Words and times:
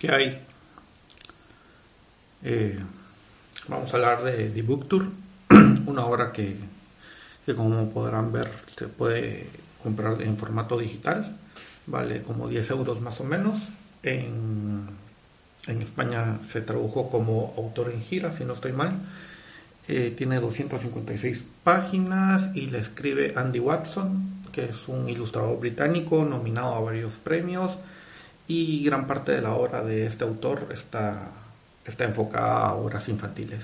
¿Qué 0.00 0.10
hay? 0.10 0.40
Eh, 2.42 2.78
vamos 3.68 3.92
a 3.92 3.96
hablar 3.98 4.24
de 4.24 4.48
The 4.48 4.62
Book 4.62 4.88
Tour, 4.88 5.10
una 5.86 6.06
obra 6.06 6.32
que, 6.32 6.56
como 7.54 7.90
podrán 7.90 8.32
ver 8.32 8.50
se 8.74 8.88
puede 8.88 9.46
comprar 9.82 10.22
en 10.22 10.38
formato 10.38 10.78
digital, 10.78 11.36
vale 11.86 12.22
como 12.22 12.48
10 12.48 12.70
euros 12.70 13.02
más 13.02 13.20
o 13.20 13.24
menos. 13.24 13.60
En, 14.02 14.88
en 15.66 15.82
España 15.82 16.38
se 16.48 16.62
tradujo 16.62 17.10
como 17.10 17.52
autor 17.58 17.90
en 17.92 18.00
gira, 18.00 18.34
si 18.34 18.46
no 18.46 18.54
estoy 18.54 18.72
mal. 18.72 18.94
Eh, 19.86 20.14
tiene 20.16 20.40
256 20.40 21.44
páginas 21.62 22.48
y 22.56 22.70
le 22.70 22.78
escribe 22.78 23.34
Andy 23.36 23.60
Watson, 23.60 24.44
que 24.50 24.64
es 24.70 24.88
un 24.88 25.10
ilustrador 25.10 25.60
británico 25.60 26.24
nominado 26.24 26.74
a 26.74 26.80
varios 26.80 27.16
premios 27.16 27.76
y 28.50 28.82
gran 28.82 29.06
parte 29.06 29.30
de 29.30 29.40
la 29.40 29.54
obra 29.54 29.80
de 29.84 30.06
este 30.06 30.24
autor 30.24 30.66
está, 30.72 31.28
está 31.84 32.02
enfocada 32.02 32.66
a 32.66 32.74
obras 32.74 33.08
infantiles. 33.08 33.62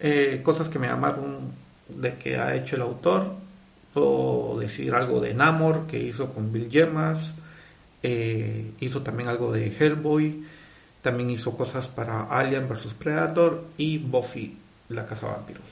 Eh, 0.00 0.40
cosas 0.42 0.70
que 0.70 0.78
me 0.78 0.86
llamaron 0.86 1.52
de 1.86 2.14
que 2.14 2.38
ha 2.38 2.54
hecho 2.54 2.76
el 2.76 2.82
autor, 2.82 3.34
puedo 3.92 4.58
decir 4.58 4.94
algo 4.94 5.20
de 5.20 5.34
Namor 5.34 5.86
que 5.86 5.98
hizo 5.98 6.32
con 6.32 6.50
Bill 6.50 6.70
Gemas, 6.70 7.34
eh, 8.02 8.70
hizo 8.80 9.02
también 9.02 9.28
algo 9.28 9.52
de 9.52 9.66
Hellboy, 9.66 10.44
también 11.02 11.28
hizo 11.28 11.54
cosas 11.54 11.88
para 11.88 12.22
Alien 12.22 12.70
vs 12.70 12.94
Predator 12.98 13.66
y 13.76 13.98
Buffy, 13.98 14.56
la 14.88 15.04
casa 15.04 15.26
vampiros. 15.26 15.66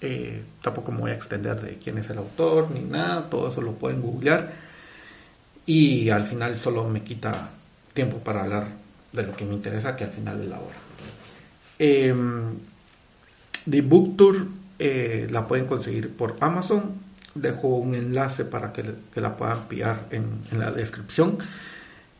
Eh, 0.00 0.42
tampoco 0.60 0.90
me 0.90 1.02
voy 1.02 1.12
a 1.12 1.14
extender 1.14 1.60
de 1.60 1.78
quién 1.78 1.98
es 1.98 2.10
el 2.10 2.18
autor 2.18 2.72
ni 2.72 2.80
nada, 2.80 3.30
todo 3.30 3.48
eso 3.48 3.60
lo 3.60 3.74
pueden 3.74 4.02
googlear 4.02 4.73
y 5.66 6.10
al 6.10 6.26
final 6.26 6.56
solo 6.56 6.88
me 6.88 7.02
quita 7.02 7.50
tiempo 7.92 8.18
para 8.18 8.42
hablar 8.42 8.66
de 9.12 9.22
lo 9.22 9.36
que 9.36 9.44
me 9.44 9.54
interesa, 9.54 9.96
que 9.96 10.04
al 10.04 10.10
final 10.10 10.42
es 10.42 10.48
la 10.48 10.58
hora. 10.58 10.76
Eh, 11.78 12.14
The 13.68 13.80
Book 13.80 14.16
Tour 14.16 14.46
eh, 14.78 15.28
la 15.30 15.46
pueden 15.46 15.66
conseguir 15.66 16.10
por 16.14 16.36
Amazon. 16.40 17.02
Dejo 17.34 17.68
un 17.68 17.94
enlace 17.94 18.44
para 18.44 18.72
que, 18.72 18.84
la 19.16 19.36
puedan 19.36 19.66
pillar 19.66 20.06
en, 20.10 20.40
la 20.52 20.70
descripción. 20.70 21.38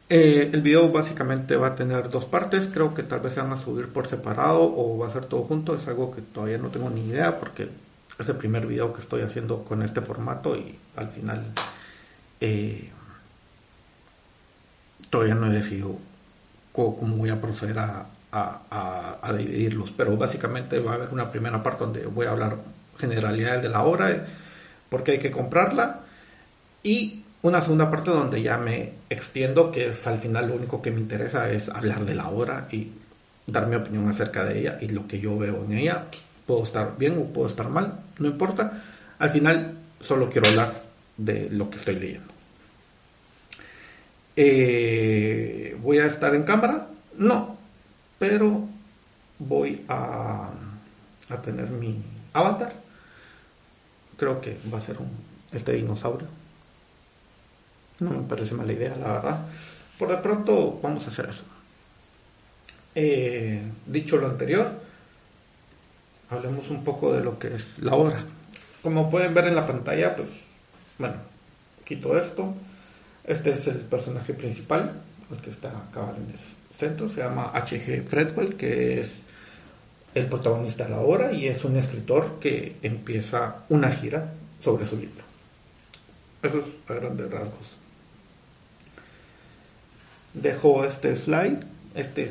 Eh, 0.09 0.51
el 0.53 0.61
video 0.61 0.91
básicamente 0.91 1.57
va 1.57 1.69
a 1.69 1.75
tener 1.75 2.11
dos 2.11 2.25
partes. 2.25 2.69
Creo 2.73 2.95
que 2.95 3.03
tal 3.03 3.21
vez 3.21 3.35
se 3.35 3.41
van 3.41 3.53
a 3.53 3.57
subir 3.57 3.89
por 3.89 4.09
separado 4.09 4.63
o 4.63 4.99
va 4.99 5.09
a 5.09 5.11
ser 5.11 5.27
todo 5.27 5.43
junto. 5.43 5.75
Es 5.75 5.87
algo 5.87 6.15
que 6.15 6.23
todavía 6.23 6.59
no 6.59 6.69
tengo 6.69 6.91
ni 6.91 7.07
idea 7.07 7.39
porque 7.39 7.69
es 8.19 8.29
el 8.29 8.37
primer 8.37 8.67
video 8.67 8.93
que 8.93 9.01
estoy 9.01 9.23
haciendo 9.23 9.65
con 9.65 9.83
este 9.83 10.01
formato 10.01 10.57
y 10.57 10.77
al 10.97 11.09
final 11.09 11.45
eh, 12.41 12.91
todavía 15.15 15.37
no 15.37 15.47
he 15.47 15.55
decidido 15.55 15.97
cómo, 16.73 17.19
voy 17.19 17.31
a 17.31 17.41
proceder 17.41 17.79
a, 17.79 19.33
dividirlos, 19.39 19.93
pero 19.93 20.17
básicamente 20.17 20.81
va 20.81 20.91
a 20.91 20.95
haber 20.97 21.11
una 21.13 21.31
primera 21.31 21.63
parte 21.63 21.85
donde 21.85 22.05
voy 22.07 22.27
a 22.27 22.31
hablar 22.31 22.57
generalidades 22.99 23.63
de 23.63 23.69
la 23.69 23.85
obra, 23.85 24.27
porque 24.89 25.13
hay 25.13 25.19
que 25.21 25.31
comprarla, 25.31 26.01
y 26.83 27.23
una 27.43 27.61
segunda 27.61 27.89
parte 27.93 28.11
donde 28.11 28.43
ya 28.43 28.59
me 28.59 28.93
extiendo, 29.09 29.71
que 29.71 29.91
es 29.91 30.05
al 30.09 30.19
final 30.19 30.49
lo 30.49 30.57
único 30.57 30.83
que 30.83 30.91
me 30.91 30.99
interesa 30.99 31.49
es 31.49 31.69
hablar 31.69 32.05
de 32.05 32.17
la 32.17 32.29
obra 32.29 32.67
y 32.73 32.91
dar 33.47 33.69
mi 33.69 33.77
opinión 33.77 34.09
acerca 34.09 34.45
de 34.45 34.59
ella 34.59 34.79
y 34.81 34.89
lo 34.89 35.07
que 35.07 35.21
yo 35.21 35.39
veo 35.39 35.65
en 35.65 35.79
ella. 35.79 36.07
Puedo 36.45 36.65
estar 36.65 36.99
bien 36.99 37.17
o 37.19 37.33
puedo 37.33 37.49
estar 37.49 37.69
mal, 37.69 38.01
no 38.19 38.27
importa. 38.27 38.83
Al 39.21 39.31
final 39.31 39.75
solo 40.01 40.29
quiero 40.29 40.49
hablar 40.49 40.73
de 41.17 41.51
lo 41.51 41.71
que 41.71 41.77
estoy 41.77 42.01
leyendo. 42.01 42.34
Eh, 44.37 45.77
¿Voy 45.81 45.99
a 45.99 46.07
estar 46.07 46.35
en 46.35 46.43
cámara? 46.43 46.89
No, 47.17 47.57
pero 48.19 48.67
voy 49.39 49.85
a, 49.89 50.51
a 51.29 51.43
tener 51.43 51.69
mi 51.71 52.03
avatar. 52.33 52.73
Creo 54.17 54.41
que 54.41 54.57
va 54.73 54.79
a 54.79 54.83
ser 54.83 54.99
un, 54.99 55.11
este 55.53 55.73
dinosaurio. 55.73 56.27
No 58.01 58.11
me 58.11 58.29
parece 58.29 58.55
mala 58.55 58.73
idea, 58.73 58.97
la 58.97 59.13
verdad. 59.13 59.41
Por 59.99 60.09
de 60.09 60.17
pronto 60.17 60.81
vamos 60.83 61.05
a 61.07 61.11
hacer 61.11 61.29
eso. 61.29 61.45
Eh, 62.95 63.63
dicho 63.87 64.17
lo 64.17 64.29
anterior, 64.29 64.71
hablemos 66.31 66.71
un 66.71 66.85
poco 66.85 67.13
de 67.13 67.23
lo 67.23 67.39
que 67.39 67.55
es 67.55 67.79
la 67.79 67.95
obra. 67.95 68.25
Como 68.83 69.11
pueden 69.11 69.35
ver 69.35 69.49
en 69.49 69.57
la 69.57 69.67
pantalla, 69.67 70.15
pues, 70.15 70.31
bueno, 70.99 71.17
quito 71.85 72.17
esto 72.19 72.55
este 73.25 73.53
es 73.53 73.67
el 73.67 73.79
personaje 73.79 74.35
principal, 74.35 75.01
el 75.31 75.39
que 75.39 75.51
está 75.51 75.69
acá 75.69 76.13
en 76.17 76.31
el 76.31 76.39
centro, 76.75 77.09
se 77.09 77.23
llama 77.23 77.51
H.G. 77.55 78.03
Fredwell, 78.03 78.57
que 78.57 79.01
es 79.01 79.23
el 80.15 80.27
protagonista 80.27 80.85
de 80.85 80.91
la 80.91 81.01
obra 81.01 81.33
y 81.33 81.49
es 81.49 81.65
un 81.65 81.77
escritor 81.77 82.39
que 82.39 82.77
empieza 82.83 83.65
una 83.69 83.91
gira 83.91 84.33
sobre 84.63 84.87
su 84.87 84.97
libro. 84.97 85.25
Eso 86.43 86.59
es 86.59 86.91
a 86.91 86.95
grandes 86.95 87.31
rasgos. 87.31 87.77
Dejo 90.35 90.85
este 90.85 91.17
slide, 91.17 91.61
este, 91.95 92.31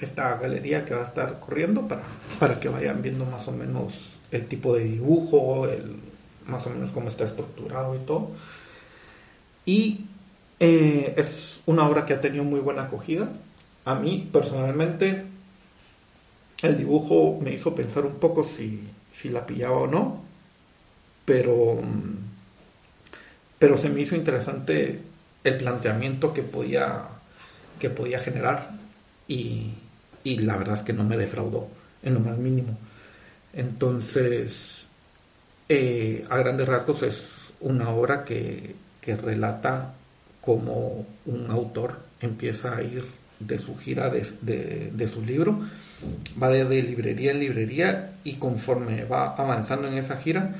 esta 0.00 0.36
galería 0.36 0.84
que 0.84 0.94
va 0.94 1.02
a 1.02 1.06
estar 1.06 1.40
corriendo 1.40 1.88
para, 1.88 2.02
para 2.38 2.60
que 2.60 2.68
vayan 2.68 3.02
viendo 3.02 3.24
más 3.24 3.46
o 3.48 3.52
menos 3.52 3.94
el 4.30 4.46
tipo 4.46 4.74
de 4.74 4.84
dibujo, 4.84 5.66
más 6.46 6.66
o 6.66 6.70
menos 6.70 6.90
cómo 6.90 7.08
está 7.08 7.24
estructurado 7.24 7.94
y 7.94 7.98
todo. 7.98 8.30
Y 9.64 10.06
eh, 10.64 11.14
es 11.16 11.60
una 11.66 11.88
obra 11.88 12.06
que 12.06 12.14
ha 12.14 12.20
tenido 12.20 12.44
muy 12.44 12.60
buena 12.60 12.84
acogida. 12.84 13.28
A 13.84 13.96
mí, 13.96 14.30
personalmente, 14.32 15.24
el 16.62 16.78
dibujo 16.78 17.40
me 17.42 17.52
hizo 17.52 17.74
pensar 17.74 18.06
un 18.06 18.14
poco 18.14 18.44
si, 18.44 18.80
la 19.24 19.44
pillaba 19.44 19.78
o 19.78 19.86
no, 19.88 20.22
pero, 21.24 21.80
pero 23.58 23.76
se 23.76 23.88
me 23.88 24.02
hizo 24.02 24.14
interesante 24.14 25.00
el 25.42 25.56
planteamiento 25.56 26.32
que 26.32 26.42
podía, 26.42 27.08
que 27.80 27.90
podía 27.90 28.20
generar 28.20 28.70
y, 29.26 29.72
la 30.24 30.56
verdad 30.56 30.76
es 30.76 30.84
que 30.84 30.92
no 30.92 31.02
me 31.02 31.16
defraudó 31.16 31.66
en 32.04 32.14
lo 32.14 32.20
más 32.20 32.38
mínimo. 32.38 32.78
Entonces, 33.52 34.86
eh, 35.68 36.24
a 36.30 36.36
grandes 36.36 36.68
rasgos 36.68 37.02
es 37.02 37.32
una 37.58 37.90
obra 37.90 38.24
que, 38.24 38.76
que 39.00 39.16
relata 39.16 39.94
como 40.42 41.06
un 41.24 41.50
autor 41.50 42.00
empieza 42.20 42.76
a 42.76 42.82
ir 42.82 43.04
de 43.38 43.58
su 43.58 43.76
gira 43.76 44.10
de, 44.10 45.10
su 45.12 45.24
libro, 45.24 45.60
va 46.40 46.48
de, 46.50 46.82
librería 46.82 47.30
en 47.30 47.40
librería 47.40 48.14
y 48.24 48.34
conforme 48.34 49.04
va 49.04 49.34
avanzando 49.34 49.88
en 49.88 49.94
esa 49.94 50.16
gira, 50.16 50.56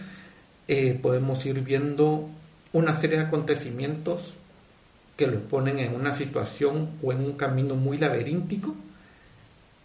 eh, 0.69 0.99
podemos 1.01 1.45
ir 1.45 1.61
viendo 1.61 2.29
una 2.73 2.97
serie 2.97 3.19
de 3.19 3.25
acontecimientos 3.25 4.35
que 5.17 5.27
lo 5.27 5.41
ponen 5.41 5.79
en 5.79 5.95
una 5.95 6.15
situación 6.15 6.91
o 7.03 7.13
en 7.13 7.19
un 7.19 7.33
camino 7.33 7.75
muy 7.75 7.99
laberíntico 7.99 8.75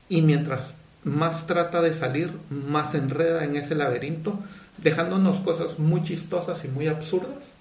y 0.09 0.21
mientras 0.21 0.75
más 1.03 1.47
trata 1.47 1.81
de 1.81 1.93
salir, 1.93 2.31
más 2.49 2.95
enreda 2.95 3.43
en 3.43 3.55
ese 3.55 3.75
laberinto, 3.75 4.39
dejándonos 4.77 5.39
cosas 5.41 5.79
muy 5.79 6.01
chistosas 6.03 6.63
y 6.65 6.67
muy 6.67 6.87
absurdas 6.87 7.56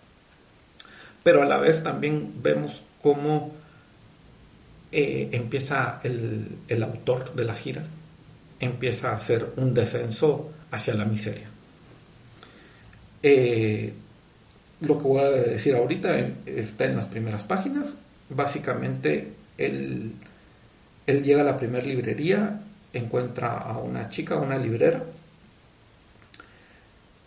pero 1.27 1.43
a 1.43 1.45
la 1.45 1.59
vez 1.59 1.83
también 1.83 2.35
vemos 2.41 2.85
cómo 3.03 3.53
eh, 4.93 5.29
empieza 5.33 6.01
el, 6.05 6.83
autor 6.85 7.35
de 7.35 7.45
la 7.45 7.57
gira, 7.57 7.83
empieza 8.61 9.11
a 9.11 9.17
hacer 9.17 9.45
un 9.57 9.75
descenso 9.75 10.53
hacia 10.71 10.95
la 10.95 11.05
miseria. 11.05 11.49
Eh, 13.25 13.93
lo 14.83 14.99
que 14.99 15.03
voy 15.03 15.21
a 15.21 15.31
decir 15.31 15.75
ahorita 15.75 16.17
está 16.47 16.85
en 16.85 16.95
las 16.95 17.07
primeras 17.07 17.43
páginas. 17.43 17.89
Básicamente, 18.31 19.33
él, 19.59 20.13
él 21.09 21.25
llega 21.25 21.41
a 21.41 21.45
la 21.45 21.57
primera 21.57 21.85
librería, 21.85 22.61
encuentra 22.93 23.59
a 23.59 23.79
una 23.79 24.09
chica, 24.11 24.37
una 24.37 24.59
librera, 24.59 25.03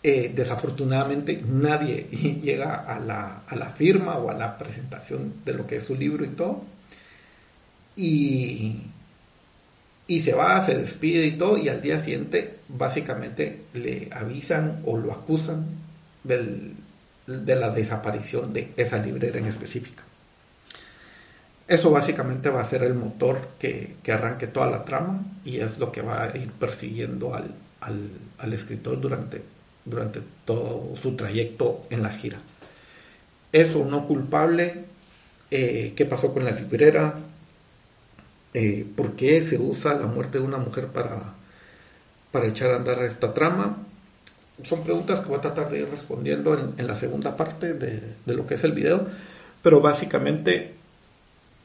eh, 0.01 0.31
desafortunadamente 0.33 1.41
nadie 1.45 2.07
llega 2.41 2.75
a 2.75 2.99
la, 2.99 3.69
firma 3.69 4.17
o 4.17 4.29
a 4.29 4.33
la 4.33 4.57
presentación 4.57 5.33
de 5.43 5.53
lo 5.53 5.67
que 5.67 5.77
es 5.77 5.83
su 5.83 5.95
libro 5.95 6.23
y 6.23 6.29
todo. 6.29 6.63
Y, 7.97 8.77
y 10.07 10.19
se 10.21 10.33
va, 10.33 10.65
se 10.65 10.77
despide 10.77 11.27
y 11.27 11.31
todo, 11.33 11.57
y 11.57 11.67
al 11.67 11.81
día 11.81 11.99
siguiente 11.99 12.59
básicamente 12.69 13.63
le 13.73 14.07
avisan 14.11 14.81
o 14.85 14.97
lo 14.97 15.11
acusan 15.11 15.65
de 16.23 17.55
la 17.55 17.69
desaparición 17.71 18.53
de 18.53 18.71
esa 18.77 18.97
librera 18.99 19.39
en 19.39 19.47
específica. 19.47 20.03
Eso 21.67 21.91
básicamente 21.91 22.49
va 22.49 22.61
a 22.61 22.65
ser 22.65 22.83
el 22.83 22.95
motor 22.95 23.49
que, 23.59 23.97
arranque 24.11 24.47
toda 24.47 24.67
la 24.67 24.83
trama 24.85 25.23
y 25.43 25.59
es 25.59 25.77
lo 25.77 25.91
que 25.91 26.01
va 26.01 26.23
a 26.23 26.37
ir 26.37 26.51
persiguiendo 26.53 27.35
al, 27.35 27.53
al 27.81 28.53
escritor 28.53 28.99
durante 28.99 29.43
durante 29.85 30.21
todo 30.45 30.95
su 30.95 31.15
trayecto 31.15 31.83
en 31.89 32.03
la 32.03 32.11
gira. 32.11 32.39
Eso 33.51 33.85
no 33.85 34.05
culpable, 34.05 34.85
eh, 35.49 35.93
qué 35.95 36.05
pasó 36.05 36.33
con 36.33 36.45
la 36.45 36.51
librera, 36.51 37.15
eh, 38.53 38.85
por 38.95 39.15
qué 39.15 39.41
se 39.41 39.57
usa 39.57 39.93
la 39.93 40.07
muerte 40.07 40.39
de 40.39 40.43
una 40.43 40.57
mujer 40.57 40.87
para, 40.87 41.33
para 42.31 42.47
echar 42.47 42.71
a 42.71 42.77
andar 42.77 43.03
esta 43.03 43.33
trama. 43.33 43.77
Son 44.63 44.83
preguntas 44.83 45.21
que 45.21 45.27
voy 45.27 45.37
a 45.37 45.41
tratar 45.41 45.69
de 45.69 45.79
ir 45.79 45.89
respondiendo 45.89 46.73
en, 46.77 46.87
la 46.87 46.95
segunda 46.95 47.37
parte 47.37 47.73
de, 47.73 48.15
lo 48.25 48.45
que 48.45 48.55
es 48.55 48.63
el 48.63 48.73
video, 48.73 49.07
pero 49.61 49.81
básicamente 49.81 50.73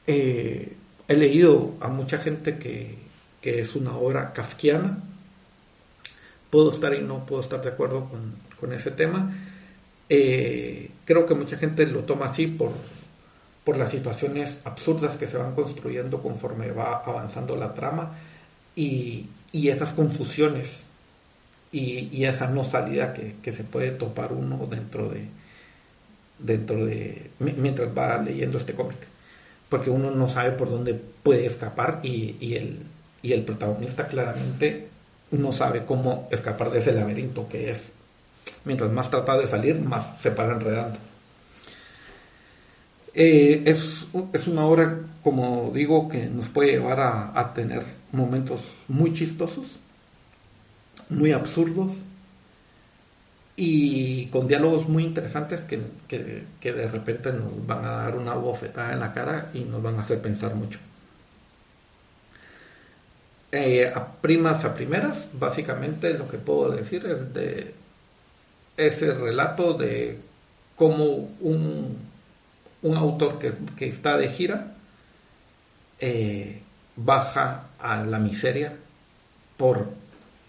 eh, 0.06 0.72
he 1.08 1.16
leído 1.16 1.74
a 1.80 1.88
mucha 1.88 2.18
gente 2.18 2.58
que, 2.58 2.96
que, 3.40 3.60
es 3.60 3.74
una 3.74 3.96
obra 3.96 4.32
kafkiana. 4.32 4.98
Puedo 6.54 6.70
estar 6.70 6.94
y 6.94 7.02
no 7.02 7.26
puedo 7.26 7.42
estar 7.42 7.60
de 7.60 7.70
acuerdo 7.70 8.08
con, 8.08 8.36
con 8.60 8.72
ese 8.72 8.92
tema. 8.92 9.34
Eh, 10.08 10.88
creo 11.04 11.26
que 11.26 11.34
mucha 11.34 11.56
gente 11.56 11.84
lo 11.84 12.04
toma 12.04 12.26
así 12.26 12.46
por, 12.46 12.70
por 13.64 13.76
las 13.76 13.90
situaciones 13.90 14.60
absurdas 14.62 15.16
que 15.16 15.26
se 15.26 15.36
van 15.36 15.56
construyendo 15.56 16.22
conforme 16.22 16.70
va 16.70 17.02
avanzando 17.04 17.56
la 17.56 17.74
trama 17.74 18.12
y, 18.76 19.26
esas 19.52 19.94
confusiones 19.94 20.84
y, 21.72 22.22
esa 22.24 22.46
no 22.46 22.62
salida 22.62 23.12
que, 23.12 23.50
se 23.50 23.64
puede 23.64 23.90
topar 23.90 24.32
uno 24.32 24.68
dentro 24.70 25.08
de 25.08 25.26
dentro 26.38 26.86
de 26.86 27.32
mientras 27.40 27.88
va 27.98 28.16
leyendo 28.18 28.58
este 28.58 28.74
cómic 28.74 28.98
porque 29.68 29.90
uno 29.90 30.12
no 30.12 30.30
sabe 30.30 30.52
por 30.52 30.70
dónde 30.70 30.94
puede 30.94 31.46
escapar 31.46 31.98
y, 32.04 32.36
y, 32.38 32.54
el, 32.54 32.78
y 33.22 33.32
el 33.32 33.42
protagonista 33.42 34.06
claramente 34.06 34.93
no 35.38 35.52
sabe 35.52 35.84
cómo 35.84 36.28
escapar 36.30 36.70
de 36.70 36.78
ese 36.78 36.92
laberinto 36.92 37.48
que 37.48 37.70
es 37.70 37.90
mientras 38.64 38.90
más 38.90 39.10
trata 39.10 39.38
de 39.38 39.46
salir 39.46 39.80
más 39.80 40.20
se 40.20 40.30
para 40.30 40.54
enredando 40.54 40.98
eh, 43.14 43.62
es, 43.64 44.08
es, 44.32 44.48
una 44.48 44.66
obra, 44.66 44.98
como 45.22 45.70
digo, 45.72 46.08
que 46.08 46.26
nos 46.26 46.48
puede 46.48 46.72
llevar 46.72 46.98
a, 47.00 47.52
tener 47.54 47.84
momentos 48.10 48.62
muy 48.88 49.12
chistosos, 49.12 49.66
muy 51.10 51.30
absurdos 51.30 51.92
y 53.54 54.26
con 54.26 54.48
diálogos 54.48 54.88
muy 54.88 55.04
interesantes 55.04 55.60
que, 55.60 55.80
que, 56.08 56.72
de 56.72 56.88
repente 56.88 57.32
nos 57.32 57.64
van 57.64 57.84
a 57.84 57.90
dar 57.90 58.16
una 58.16 58.34
bofetada 58.34 58.92
en 58.92 59.00
la 59.00 59.12
cara 59.12 59.50
y 59.54 59.60
nos 59.60 59.80
van 59.80 59.96
a 59.96 60.00
hacer 60.00 60.20
pensar 60.20 60.56
mucho. 60.56 60.80
Eh, 63.56 63.86
a 63.94 64.04
primas 64.20 64.64
a 64.64 64.74
primeras, 64.74 65.28
básicamente 65.32 66.12
lo 66.14 66.28
que 66.28 66.38
puedo 66.38 66.72
decir 66.72 67.06
es 67.06 67.32
de 67.32 67.72
ese 68.76 69.14
relato 69.14 69.74
de 69.74 70.18
cómo 70.76 71.30
un 71.40 71.96
un 72.84 72.96
autor 72.98 73.38
que, 73.38 73.86
está 73.86 74.18
de 74.18 74.28
gira 74.28 74.74
eh, 75.98 76.60
baja 76.96 77.68
a 77.80 77.96
la 78.04 78.18
miseria 78.18 78.76
por 79.56 79.88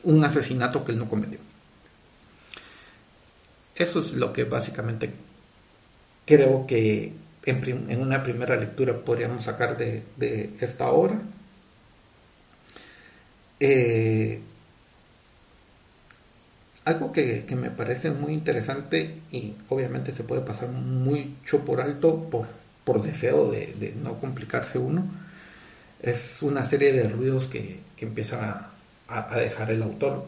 un 0.04 0.24
asesinato 0.24 0.84
que 0.84 0.92
él 0.92 0.98
no 0.98 1.08
cometió. 1.08 1.40
Eso 3.74 4.02
es 4.02 4.12
lo 4.12 4.34
que 4.34 4.44
básicamente 4.44 5.12
creo 6.26 6.68
que 6.68 7.14
en, 7.46 8.02
una 8.02 8.22
primera 8.22 8.58
lectura 8.58 8.94
podríamos 8.98 9.46
sacar 9.46 9.78
de, 9.78 10.54
esta 10.60 10.90
obra. 10.90 11.22
Eh, 13.68 14.40
algo 16.84 17.12
que, 17.12 17.44
me 17.56 17.72
parece 17.72 18.12
muy 18.12 18.34
interesante 18.34 19.22
y 19.32 19.56
obviamente 19.70 20.12
se 20.12 20.24
puede 20.24 20.42
pasar 20.42 20.70
mucho 20.70 21.66
por 21.66 21.82
alto 21.82 22.30
por, 22.30 22.46
por 22.84 23.02
deseo 23.02 23.50
de, 23.50 23.96
no 24.04 24.20
complicarse 24.20 24.78
uno, 24.78 25.04
es 26.00 26.44
una 26.44 26.64
serie 26.64 26.92
de 26.94 27.10
ruidos 27.10 27.48
que, 27.48 27.80
que 27.96 28.06
empieza 28.06 28.70
a, 29.08 29.40
dejar 29.40 29.72
el 29.72 29.82
autor. 29.82 30.28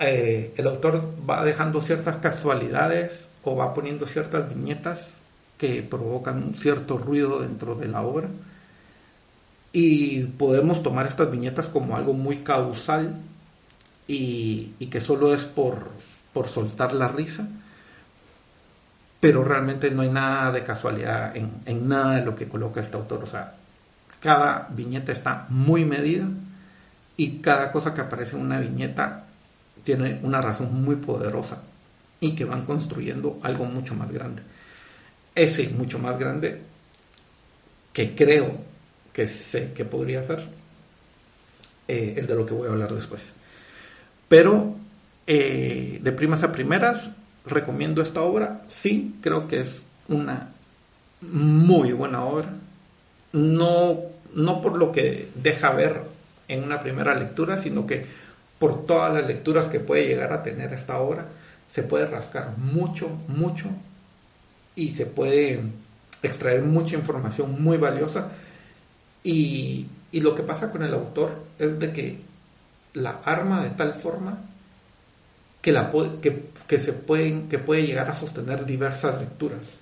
Eh, 0.00 0.54
el 0.56 0.66
autor 0.66 1.12
va 1.28 1.44
dejando 1.44 1.82
ciertas 1.82 2.16
casualidades 2.16 3.28
o 3.44 3.54
va 3.54 3.74
poniendo 3.74 4.06
ciertas 4.06 4.48
viñetas 4.48 5.16
que 5.58 5.82
provocan 5.82 6.42
un 6.42 6.54
cierto 6.54 6.96
ruido 6.96 7.40
dentro 7.40 7.74
de 7.74 7.88
la 7.88 8.00
obra 8.00 8.30
y 9.72 10.24
podemos 10.24 10.82
tomar 10.82 11.06
estas 11.06 11.30
viñetas 11.30 11.66
como 11.66 11.96
algo 11.96 12.12
muy 12.12 12.38
causal 12.38 13.16
y, 14.06 14.74
que 14.90 15.00
solo 15.00 15.34
es 15.34 15.44
por, 15.44 15.90
por 16.34 16.48
soltar 16.48 16.92
la 16.92 17.08
risa, 17.08 17.48
pero 19.20 19.42
realmente 19.42 19.90
no 19.90 20.02
hay 20.02 20.10
nada 20.10 20.52
de 20.52 20.64
casualidad 20.64 21.34
en, 21.34 21.50
en, 21.64 21.88
nada 21.88 22.16
de 22.16 22.24
lo 22.24 22.34
que 22.34 22.48
coloca 22.48 22.80
este 22.80 22.96
autor. 22.96 23.22
O 23.22 23.26
sea, 23.26 23.54
cada 24.20 24.68
viñeta 24.70 25.12
está 25.12 25.46
muy 25.48 25.86
medida 25.86 26.26
y 27.16 27.38
cada 27.38 27.72
cosa 27.72 27.94
que 27.94 28.02
aparece 28.02 28.36
en 28.36 28.42
una 28.42 28.60
viñeta 28.60 29.24
tiene 29.84 30.20
una 30.22 30.42
razón 30.42 30.82
muy 30.82 30.96
poderosa 30.96 31.62
y 32.20 32.34
que 32.34 32.44
van 32.44 32.66
construyendo 32.66 33.38
algo 33.42 33.64
mucho 33.64 33.94
más 33.94 34.10
grande. 34.10 34.42
Ese 35.34 35.68
mucho 35.70 35.98
más 35.98 36.18
grande 36.18 36.60
que 37.92 38.14
creo 38.14 38.71
que 39.12 39.26
sé 39.26 39.72
que 39.74 39.84
podría 39.84 40.22
ser 40.24 40.40
eh, 41.88 42.14
es 42.16 42.26
de 42.26 42.34
lo 42.34 42.46
que 42.46 42.54
voy 42.54 42.68
a 42.68 42.72
hablar 42.72 42.94
después. 42.94 43.32
Pero 44.28 44.76
eh, 45.26 45.98
de 46.02 46.12
primas 46.12 46.42
a 46.42 46.52
primeras, 46.52 47.10
recomiendo 47.46 48.02
esta 48.02 48.22
obra. 48.22 48.62
Sí, 48.68 49.16
creo 49.20 49.48
que 49.48 49.60
es 49.60 49.82
una 50.08 50.48
muy 51.20 51.92
buena 51.92 52.24
obra. 52.24 52.48
No, 53.32 53.98
no 54.34 54.62
por 54.62 54.78
lo 54.78 54.92
que 54.92 55.28
deja 55.34 55.72
ver 55.72 56.02
en 56.48 56.64
una 56.64 56.80
primera 56.80 57.14
lectura, 57.14 57.58
sino 57.58 57.86
que 57.86 58.06
por 58.58 58.86
todas 58.86 59.12
las 59.12 59.26
lecturas 59.26 59.66
que 59.66 59.80
puede 59.80 60.06
llegar 60.06 60.32
a 60.32 60.42
tener 60.42 60.72
esta 60.72 60.98
obra, 60.98 61.26
se 61.70 61.82
puede 61.82 62.06
rascar 62.06 62.56
mucho, 62.58 63.08
mucho 63.28 63.66
y 64.76 64.90
se 64.90 65.06
puede 65.06 65.60
extraer 66.22 66.62
mucha 66.62 66.94
información 66.94 67.62
muy 67.62 67.76
valiosa. 67.76 68.28
Y, 69.24 69.86
y 70.10 70.20
lo 70.20 70.34
que 70.34 70.42
pasa 70.42 70.70
con 70.70 70.82
el 70.82 70.92
autor 70.94 71.44
es 71.58 71.78
de 71.78 71.92
que 71.92 72.18
la 72.94 73.20
arma 73.24 73.62
de 73.62 73.70
tal 73.70 73.94
forma 73.94 74.38
que, 75.62 75.72
la, 75.72 75.90
que, 76.66 76.78
se 76.78 76.92
pueden, 76.92 77.48
que 77.48 77.58
puede 77.58 77.86
llegar 77.86 78.10
a 78.10 78.14
sostener 78.14 78.66
diversas 78.66 79.20
lecturas. 79.20 79.78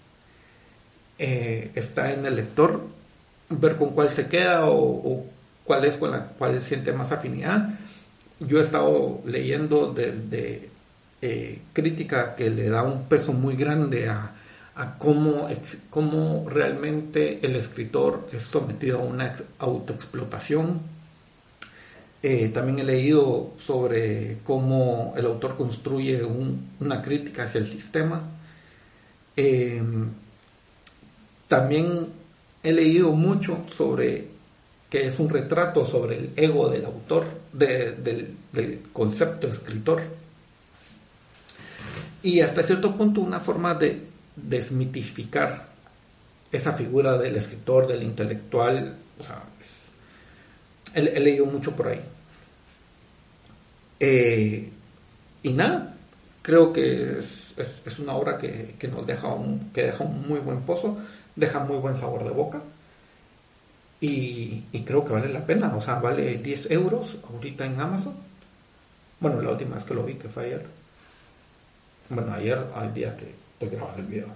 Eh, 1.18 1.70
está 1.74 2.12
en 2.12 2.24
el 2.26 2.36
lector 2.36 2.82
ver 3.48 3.76
con 3.76 3.90
cuál 3.90 4.10
se 4.10 4.26
queda 4.26 4.66
o, 4.66 5.26
cuál 5.64 5.84
es 5.84 5.96
con 5.96 6.10
la 6.12 6.26
cual 6.26 6.60
siente 6.60 6.92
más 6.92 7.12
afinidad. 7.12 7.70
Yo 8.40 8.60
he 8.60 8.62
estado 8.62 9.20
leyendo 9.24 9.92
desde 9.92 10.68
eh, 11.20 11.60
crítica 11.72 12.34
que 12.34 12.50
le 12.50 12.68
da 12.68 12.82
un 12.82 13.04
peso 13.04 13.32
muy 13.32 13.56
grande 13.56 14.08
a, 14.08 14.32
a 14.80 14.98
cómo, 14.98 15.48
cómo 15.90 16.48
realmente 16.48 17.38
el 17.42 17.56
escritor 17.56 18.28
es 18.32 18.42
sometido 18.42 18.98
a 18.98 19.02
una 19.02 19.36
autoexplotación 19.58 20.80
eh, 22.22 22.50
también 22.52 22.78
he 22.80 22.84
leído 22.84 23.52
sobre 23.58 24.38
cómo 24.44 25.14
el 25.16 25.24
autor 25.24 25.56
construye 25.56 26.22
una 26.22 27.00
crítica 27.00 27.44
hacia 27.44 27.60
el 27.60 27.66
sistema. 27.66 28.22
Eh, 29.36 29.82
también 31.48 32.08
he 32.62 32.72
leído 32.72 33.12
mucho 33.12 33.64
sobre 33.74 34.28
que 34.90 35.06
es 35.06 35.18
un 35.18 35.30
retrato 35.30 35.86
sobre 35.86 36.16
el 36.18 36.30
ego 36.36 36.68
del 36.68 36.84
autor, 36.84 37.24
del, 37.52 38.02
del, 38.52 38.82
concepto 38.92 39.46
escritor. 39.46 40.02
Y 42.22 42.40
hasta 42.40 42.62
cierto 42.62 42.96
punto 42.96 43.22
una 43.22 43.40
forma 43.40 43.74
de 43.74 44.02
desmitificar 44.42 45.68
esa 46.52 46.72
figura 46.72 47.16
del 47.18 47.36
escritor, 47.36 47.86
del 47.86 48.02
intelectual. 48.02 48.96
O 49.18 49.22
sea, 49.22 49.42
He, 50.94 51.20
leído 51.20 51.46
mucho 51.46 51.74
por 51.76 51.88
ahí. 51.88 52.00
Eh, 54.00 54.70
y 55.42 55.52
nada, 55.52 55.94
creo 56.42 56.72
que 56.72 57.18
es, 57.18 57.98
una 57.98 58.14
obra 58.14 58.38
que, 58.38 58.76
nos 58.90 59.06
deja 59.06 59.28
un, 59.28 59.70
que 59.72 59.84
deja 59.84 60.04
un 60.04 60.26
muy 60.26 60.40
buen 60.40 60.62
pozo, 60.62 60.98
deja 61.36 61.60
muy 61.60 61.76
buen 61.78 61.96
sabor 61.96 62.24
de 62.24 62.30
boca. 62.30 62.62
Y, 64.00 64.62
creo 64.84 65.04
que 65.04 65.12
vale 65.12 65.28
la 65.28 65.44
pena, 65.44 65.76
o 65.76 65.82
sea, 65.82 65.96
vale 65.96 66.38
10 66.38 66.70
euros 66.70 67.18
ahorita 67.30 67.66
en 67.66 67.80
Amazon. 67.80 68.14
Bueno, 69.20 69.40
la 69.42 69.50
última 69.50 69.76
vez 69.76 69.84
que 69.84 69.94
lo 69.94 70.02
vi, 70.04 70.14
que 70.14 70.28
fue 70.28 70.46
ayer. 70.46 70.66
Bueno, 72.08 72.32
ayer, 72.34 72.58
al 72.74 72.92
día 72.94 73.16
que 73.16 73.34
estoy 73.60 73.76
grabando 73.76 74.00
el 74.00 74.08
video. 74.08 74.28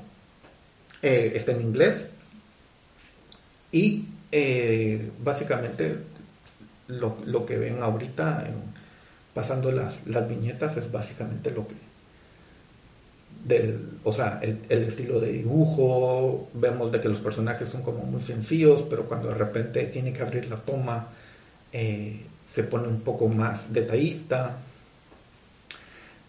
Eh, 1.00 1.32
está 1.34 1.52
en 1.52 1.62
inglés. 1.62 2.08
Y 3.72 4.06
eh, 4.30 5.10
básicamente 5.18 5.96
lo, 6.88 7.46
que 7.46 7.56
ven 7.56 7.82
ahorita 7.82 8.46
pasando 9.32 9.72
las, 9.72 10.04
viñetas 10.28 10.76
es 10.76 10.92
básicamente 10.92 11.50
lo 11.50 11.66
que 11.66 11.74
del, 13.44 13.98
o 14.04 14.12
sea, 14.12 14.40
el, 14.42 14.84
estilo 14.84 15.20
de 15.20 15.32
dibujo, 15.32 16.48
vemos 16.54 16.92
de 16.92 17.00
que 17.00 17.08
los 17.08 17.18
personajes 17.18 17.68
son 17.68 17.82
como 17.82 18.04
muy 18.04 18.22
sencillos, 18.22 18.84
pero 18.88 19.06
cuando 19.06 19.28
de 19.28 19.34
repente 19.34 19.84
tiene 19.84 20.12
que 20.12 20.22
abrir 20.22 20.48
la 20.48 20.56
toma, 20.56 21.08
eh, 21.72 22.20
se 22.50 22.64
pone 22.64 22.88
un 22.88 23.00
poco 23.00 23.28
más 23.28 23.72
detallista. 23.72 24.56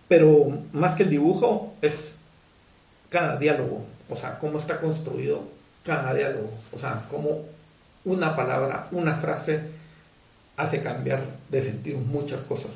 Pero 0.08 0.64
más 0.74 0.96
que 0.96 1.04
el 1.04 1.10
dibujo, 1.10 1.76
es 1.82 2.15
cada 3.10 3.38
diálogo, 3.38 3.86
o 4.10 4.16
sea, 4.16 4.38
cómo 4.40 4.60
está 4.60 4.78
construido 4.78 5.44
cada 5.84 6.14
diálogo, 6.14 6.52
o 6.72 6.80
sea, 6.80 7.04
cómo 7.10 7.46
una 8.04 8.36
palabra, 8.36 8.88
una 8.92 9.16
frase 9.16 9.62
hace 10.58 10.82
cambiar 10.82 11.24
de 11.50 11.62
sentido 11.62 12.00
muchas 12.00 12.42
cosas. 12.42 12.72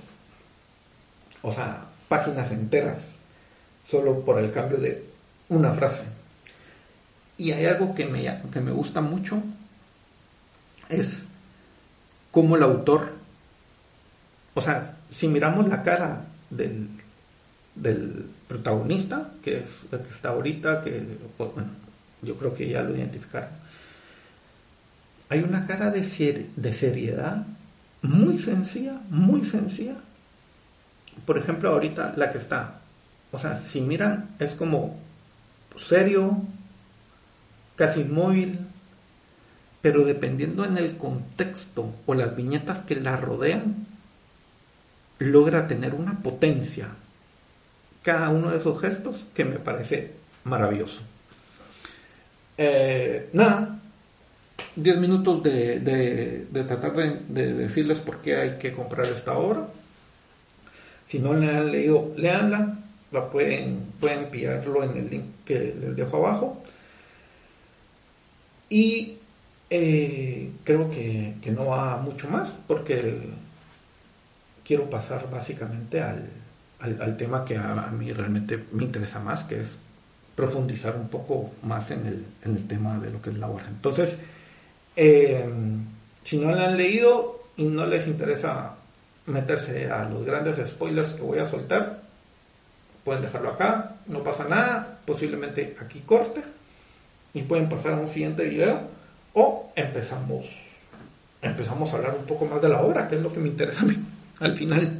O 1.41 1.51
sea, 1.51 1.85
páginas 2.07 2.51
enteras 2.51 3.07
solo 3.89 4.19
por 4.21 4.39
el 4.39 4.51
cambio 4.51 4.77
de 4.77 5.05
una 5.49 5.71
frase. 5.71 6.03
Y 7.37 7.51
hay 7.51 7.65
algo 7.65 7.95
que 7.95 8.05
me, 8.05 8.41
que 8.51 8.59
me 8.59 8.71
gusta 8.71 9.01
mucho, 9.01 9.41
es 10.89 11.23
cómo 12.31 12.57
el 12.57 12.63
autor, 12.63 13.13
o 14.53 14.61
sea, 14.61 14.97
si 15.09 15.27
miramos 15.27 15.67
la 15.69 15.81
cara 15.81 16.25
del, 16.49 16.89
del 17.75 18.29
protagonista, 18.49 19.31
que 19.41 19.59
es 19.59 19.69
el 19.91 19.99
que 19.99 20.09
está 20.09 20.29
ahorita, 20.29 20.81
que 20.81 21.01
yo 22.21 22.35
creo 22.35 22.53
que 22.53 22.67
ya 22.67 22.81
lo 22.81 22.93
identificaron, 22.93 23.49
hay 25.29 25.39
una 25.39 25.65
cara 25.65 25.91
de, 25.91 26.49
de 26.55 26.73
seriedad 26.73 27.45
muy 28.01 28.37
sencilla, 28.39 28.99
muy 29.09 29.45
sencilla. 29.45 29.95
Por 31.25 31.37
ejemplo, 31.37 31.69
ahorita 31.69 32.13
la 32.17 32.31
que 32.31 32.39
está 32.39 32.79
o 33.31 33.37
sea, 33.37 33.55
si 33.55 33.81
miran, 33.81 34.35
es 34.39 34.53
como 34.53 34.97
serio, 35.77 36.41
casi 37.75 38.01
inmóvil, 38.01 38.59
pero 39.81 40.03
dependiendo 40.03 40.65
en 40.65 40.77
el 40.77 40.97
contexto 40.97 41.93
o 42.05 42.13
las 42.15 42.35
viñetas 42.35 42.79
que 42.79 42.95
la 42.95 43.15
rodean, 43.15 43.87
logra 45.19 45.67
tener 45.67 45.93
una 45.93 46.19
potencia 46.19 46.89
cada 48.03 48.29
uno 48.29 48.51
de 48.51 48.57
esos 48.57 48.79
gestos 48.79 49.25
que 49.33 49.45
me 49.45 49.59
parece 49.59 50.11
maravilloso. 50.43 51.01
Eh, 52.57 53.29
nada, 53.33 53.79
10 54.75 54.97
minutos 54.97 55.43
de, 55.43 56.47
tratar 56.67 56.95
de, 56.95 57.19
de, 57.27 57.53
decirles 57.53 57.99
por 57.99 58.21
qué 58.21 58.35
hay 58.35 58.57
que 58.57 58.73
comprar 58.73 59.05
esta 59.07 59.37
obra. 59.37 59.67
Si 61.07 61.19
no 61.19 61.33
la 61.33 61.59
han 61.59 61.71
leído, 61.71 62.13
léanla 62.17 62.79
la 63.11 63.29
pueden, 63.29 63.93
pueden 63.99 64.29
pillarlo 64.29 64.83
en 64.83 64.97
el 64.97 65.09
link 65.09 65.25
que 65.45 65.75
les 65.79 65.95
dejo 65.95 66.17
abajo. 66.17 66.61
Y 68.69 69.17
eh, 69.69 70.51
creo 70.63 70.89
que, 70.89 71.35
no 71.51 71.65
va 71.65 71.97
mucho 71.97 72.29
más 72.29 72.49
porque 72.67 73.17
quiero 74.63 74.89
pasar 74.89 75.29
básicamente 75.31 76.01
al, 76.01 76.29
tema 77.17 77.43
que 77.45 77.57
a, 77.57 77.91
mí 77.91 78.11
realmente 78.13 78.65
me 78.71 78.83
interesa 78.83 79.19
más, 79.19 79.43
que 79.43 79.61
es 79.61 79.75
profundizar 80.35 80.95
un 80.95 81.09
poco 81.09 81.51
más 81.63 81.91
en 81.91 82.05
el, 82.05 82.25
en 82.45 82.55
el 82.55 82.67
tema 82.67 82.97
de 82.99 83.11
lo 83.11 83.21
que 83.21 83.31
es 83.31 83.37
la 83.37 83.47
obra. 83.47 83.65
Entonces, 83.67 84.15
eh, 84.95 85.45
si 86.23 86.37
no 86.37 86.51
la 86.51 86.67
han 86.67 86.77
leído 86.77 87.43
y 87.57 87.65
no 87.65 87.85
les 87.85 88.07
interesa 88.07 88.75
meterse 89.25 89.91
a 89.91 90.07
los 90.07 90.25
grandes 90.25 90.57
spoilers 90.65 91.13
que 91.13 91.21
voy 91.21 91.39
a 91.39 91.49
soltar, 91.49 92.01
pueden 93.03 93.21
dejarlo 93.21 93.49
acá, 93.49 93.95
no 94.07 94.23
pasa 94.23 94.47
nada, 94.47 94.99
posiblemente 95.05 95.75
aquí 95.81 96.01
corte 96.01 96.41
y 97.33 97.43
pueden 97.43 97.69
pasar 97.69 97.93
a 97.93 97.97
un 97.97 98.07
siguiente 98.07 98.43
video 98.45 98.79
o 99.33 99.71
empezamos 99.75 100.45
empezamos 101.41 101.91
a 101.93 101.97
hablar 101.97 102.15
un 102.17 102.25
poco 102.25 102.45
más 102.45 102.61
de 102.61 102.69
la 102.69 102.81
obra, 102.81 103.07
que 103.07 103.15
es 103.15 103.21
lo 103.21 103.31
que 103.31 103.39
me 103.39 103.47
interesa 103.47 103.81
a 103.81 103.85
mí 103.85 103.95
al 104.39 104.57
final 104.57 104.97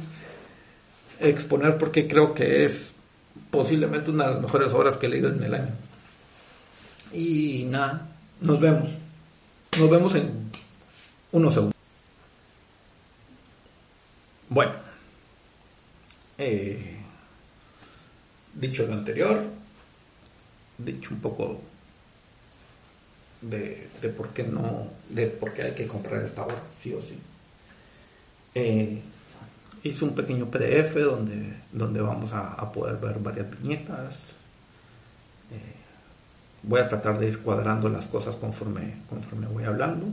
exponer 1.20 1.78
porque 1.78 2.08
creo 2.08 2.34
que 2.34 2.64
es 2.64 2.92
posiblemente 3.50 4.10
una 4.10 4.26
de 4.26 4.34
las 4.34 4.42
mejores 4.42 4.72
obras 4.72 4.96
que 4.96 5.06
he 5.06 5.10
leído 5.10 5.28
en 5.28 5.42
el 5.42 5.54
año. 5.54 5.70
Y 7.12 7.66
nada, 7.70 8.08
nos 8.40 8.60
vemos. 8.60 8.88
Nos 9.78 9.90
vemos 9.90 10.14
en 10.14 10.50
unos 11.32 11.54
segundos. 11.54 11.76
Bueno. 14.48 14.72
Eh, 16.38 17.00
Dicho 18.54 18.84
lo 18.86 18.94
anterior, 18.94 19.42
dicho 20.76 21.14
un 21.14 21.20
poco 21.20 21.60
de, 23.40 23.88
por 24.16 24.30
qué 24.30 24.42
no, 24.42 24.88
de 25.08 25.28
por 25.28 25.52
qué 25.52 25.62
hay 25.62 25.74
que 25.74 25.86
comprar 25.86 26.22
esta 26.22 26.44
obra, 26.44 26.60
sí 26.78 26.92
o 26.92 27.00
sí. 27.00 27.16
Eh, 28.54 29.00
hice 29.82 30.04
un 30.04 30.14
pequeño 30.14 30.46
PDF 30.46 30.94
donde, 30.96 31.54
donde 31.72 32.00
vamos 32.00 32.32
a, 32.32 32.70
poder 32.72 32.96
ver 32.96 33.18
varias 33.18 33.50
viñetas. 33.50 34.14
Eh, 35.50 35.74
voy 36.62 36.80
a 36.80 36.88
tratar 36.88 37.18
de 37.18 37.28
ir 37.28 37.40
cuadrando 37.40 37.88
las 37.88 38.06
cosas 38.06 38.36
conforme, 38.36 38.94
conforme 39.08 39.46
voy 39.46 39.64
hablando. 39.64 40.06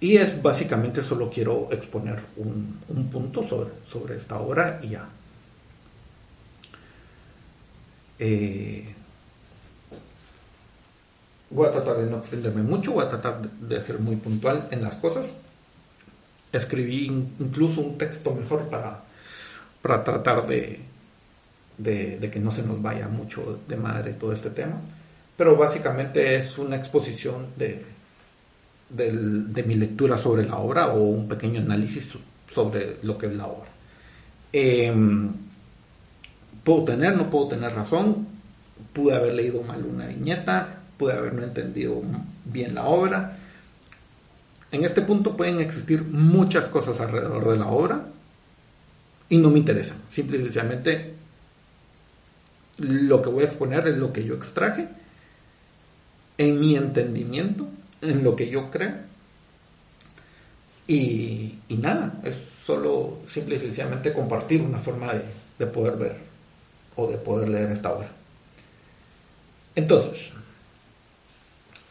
Y 0.00 0.16
es 0.16 0.42
básicamente 0.42 1.02
solo 1.02 1.30
quiero 1.30 1.68
exponer 1.70 2.20
un, 2.36 2.80
un 2.88 3.08
punto 3.08 3.46
sobre, 3.46 3.70
sobre 3.86 4.16
esta 4.16 4.38
obra 4.38 4.80
y 4.82 4.88
ya. 4.88 5.08
Eh, 8.18 8.94
voy 11.50 11.68
a 11.68 11.72
tratar 11.72 11.96
de 11.98 12.10
no 12.10 12.18
extenderme 12.18 12.62
mucho, 12.62 12.92
voy 12.92 13.04
a 13.04 13.08
tratar 13.08 13.42
de 13.42 13.80
ser 13.80 13.98
muy 13.98 14.16
puntual 14.16 14.68
en 14.70 14.82
las 14.82 14.96
cosas. 14.96 15.26
Escribí 16.52 17.06
incluso 17.06 17.80
un 17.80 17.96
texto 17.96 18.34
mejor 18.34 18.68
para, 18.68 19.00
para 19.80 20.04
tratar 20.04 20.46
de, 20.46 20.80
de, 21.78 22.30
que 22.30 22.40
no 22.40 22.50
se 22.50 22.62
nos 22.62 22.80
vaya 22.80 23.08
mucho 23.08 23.60
de 23.66 23.76
madre 23.76 24.12
todo 24.14 24.32
este 24.32 24.50
tema. 24.50 24.80
Pero 25.36 25.56
básicamente 25.56 26.36
es 26.36 26.58
una 26.58 26.76
exposición 26.76 27.46
de, 27.56 27.82
de, 28.90 29.62
mi 29.62 29.74
lectura 29.74 30.18
sobre 30.18 30.44
la 30.46 30.58
obra 30.58 30.88
o 30.88 31.02
un 31.02 31.26
pequeño 31.26 31.60
análisis 31.60 32.10
sobre 32.54 32.98
lo 33.02 33.16
que 33.16 33.26
es 33.26 33.34
la 33.34 33.46
obra. 33.46 33.70
Em, 34.52 35.32
Puedo 36.64 36.84
tener, 36.84 37.16
no 37.16 37.28
puedo 37.28 37.48
tener 37.48 37.74
razón, 37.74 38.26
pude 38.92 39.16
haber 39.16 39.34
leído 39.34 39.62
mal 39.62 39.84
una 39.84 40.06
viñeta, 40.06 40.80
pude 40.96 41.12
haber 41.12 41.34
no 41.34 41.42
entendido 41.42 42.00
bien 42.44 42.74
la 42.74 42.84
obra. 42.84 43.36
En 44.72 44.84
este 44.84 45.02
punto 45.02 45.36
pueden 45.36 45.60
existir 45.60 46.02
muchas 46.02 46.64
cosas 46.64 46.98
alrededor 47.00 47.50
de 47.50 47.58
la 47.58 47.66
obra 47.68 48.06
y 49.28 49.36
no 49.36 49.50
me 49.50 49.58
interesan. 49.58 49.98
Simple 50.08 50.38
y 50.38 50.40
sencillamente 50.40 51.14
lo 52.78 53.20
que 53.20 53.28
voy 53.28 53.44
a 53.44 53.46
exponer 53.46 53.86
es 53.86 53.96
lo 53.96 54.12
que 54.12 54.24
yo 54.24 54.34
extraje 54.34 54.88
en 56.38 56.58
mi 56.58 56.74
entendimiento, 56.74 57.68
en 58.00 58.24
lo 58.24 58.34
que 58.34 58.48
yo 58.48 58.70
creo. 58.70 58.94
Y, 60.88 61.54
nada, 61.68 62.20
es 62.24 62.34
solo 62.64 63.18
simple 63.32 63.56
y 63.56 63.58
sencillamente 63.58 64.12
compartir 64.12 64.62
una 64.62 64.78
forma 64.78 65.12
de 65.58 65.66
poder 65.66 65.96
ver 65.96 66.16
o 66.96 67.06
de 67.06 67.18
poder 67.18 67.48
leer 67.48 67.70
esta 67.70 67.92
obra. 67.92 68.08
Entonces, 69.74 70.32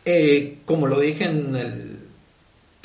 eh, 0.05 0.59
como 0.65 0.88
lo 0.88 1.00
dije 1.00 1.25
en 1.25 1.55
el, 1.55 2.00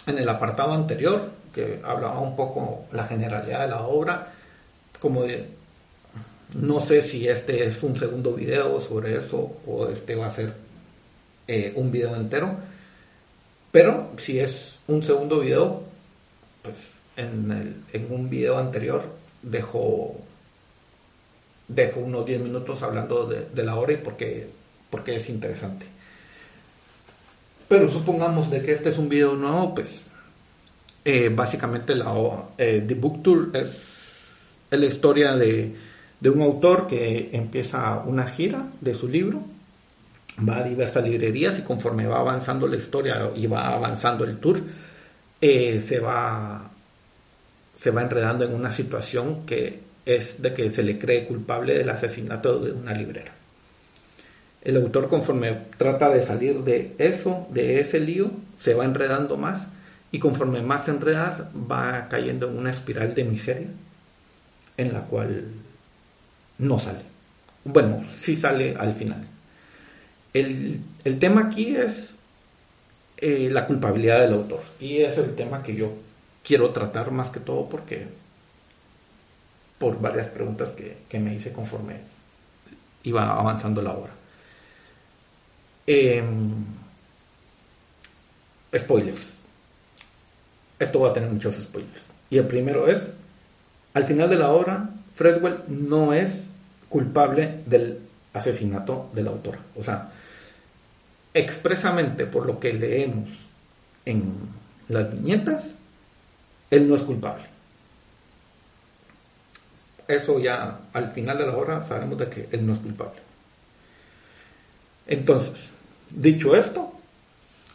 en 0.06 0.18
el 0.18 0.28
apartado 0.28 0.72
anterior, 0.72 1.30
que 1.52 1.80
hablaba 1.84 2.20
un 2.20 2.36
poco 2.36 2.86
la 2.92 3.04
generalidad 3.04 3.62
de 3.62 3.68
la 3.68 3.82
obra, 3.82 4.32
como 5.00 5.22
de, 5.24 5.46
no 6.54 6.80
sé 6.80 7.02
si 7.02 7.28
este 7.28 7.66
es 7.66 7.82
un 7.82 7.98
segundo 7.98 8.34
video 8.34 8.80
sobre 8.80 9.16
eso 9.16 9.58
o 9.66 9.88
este 9.88 10.14
va 10.14 10.26
a 10.26 10.30
ser 10.30 10.54
eh, 11.48 11.72
un 11.76 11.90
video 11.90 12.14
entero, 12.14 12.56
pero 13.70 14.12
si 14.16 14.38
es 14.38 14.78
un 14.86 15.02
segundo 15.02 15.40
video, 15.40 15.82
pues 16.62 16.76
en, 17.16 17.84
un 18.10 18.30
video 18.30 18.58
anterior 18.58 19.02
dejo 19.42 20.16
dejo 21.68 22.00
unos 22.00 22.24
10 22.24 22.40
minutos 22.42 22.82
hablando 22.82 23.26
de, 23.26 23.64
la 23.64 23.74
hora 23.76 23.92
y 23.92 23.96
porque, 23.96 24.48
porque 24.88 25.16
es 25.16 25.28
interesante. 25.28 25.86
Pero 27.68 27.88
supongamos 27.88 28.50
de 28.50 28.62
que 28.62 28.72
este 28.72 28.90
es 28.90 28.98
un 28.98 29.08
video 29.08 29.34
nuevo, 29.34 29.74
pues 29.74 30.00
eh, 31.04 31.30
básicamente 31.34 31.94
la 31.94 32.12
eh, 32.58 32.84
The 32.86 32.94
Book 32.94 33.22
Tour 33.22 33.50
es, 33.54 33.82
la 34.70 34.86
historia 34.86 35.34
de, 35.34 35.74
de, 36.20 36.30
un 36.30 36.42
autor 36.42 36.86
que 36.86 37.30
empieza 37.32 38.02
una 38.04 38.26
gira 38.26 38.66
de 38.80 38.94
su 38.94 39.08
libro, 39.08 39.42
va 40.46 40.58
a 40.58 40.62
diversas 40.62 41.04
librerías 41.04 41.58
y 41.58 41.62
conforme 41.62 42.06
va 42.06 42.20
avanzando 42.20 42.66
la 42.66 42.76
historia 42.76 43.30
y 43.34 43.46
va 43.46 43.74
avanzando 43.74 44.24
el 44.24 44.38
tour, 44.38 44.60
eh, 45.40 45.80
se, 45.80 45.98
va, 45.98 46.70
se 47.74 47.90
va 47.90 48.02
enredando 48.02 48.44
en 48.44 48.54
una 48.54 48.70
situación 48.70 49.46
que 49.46 49.80
es 50.04 50.40
de 50.40 50.52
que 50.52 50.70
se 50.70 50.82
le 50.82 50.98
cree 50.98 51.24
culpable 51.26 51.76
del 51.76 51.88
asesinato 51.88 52.60
de 52.60 52.72
una 52.72 52.92
librera. 52.92 53.32
El 54.66 54.78
autor 54.78 55.08
conforme 55.08 55.56
trata 55.78 56.10
de 56.10 56.20
salir 56.20 56.64
de 56.64 56.96
eso, 56.98 57.46
de 57.50 57.78
ese 57.78 58.00
lío, 58.00 58.32
se 58.56 58.74
va 58.74 58.84
enredando 58.84 59.36
más 59.36 59.68
y 60.10 60.18
conforme 60.18 60.60
más 60.60 60.88
enredas 60.88 61.44
va 61.54 62.08
cayendo 62.08 62.48
en 62.48 62.58
una 62.58 62.72
espiral 62.72 63.14
de 63.14 63.22
miseria 63.22 63.68
en 64.76 64.92
la 64.92 65.02
cual 65.02 65.44
no 66.58 66.80
sale. 66.80 66.98
Bueno, 67.62 68.02
sí 68.12 68.34
sale 68.34 68.74
al 68.76 68.94
final. 68.94 69.24
El, 70.32 70.80
tema 71.20 71.42
aquí 71.42 71.76
es 71.76 72.16
eh, 73.18 73.48
la 73.52 73.66
culpabilidad 73.68 74.22
del 74.22 74.34
autor 74.34 74.62
y 74.80 74.96
es 74.96 75.16
el 75.18 75.36
tema 75.36 75.62
que 75.62 75.76
yo 75.76 75.92
quiero 76.42 76.70
tratar 76.70 77.12
más 77.12 77.30
que 77.30 77.38
todo 77.38 77.68
porque 77.68 78.08
por 79.78 80.00
varias 80.00 80.26
preguntas 80.26 80.70
que, 80.70 81.18
me 81.20 81.36
hice 81.36 81.52
conforme 81.52 82.00
iba 83.04 83.30
avanzando 83.30 83.80
la 83.80 83.92
obra. 83.92 84.15
Em, 85.86 86.64
spoilers. 88.76 89.36
Esto 90.78 91.00
va 91.00 91.10
a 91.10 91.12
tener 91.12 91.30
muchos 91.30 91.54
spoilers. 91.54 92.04
Y 92.28 92.38
el 92.38 92.46
primero 92.46 92.88
es, 92.88 93.10
al 93.94 94.04
final 94.04 94.28
de 94.28 94.36
la 94.36 94.50
obra, 94.50 94.90
Fredwell 95.14 95.62
no 95.68 96.12
es 96.12 96.42
culpable 96.88 97.60
del 97.66 98.00
asesinato 98.32 99.10
del 99.14 99.28
autor. 99.28 99.58
O 99.76 99.82
sea, 99.82 100.10
expresamente 101.32 102.26
por 102.26 102.46
lo 102.46 102.58
que 102.58 102.72
leemos 102.72 103.46
en 104.04 104.34
las 104.88 105.10
viñetas, 105.10 105.64
él 106.70 106.88
no 106.88 106.96
es 106.96 107.02
culpable. 107.02 107.44
Eso 110.08 110.38
ya 110.38 110.80
al 110.92 111.10
final 111.10 111.38
de 111.38 111.46
la 111.46 111.56
obra 111.56 111.84
sabemos 111.84 112.18
de 112.18 112.28
que 112.28 112.48
él 112.52 112.66
no 112.66 112.74
es 112.74 112.78
culpable. 112.78 113.20
Entonces, 115.06 115.70
dicho 116.10 116.54
esto, 116.54 116.92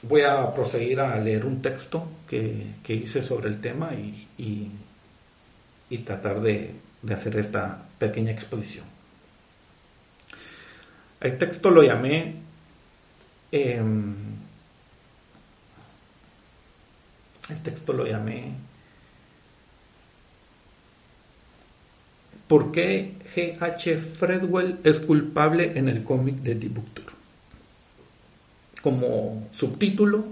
voy 0.04 0.22
a 0.22 0.52
proseguir 0.54 1.00
a 1.00 1.20
leer 1.20 1.46
un 1.46 1.62
texto 1.62 2.08
que, 2.28 2.74
hice 2.88 3.22
sobre 3.22 3.50
el 3.50 3.62
tema 3.62 3.92
y, 3.94 4.28
y, 5.90 5.98
tratar 6.00 6.42
de, 6.42 6.76
hacer 7.12 7.36
esta 7.38 7.84
pequeña 8.00 8.32
exposición. 8.32 8.86
El 11.20 11.38
texto 11.38 11.70
lo 11.70 11.84
llamé 11.84 12.36
em, 13.52 14.16
el 17.50 17.62
texto 17.62 17.94
lo 17.94 18.08
llamé 18.08 18.54
¿Por 22.52 22.74
qué 22.74 23.14
G.H. 23.34 23.98
Fredwell 23.98 24.80
es 24.84 25.00
culpable 25.00 25.80
en 25.80 25.88
el 25.88 26.04
cómic 26.04 26.36
de 26.40 26.56
The? 26.56 26.70
Como 28.82 29.48
subtítulo 29.52 30.26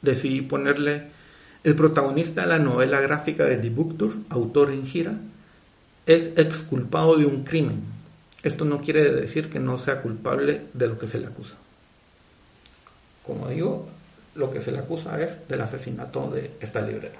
decidí 0.00 0.40
ponerle 0.42 1.04
el 1.64 1.76
protagonista 1.76 2.42
de 2.42 2.48
la 2.48 2.58
novela 2.58 3.00
gráfica 3.00 3.44
de 3.44 3.56
The 3.56 3.70
Book 3.70 3.96
Tour, 3.96 4.14
autor 4.30 4.70
en 4.70 4.86
gira, 4.86 5.14
es 6.06 6.32
exculpado 6.36 7.16
de 7.16 7.26
un 7.26 7.44
crimen. 7.44 7.82
Esto 8.42 8.64
no 8.64 8.80
quiere 8.80 9.12
decir 9.12 9.48
que 9.50 9.60
no 9.60 9.78
sea 9.78 10.02
culpable 10.02 10.62
de 10.72 10.88
lo 10.88 10.98
que 10.98 11.06
se 11.06 11.20
le 11.20 11.26
acusa. 11.26 11.54
Como 13.24 13.48
digo, 13.48 13.88
lo 14.34 14.50
que 14.50 14.60
se 14.60 14.72
le 14.72 14.78
acusa 14.78 15.20
es 15.20 15.46
del 15.48 15.60
asesinato 15.60 16.30
de 16.30 16.50
esta 16.60 16.80
librera. 16.80 17.18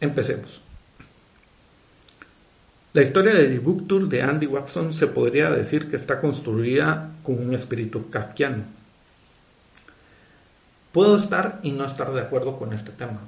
Empecemos. 0.00 0.62
La 2.94 3.02
historia 3.02 3.34
de 3.34 3.48
The 3.48 3.58
Book 3.58 3.86
Tour 3.86 4.08
de 4.08 4.22
Andy 4.22 4.46
Watson 4.46 4.94
se 4.94 5.06
podría 5.06 5.50
decir 5.50 5.90
que 5.90 5.96
está 5.96 6.20
construida 6.20 7.10
con 7.22 7.38
un 7.38 7.54
espíritu 7.54 8.08
kafkiano. 8.08 8.79
Puedo 10.92 11.16
estar 11.16 11.60
y 11.62 11.72
no 11.72 11.84
estar 11.84 12.12
de 12.12 12.20
acuerdo 12.20 12.58
con 12.58 12.72
este 12.72 12.90
tema, 12.90 13.20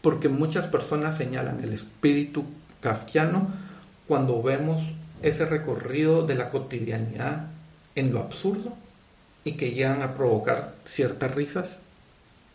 porque 0.00 0.28
muchas 0.28 0.66
personas 0.66 1.16
señalan 1.16 1.62
el 1.62 1.72
espíritu 1.72 2.44
kafkiano 2.80 3.48
cuando 4.06 4.42
vemos 4.42 4.82
ese 5.22 5.44
recorrido 5.44 6.26
de 6.26 6.36
la 6.36 6.50
cotidianidad 6.50 7.46
en 7.94 8.12
lo 8.12 8.20
absurdo 8.20 8.74
y 9.44 9.52
que 9.52 9.72
llegan 9.72 10.02
a 10.02 10.14
provocar 10.14 10.74
ciertas 10.84 11.34
risas 11.34 11.80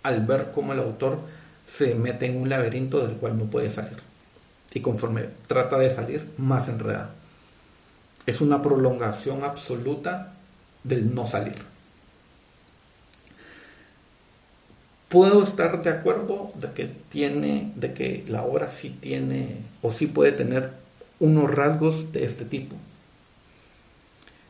al 0.04 0.26
ver 0.26 0.52
cómo 0.54 0.74
el 0.74 0.80
autor 0.80 1.20
se 1.68 1.96
mete 1.96 2.28
en 2.28 2.42
un 2.42 2.50
laberinto 2.50 3.06
del 3.06 3.18
cual 3.18 3.38
no 3.38 3.46
puede 3.46 3.70
salir 3.70 3.98
y 4.76 4.82
conforme 4.82 5.30
trata 5.48 5.78
de 5.78 5.90
salir, 5.90 6.30
más 6.38 6.68
enredada. 6.68 7.12
Es 8.26 8.42
una 8.42 8.62
prolongación 8.62 9.44
absoluta 9.44 10.34
del 10.84 11.16
no 11.16 11.26
salir. 11.26 11.75
Puedo 15.10 15.44
estar 15.44 15.84
de 15.84 15.92
acuerdo 15.92 16.52
de 16.56 16.72
que 16.72 16.90
tiene, 17.10 17.72
de 17.76 17.94
que 17.94 18.24
la 18.28 18.44
obra 18.44 18.72
sí 18.72 18.90
tiene 18.90 19.58
o 19.82 19.94
sí 19.94 20.08
puede 20.08 20.32
tener 20.32 20.72
unos 21.20 21.54
rasgos 21.54 22.12
de 22.12 22.24
este 22.24 22.46
tipo. 22.46 22.76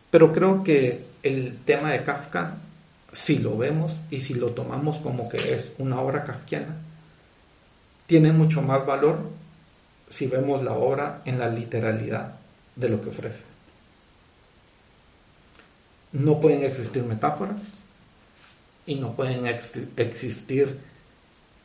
Pero 0.09 0.31
creo 0.31 0.63
que 0.63 1.05
el 1.23 1.57
tema 1.65 1.91
de 1.91 2.03
Kafka, 2.03 2.55
si 3.11 3.39
lo 3.39 3.57
vemos 3.57 3.93
y 4.09 4.21
si 4.21 4.33
lo 4.33 4.51
tomamos 4.51 4.97
como 4.97 5.27
que 5.27 5.37
es 5.37 5.73
una 5.77 5.99
obra 5.99 6.23
kafkiana, 6.23 6.75
tiene 8.07 8.31
mucho 8.31 8.61
más 8.61 8.85
valor 8.85 9.29
si 10.09 10.27
vemos 10.27 10.63
la 10.63 10.73
obra 10.73 11.21
en 11.25 11.39
la 11.39 11.49
literalidad 11.49 12.35
de 12.75 12.89
lo 12.89 13.01
que 13.01 13.09
ofrece. 13.09 13.43
No 16.11 16.39
pueden 16.39 16.63
existir 16.63 17.03
metáforas 17.03 17.59
y 18.85 18.95
no 18.95 19.15
pueden 19.15 19.47
existir 19.47 20.77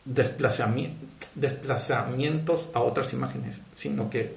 desplazamientos 0.04 2.70
a 2.72 2.80
otras 2.80 3.12
imágenes, 3.12 3.60
sino 3.74 4.08
que 4.08 4.36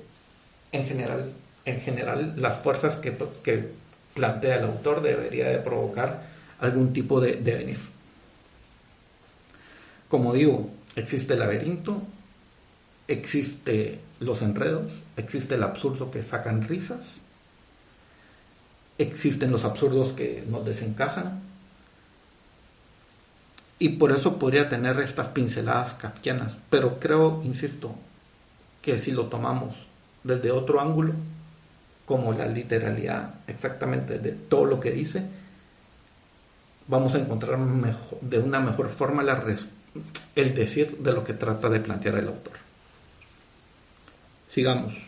en 0.72 0.86
general, 0.86 1.32
en 1.66 1.82
general 1.82 2.34
las 2.38 2.58
fuerzas 2.58 2.96
que, 2.98 3.14
plantea 4.14 4.58
el 4.58 4.66
autor 4.66 5.02
debería 5.02 5.50
de 5.50 5.58
provocar 5.58 6.28
algún 6.60 6.94
tipo 6.94 7.20
de 7.20 7.38
devenir. 7.38 7.80
Como 10.08 10.34
digo, 10.34 10.70
existe 10.96 11.34
el 11.34 11.40
laberinto, 11.40 12.04
existe 13.08 14.00
los 14.20 14.44
enredos, 14.44 14.92
existe 15.18 15.56
el 15.56 15.64
absurdo 15.64 16.12
que 16.12 16.22
sacan 16.22 16.68
risas, 16.68 17.00
existen 19.00 19.52
los 19.52 19.66
absurdos 19.66 20.14
que 20.14 20.44
nos 20.48 20.64
desencajan, 20.64 21.42
y 23.84 23.90
por 23.90 24.14
eso 24.14 24.40
podría 24.40 24.70
tener 24.70 24.98
estas 25.02 25.28
pinceladas 25.28 25.92
kafkianas, 25.96 26.56
pero 26.70 27.02
creo, 27.02 27.42
insisto, 27.44 27.94
que 28.82 28.98
si 28.98 29.12
lo 29.12 29.26
tomamos 29.26 29.76
desde 30.24 30.52
otro 30.52 30.80
ángulo, 30.80 31.12
como 32.06 32.32
la 32.32 32.46
literalidad 32.46 33.42
exactamente 33.46 34.20
de 34.20 34.32
todo 34.32 34.64
lo 34.64 34.80
que 34.80 34.92
dice, 34.92 35.22
vamos 36.88 37.14
a 37.14 37.20
encontrar 37.20 37.60
de 38.22 38.40
una 38.40 38.62
mejor 38.62 38.88
forma 38.88 39.22
el 40.34 40.56
decir 40.56 41.00
de 41.00 41.12
lo 41.12 41.26
que 41.26 41.34
trata 41.34 41.68
de 41.68 41.82
plantear 41.82 42.16
el 42.20 42.30
autor. 42.30 42.54
Sigamos. 44.48 45.08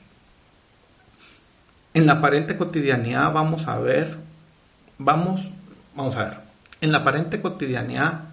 En 1.93 2.05
la 2.05 2.15
aparente 2.15 2.57
cotidianidad 2.57 3.31
vamos 3.31 3.69
a 3.69 3.79
ver, 3.79 4.17
vamos, 4.97 5.47
vamos 5.95 6.17
a 6.17 6.23
ver, 6.25 6.37
en 6.81 6.91
la 6.91 6.97
aparente 6.97 7.39
cotidianidad 7.39 8.24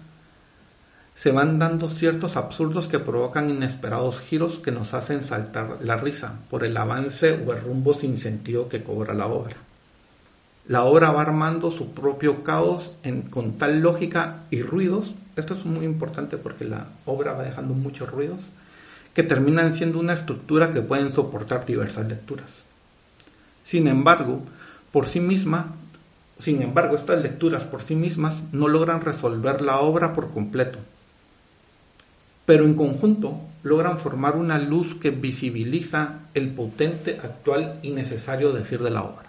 se 1.15 1.31
van 1.31 1.59
dando 1.59 1.87
ciertos 1.87 2.37
absurdos 2.37 2.87
que 2.87 2.99
provocan 2.99 3.49
inesperados 3.49 4.19
giros 4.19 4.57
que 4.57 4.71
nos 4.71 4.93
hacen 4.93 5.23
saltar 5.23 5.77
la 5.81 5.95
risa 5.95 6.39
por 6.49 6.63
el 6.63 6.75
avance 6.75 7.33
o 7.45 7.53
el 7.53 7.61
rumbo 7.61 7.93
sin 7.93 8.17
sentido 8.17 8.67
que 8.67 8.83
cobra 8.83 9.13
la 9.13 9.27
obra. 9.27 9.55
La 10.67 10.85
obra 10.85 11.11
va 11.11 11.21
armando 11.21 11.71
su 11.71 11.91
propio 11.91 12.43
caos 12.43 12.91
con 13.29 13.57
tal 13.57 13.81
lógica 13.81 14.43
y 14.49 14.61
ruidos. 14.61 15.13
Esto 15.35 15.55
es 15.55 15.65
muy 15.65 15.85
importante 15.85 16.37
porque 16.37 16.63
la 16.63 16.87
obra 17.05 17.33
va 17.33 17.43
dejando 17.43 17.73
muchos 17.73 18.09
ruidos 18.09 18.39
que 19.13 19.23
terminan 19.23 19.73
siendo 19.73 19.99
una 19.99 20.13
estructura 20.13 20.71
que 20.71 20.81
pueden 20.81 21.11
soportar 21.11 21.65
diversas 21.65 22.07
lecturas. 22.07 22.63
Sin 23.63 23.87
embargo, 23.87 24.41
por 24.91 25.07
sí 25.07 25.19
misma, 25.19 25.75
sin 26.37 26.61
embargo, 26.61 26.95
estas 26.95 27.21
lecturas 27.21 27.63
por 27.63 27.81
sí 27.81 27.95
mismas 27.95 28.35
no 28.51 28.67
logran 28.67 29.01
resolver 29.01 29.61
la 29.61 29.79
obra 29.79 30.13
por 30.13 30.31
completo, 30.31 30.79
pero 32.45 32.65
en 32.65 32.73
conjunto 32.73 33.41
logran 33.63 33.97
formar 33.97 34.35
una 34.35 34.59
luz 34.59 34.95
que 34.95 35.09
visibiliza 35.11 36.19
el 36.33 36.49
potente, 36.49 37.19
actual 37.23 37.79
y 37.81 37.91
necesario 37.91 38.51
decir 38.51 38.81
de 38.81 38.91
la 38.91 39.03
obra. 39.03 39.23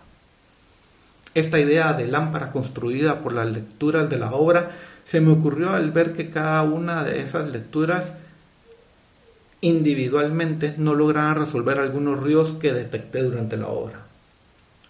Esta 1.34 1.58
idea 1.58 1.92
de 1.92 2.06
lámpara 2.06 2.50
construida 2.50 3.20
por 3.20 3.32
las 3.32 3.48
lecturas 3.48 4.08
de 4.08 4.18
la 4.18 4.32
obra 4.32 4.70
se 5.04 5.20
me 5.20 5.32
ocurrió 5.32 5.70
al 5.70 5.90
ver 5.90 6.12
que 6.12 6.30
cada 6.30 6.62
una 6.62 7.04
de 7.04 7.22
esas 7.22 7.48
lecturas 7.48 8.14
individualmente 9.60 10.74
no 10.76 10.94
lograban 10.94 11.36
resolver 11.36 11.78
algunos 11.78 12.22
ríos 12.22 12.54
que 12.60 12.72
detecté 12.72 13.22
durante 13.22 13.56
la 13.56 13.68
obra. 13.68 14.00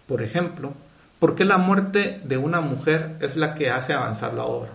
Por 0.06 0.22
ejemplo, 0.22 0.74
¿por 1.18 1.34
qué 1.34 1.44
la 1.44 1.58
muerte 1.58 2.20
de 2.24 2.36
una 2.36 2.60
mujer 2.60 3.16
es 3.20 3.36
la 3.36 3.54
que 3.54 3.70
hace 3.70 3.92
avanzar 3.92 4.34
la 4.34 4.44
obra? 4.44 4.70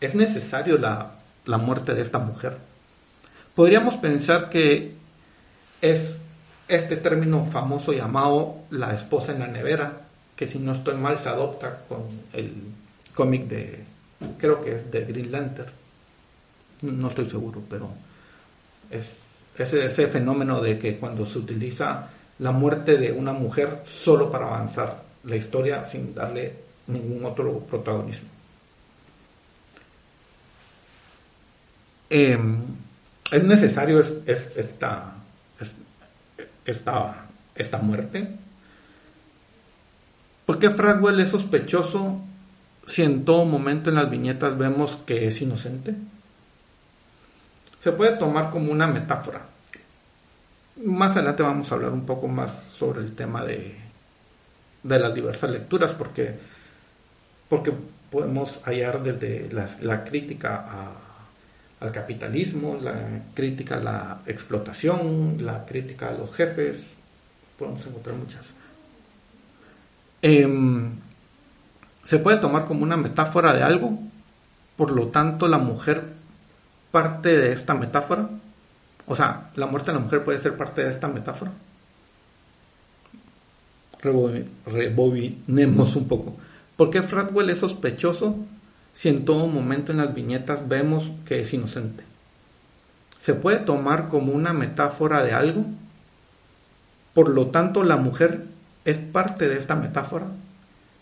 ¿Es 0.00 0.14
necesario 0.14 0.76
la, 0.76 1.12
la 1.50 1.58
muerte 1.58 1.94
de 1.94 2.02
esta 2.02 2.18
mujer? 2.18 2.56
Podríamos 3.54 3.96
pensar 3.96 4.48
que 4.48 4.94
es 5.82 6.16
este 6.68 6.96
término 6.96 7.44
famoso 7.44 7.92
llamado 7.92 8.58
la 8.70 8.94
esposa 8.94 9.32
en 9.32 9.40
la 9.40 9.48
nevera, 9.48 10.02
que 10.36 10.46
si 10.46 10.58
no 10.58 10.72
estoy 10.72 10.94
mal 10.94 11.18
se 11.18 11.28
adopta 11.28 11.82
con 11.88 12.02
el 12.32 12.54
cómic 13.14 13.48
de, 13.48 13.80
creo 14.38 14.62
que 14.62 14.76
es 14.76 14.90
de 14.90 15.04
Green 15.04 15.32
Lantern, 15.32 15.72
no 16.82 17.08
estoy 17.08 17.28
seguro, 17.28 17.60
pero 17.68 17.90
es, 18.88 19.16
ese 19.58 20.06
fenómeno 20.06 20.60
de 20.60 20.78
que 20.78 20.96
cuando 20.96 21.26
se 21.26 21.38
utiliza 21.38 22.08
la 22.38 22.52
muerte 22.52 22.96
de 22.96 23.12
una 23.12 23.32
mujer 23.32 23.82
solo 23.84 24.30
para 24.30 24.46
avanzar 24.46 25.02
la 25.24 25.36
historia 25.36 25.84
sin 25.84 26.14
darle 26.14 26.54
ningún 26.86 27.24
otro 27.24 27.58
protagonismo. 27.58 28.28
Em, 32.10 32.58
es 33.30 33.44
necesario 33.44 34.00
esta, 34.00 35.14
esta, 36.64 37.26
esta 37.54 37.78
muerte. 37.78 38.28
¿Por 40.44 40.58
qué 40.58 40.70
Fragwell 40.70 41.20
es 41.20 41.28
sospechoso 41.28 42.20
si 42.84 43.02
en 43.02 43.24
todo 43.24 43.44
momento 43.44 43.90
en 43.90 43.96
las 43.96 44.10
viñetas 44.10 44.58
vemos 44.58 44.98
que 45.06 45.28
es 45.28 45.40
inocente? 45.40 45.94
Se 47.80 47.92
puede 47.92 48.16
tomar 48.16 48.50
como 48.50 48.72
una 48.72 48.88
metáfora. 48.88 49.42
Más 50.84 51.12
adelante 51.12 51.42
vamos 51.42 51.70
a 51.70 51.74
hablar 51.76 51.92
un 51.92 52.04
poco 52.04 52.26
más 52.26 52.64
sobre 52.76 53.00
el 53.00 53.14
tema 53.14 53.44
de, 53.44 53.76
de 54.82 54.98
las 54.98 55.14
diversas 55.14 55.50
lecturas, 55.50 55.92
porque, 55.92 56.34
porque 57.48 57.72
podemos 58.10 58.60
hallar 58.64 59.02
desde 59.02 59.48
la, 59.52 60.04
crítica 60.04 60.92
al 61.80 61.92
capitalismo, 61.92 62.78
la 62.80 63.22
crítica 63.34 63.76
a 63.76 63.80
la 63.80 64.20
explotación, 64.26 65.38
la 65.40 65.64
crítica 65.64 66.08
a 66.08 66.12
los 66.12 66.32
jefes, 66.34 66.76
podemos 67.58 67.84
encontrar 67.86 68.16
muchas. 68.16 68.44
Em, 70.20 70.90
se 72.04 72.18
puede 72.18 72.36
tomar 72.38 72.66
como 72.66 72.82
una 72.82 72.98
metáfora 72.98 73.54
de 73.54 73.62
algo, 73.62 73.98
por 74.76 74.90
lo 74.92 75.08
tanto 75.08 75.48
la 75.48 75.58
mujer 75.58 76.04
parte 76.90 77.36
de 77.38 77.52
esta 77.52 77.74
metáfora. 77.74 78.28
O 79.06 79.16
sea, 79.16 79.50
la 79.56 79.66
muerte 79.66 79.90
de 79.90 79.98
la 79.98 80.04
mujer 80.04 80.22
puede 80.22 80.38
ser 80.38 80.56
parte 80.56 80.84
de 80.84 80.90
esta 80.90 81.08
metáfora. 81.08 81.52
Rebobinemos 84.66 85.96
un 85.96 86.08
poco. 86.08 86.36
¿Por 86.76 86.90
qué 86.90 87.02
Fratwell 87.02 87.50
es 87.50 87.58
sospechoso 87.58 88.36
si 88.94 89.08
en 89.08 89.24
todo 89.24 89.46
momento 89.46 89.92
en 89.92 89.98
las 89.98 90.14
viñetas 90.14 90.68
vemos 90.68 91.10
que 91.24 91.40
es 91.40 91.52
inocente? 91.52 92.04
¿Se 93.20 93.34
puede 93.34 93.58
tomar 93.58 94.08
como 94.08 94.32
una 94.32 94.52
metáfora 94.52 95.22
de 95.22 95.32
algo? 95.32 95.64
Por 97.14 97.28
lo 97.28 97.48
tanto, 97.48 97.84
la 97.84 97.96
mujer 97.96 98.46
es 98.84 98.98
parte 98.98 99.48
de 99.48 99.58
esta 99.58 99.76
metáfora. 99.76 100.26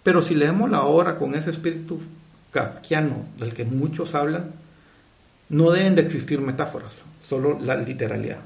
Pero 0.03 0.23
si 0.23 0.35
leemos 0.35 0.71
la 0.71 0.83
obra 0.83 1.17
con 1.17 1.35
ese 1.35 1.51
espíritu 1.51 2.01
kafkiano 2.51 3.27
del 3.39 3.53
que 3.53 3.65
muchos 3.65 4.15
hablan, 4.15 4.53
no 5.49 5.71
deben 5.71 5.95
de 5.95 6.03
existir 6.03 6.41
metáforas, 6.41 6.95
solo 7.23 7.59
la 7.61 7.77
literalidad. 7.77 8.39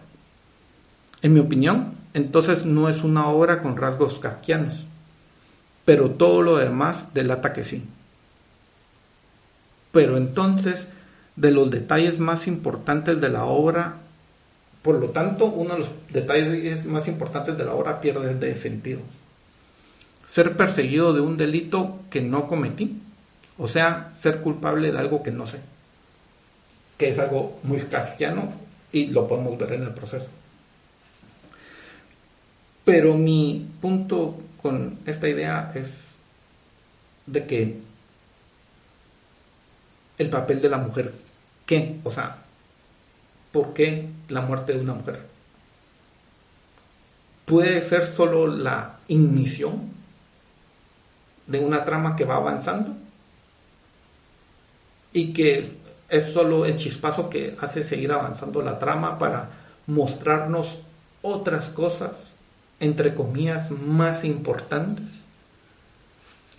En 1.22 1.32
mi 1.32 1.40
opinión, 1.40 1.94
entonces 2.14 2.64
no 2.64 2.88
es 2.88 3.04
una 3.04 3.28
obra 3.28 3.62
con 3.62 3.76
rasgos 3.76 4.18
kafkianos, 4.18 4.86
pero 5.84 6.10
todo 6.10 6.42
lo 6.42 6.56
demás 6.56 7.14
delata 7.14 7.52
que 7.52 7.64
sí. 7.64 7.84
Pero 9.92 10.16
entonces, 10.16 10.88
de 11.36 11.50
los 11.50 11.70
detalles 11.70 12.18
más 12.18 12.46
importantes 12.46 13.20
de 13.20 13.28
la 13.28 13.44
obra, 13.44 13.96
por 14.82 14.96
lo 14.96 15.10
tanto, 15.10 15.46
uno 15.46 15.74
de 15.74 15.80
los 15.80 15.90
detalles 16.10 16.84
más 16.86 17.06
importantes 17.06 17.56
de 17.56 17.64
la 17.64 17.74
obra 17.74 18.00
pierde 18.00 18.34
de 18.34 18.54
sentido 18.54 19.00
ser 20.32 20.56
perseguido 20.56 21.12
de 21.12 21.20
un 21.20 21.36
delito 21.36 22.00
que 22.08 22.22
no 22.22 22.46
cometí, 22.46 23.02
o 23.58 23.68
sea, 23.68 24.14
ser 24.16 24.40
culpable 24.40 24.90
de 24.90 24.98
algo 24.98 25.22
que 25.22 25.30
no 25.30 25.46
sé, 25.46 25.58
que 26.96 27.10
es 27.10 27.18
algo 27.18 27.60
muy 27.64 27.80
kafkiano 27.82 28.50
y 28.92 29.08
lo 29.08 29.28
podemos 29.28 29.58
ver 29.58 29.74
en 29.74 29.82
el 29.82 29.90
proceso. 29.90 30.28
Pero 32.86 33.18
mi 33.18 33.68
punto 33.82 34.38
con 34.62 35.00
esta 35.04 35.28
idea 35.28 35.70
es 35.74 35.90
de 37.26 37.46
que 37.46 37.76
el 40.18 40.30
papel 40.30 40.60
de 40.60 40.68
la 40.68 40.78
mujer, 40.78 41.12
¿qué? 41.66 42.00
O 42.04 42.10
sea, 42.10 42.38
¿por 43.52 43.74
qué 43.74 44.08
la 44.28 44.42
muerte 44.42 44.72
de 44.72 44.80
una 44.80 44.94
mujer? 44.94 45.20
Puede 47.44 47.82
ser 47.82 48.06
solo 48.06 48.46
la 48.46 48.98
ignición 49.08 49.90
de 51.46 51.60
una 51.60 51.84
trama 51.84 52.16
que 52.16 52.24
va 52.24 52.36
avanzando 52.36 52.94
y 55.12 55.32
que 55.32 55.76
es 56.08 56.32
solo 56.32 56.64
el 56.66 56.76
chispazo 56.76 57.28
que 57.28 57.56
hace 57.60 57.84
seguir 57.84 58.12
avanzando 58.12 58.62
la 58.62 58.78
trama 58.78 59.18
para 59.18 59.50
mostrarnos 59.86 60.78
otras 61.22 61.68
cosas, 61.68 62.12
entre 62.80 63.14
comillas, 63.14 63.70
más 63.70 64.24
importantes. 64.24 65.21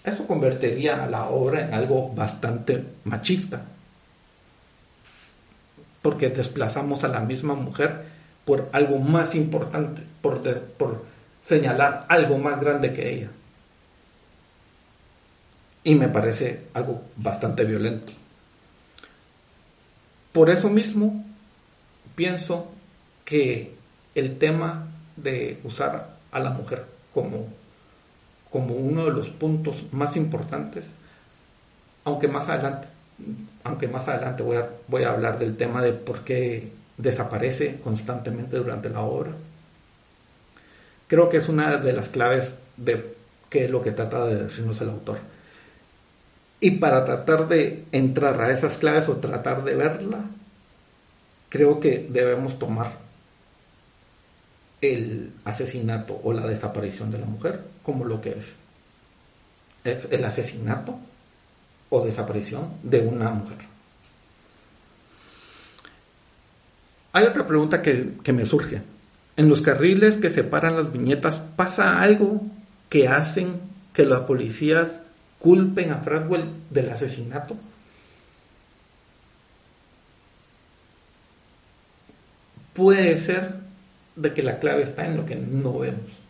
Eso 0.04 0.28
convertiría 0.28 1.04
a 1.04 1.08
la 1.08 1.30
obra 1.30 1.68
en 1.68 1.74
algo 1.74 2.14
bastante 2.14 2.84
machista, 3.06 3.66
porque 6.02 6.30
desplazamos 6.30 7.04
a 7.04 7.08
la 7.08 7.22
misma 7.22 7.54
mujer 7.56 8.06
por 8.46 8.70
algo 8.74 9.00
más 9.00 9.36
importante, 9.36 10.02
por, 10.22 10.42
por 10.42 11.06
señalar 11.42 12.06
algo 12.10 12.38
más 12.38 12.60
grande 12.60 12.92
que 12.92 13.14
ella 13.14 13.30
y 15.84 15.96
me 15.96 16.08
parece 16.08 16.64
algo 16.74 17.04
bastante 17.18 17.66
violento. 17.66 18.14
Por 20.32 20.50
eso 20.50 20.70
mismo 20.70 21.24
pienso 22.16 22.72
que 23.26 23.76
el 24.16 24.38
tema 24.38 24.88
de 25.16 25.60
usar 25.64 26.16
a 26.32 26.40
la 26.40 26.50
mujer 26.52 26.86
como, 27.14 27.48
como 28.54 28.76
uno 28.76 29.06
de 29.06 29.12
los 29.12 29.30
puntos 29.30 29.92
más 29.92 30.16
importantes, 30.16 30.86
aunque 32.04 32.28
más 32.28 32.48
adelante, 32.48 32.88
aunque 33.64 33.88
más 33.88 34.08
adelante 34.08 34.44
voy 34.44 34.58
a, 34.58 34.70
voy 34.88 35.02
a 35.02 35.10
hablar 35.10 35.40
del 35.40 35.58
tema 35.58 35.82
de 35.82 35.92
por 35.92 36.20
qué 36.24 36.72
desaparece 36.96 37.80
constantemente 37.84 38.56
durante 38.58 38.92
la 38.92 39.02
obra, 39.02 39.32
creo 41.08 41.30
que 41.30 41.38
es 41.38 41.50
una 41.50 41.78
de 41.78 41.94
las 41.94 42.10
claves 42.10 42.54
de 42.78 43.16
qué 43.50 43.66
es 43.66 43.72
lo 43.72 43.82
que 43.82 43.90
trata 43.90 44.28
de 44.28 44.44
decirnos 44.44 44.80
el 44.82 44.90
autor. 44.90 45.18
Y 46.60 46.78
para 46.78 47.04
tratar 47.06 47.48
de 47.48 47.86
entrar 47.92 48.40
a 48.40 48.52
esas 48.52 48.78
claves 48.78 49.10
o 49.10 49.18
tratar 49.18 49.64
de 49.64 49.74
verla, 49.74 50.20
creo 51.50 51.80
que 51.80 52.06
debemos 52.08 52.60
tomar 52.60 52.92
el 54.80 55.32
asesinato 55.44 56.22
o 56.24 56.34
la 56.34 56.46
desaparición 56.46 57.10
de 57.10 57.18
la 57.18 57.26
mujer 57.26 57.73
como 57.84 58.06
lo 58.06 58.22
que 58.22 58.32
es. 58.32 58.48
Es 59.84 60.08
el 60.12 60.24
asesinato 60.24 60.98
o 61.90 62.04
desaparición 62.04 62.70
de 62.82 63.02
una 63.02 63.30
mujer. 63.30 63.58
Hay 67.12 67.26
otra 67.26 67.46
pregunta 67.46 67.82
que, 67.84 68.14
que, 68.24 68.34
me 68.34 68.46
surge. 68.46 68.82
En 69.38 69.50
los 69.50 69.62
carriles 69.62 70.18
que 70.18 70.32
separan 70.32 70.76
las 70.76 70.92
viñetas, 70.92 71.38
¿pasa 71.56 72.02
algo 72.02 72.42
que 72.90 73.08
hacen 73.08 73.60
que 73.94 74.06
las 74.06 74.22
policías 74.22 75.02
culpen 75.38 75.92
a 75.92 75.98
Fradwell 75.98 76.50
del 76.72 76.90
asesinato? 76.90 77.56
Puede 82.74 83.18
ser 83.20 83.58
de 84.16 84.34
que 84.34 84.42
la 84.42 84.60
clave 84.60 84.84
está 84.84 85.06
en 85.06 85.18
lo 85.18 85.26
que 85.26 85.36
no 85.36 85.78
vemos. 85.78 86.23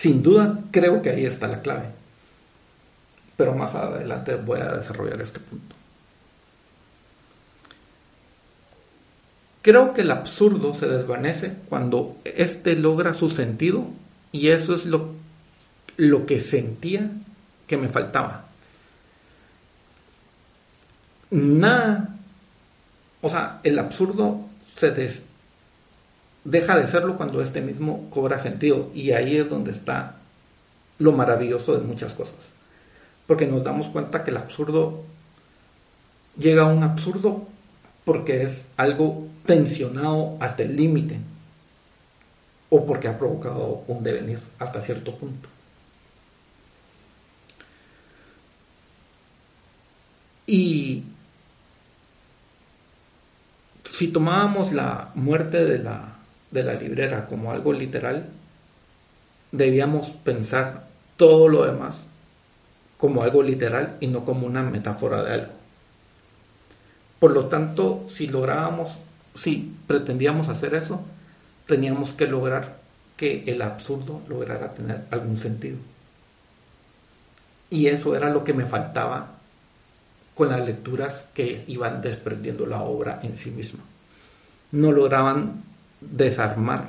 Sin 0.00 0.22
duda, 0.22 0.58
creo 0.70 1.02
que 1.02 1.10
ahí 1.10 1.26
está 1.26 1.46
la 1.46 1.60
clave. 1.60 1.90
Pero 3.36 3.54
más 3.54 3.74
adelante 3.74 4.34
voy 4.34 4.58
a 4.58 4.76
desarrollar 4.76 5.20
este 5.20 5.40
punto. 5.40 5.76
Creo 9.60 9.92
que 9.92 10.00
el 10.00 10.10
absurdo 10.10 10.72
se 10.72 10.86
desvanece 10.86 11.52
cuando 11.68 12.16
éste 12.24 12.76
logra 12.76 13.12
su 13.12 13.28
sentido 13.28 13.88
y 14.32 14.48
eso 14.48 14.74
es 14.74 14.86
lo, 14.86 15.16
lo 15.98 16.24
que 16.24 16.40
sentía 16.40 17.10
que 17.66 17.76
me 17.76 17.90
faltaba. 17.90 18.46
Nada, 21.30 22.16
o 23.20 23.28
sea, 23.28 23.60
el 23.64 23.78
absurdo 23.78 24.48
se 24.66 24.92
deja 26.44 26.76
de 26.76 26.86
serlo 26.86 27.16
cuando 27.16 27.42
este 27.42 27.60
mismo 27.60 28.08
cobra 28.10 28.38
sentido. 28.38 28.90
Y 28.94 29.12
ahí 29.12 29.36
es 29.36 29.48
donde 29.48 29.70
está 29.70 30.16
lo 30.98 31.12
maravilloso 31.12 31.76
de 31.76 31.86
muchas 31.86 32.12
cosas. 32.12 32.34
Porque 33.26 33.46
nos 33.46 33.64
damos 33.64 33.88
cuenta 33.88 34.24
que 34.24 34.30
el 34.30 34.36
absurdo 34.36 35.04
llega 36.36 36.62
a 36.62 36.72
un 36.72 36.82
absurdo 36.82 37.46
porque 38.04 38.42
es 38.42 38.64
algo 38.76 39.28
tensionado 39.46 40.36
hasta 40.40 40.62
el 40.62 40.76
límite 40.76 41.18
o 42.70 42.86
porque 42.86 43.08
ha 43.08 43.18
provocado 43.18 43.84
un 43.88 44.02
devenir 44.02 44.40
hasta 44.58 44.80
cierto 44.80 45.14
punto. 45.16 45.48
Y 50.46 51.04
si 53.88 54.08
tomábamos 54.08 54.72
la 54.72 55.10
muerte 55.14 55.64
de 55.64 55.78
la, 55.78 56.19
de 56.50 56.62
la 56.62 56.74
librera 56.74 57.26
como 57.26 57.52
algo 57.52 57.72
literal, 57.72 58.28
debíamos 59.52 60.08
pensar 60.24 60.84
todo 61.16 61.48
lo 61.48 61.64
demás 61.64 61.96
como 62.96 63.22
algo 63.22 63.42
literal 63.42 63.96
y 64.00 64.08
no 64.08 64.24
como 64.24 64.46
una 64.46 64.62
metáfora 64.62 65.22
de 65.22 65.34
algo. 65.34 65.52
Por 67.18 67.32
lo 67.32 67.46
tanto, 67.46 68.04
si 68.08 68.26
lográbamos, 68.26 68.92
si 69.34 69.74
pretendíamos 69.86 70.48
hacer 70.48 70.74
eso, 70.74 71.02
teníamos 71.66 72.10
que 72.12 72.26
lograr 72.26 72.78
que 73.16 73.44
el 73.46 73.62
absurdo 73.62 74.22
lograra 74.28 74.72
tener 74.74 75.04
algún 75.10 75.36
sentido. 75.36 75.76
Y 77.70 77.86
eso 77.86 78.16
era 78.16 78.30
lo 78.30 78.42
que 78.42 78.52
me 78.52 78.64
faltaba 78.64 79.28
con 80.34 80.48
las 80.48 80.64
lecturas 80.64 81.26
que 81.34 81.64
iban 81.68 82.02
desprendiendo 82.02 82.66
la 82.66 82.82
obra 82.82 83.20
en 83.22 83.36
sí 83.36 83.50
misma. 83.50 83.80
No 84.72 84.90
lograban 84.92 85.62
desarmar 86.00 86.88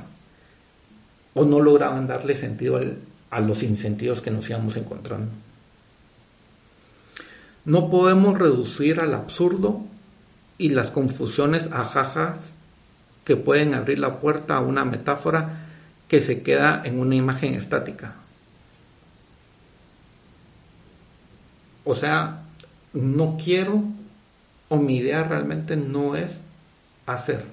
o 1.34 1.45
no 1.45 1.60
lograban 1.60 2.08
darle 2.08 2.36
sentido 2.36 2.80
a 3.30 3.39
los 3.39 3.63
insentidos 3.63 4.21
que 4.21 4.32
nos 4.32 4.50
íbamos 4.50 4.76
encontrando. 4.78 5.32
No 7.63 7.89
podemos 7.89 8.38
reducir 8.38 9.00
al 9.00 9.13
absurdo 9.13 9.82
y 10.58 10.69
las 10.69 10.89
confusiones 10.89 11.69
ajajas 11.71 12.52
que 13.24 13.38
pueden 13.38 13.74
abrir 13.74 14.00
la 14.00 14.19
puerta 14.19 14.56
a 14.56 14.62
una 14.62 14.84
metáfora 14.84 15.67
que 16.08 16.21
se 16.21 16.41
queda 16.41 16.82
en 16.84 17.00
una 17.00 17.15
imagen 17.15 17.54
estática. 17.54 18.15
O 21.84 21.95
sea, 21.95 22.41
no 22.93 23.38
quiero 23.41 23.84
o 24.69 24.78
mi 24.78 24.97
idea 24.97 25.24
realmente 25.24 25.76
no 25.76 26.15
es 26.15 26.34
hacer 27.06 27.45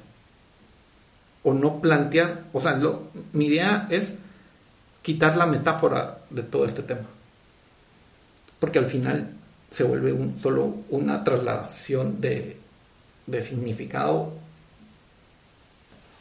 o 1.43 1.55
no 1.55 1.81
plantear, 1.81 2.45
o 2.53 2.61
sea, 2.61 2.79
mi 3.33 3.47
idea 3.47 3.87
es 3.91 4.15
quitar 5.03 5.37
la 5.37 5.47
metáfora 5.47 6.19
de 6.31 6.43
todo 6.43 6.65
este 6.65 6.83
tema. 6.83 7.07
Porque 8.59 8.79
al 8.79 8.87
final 8.87 9.33
se 9.71 9.85
vuelve 9.85 10.17
solo 10.41 10.75
una 10.91 11.23
trasladación 11.23 12.21
de, 12.21 12.59
de 13.27 13.43
significado 13.43 14.33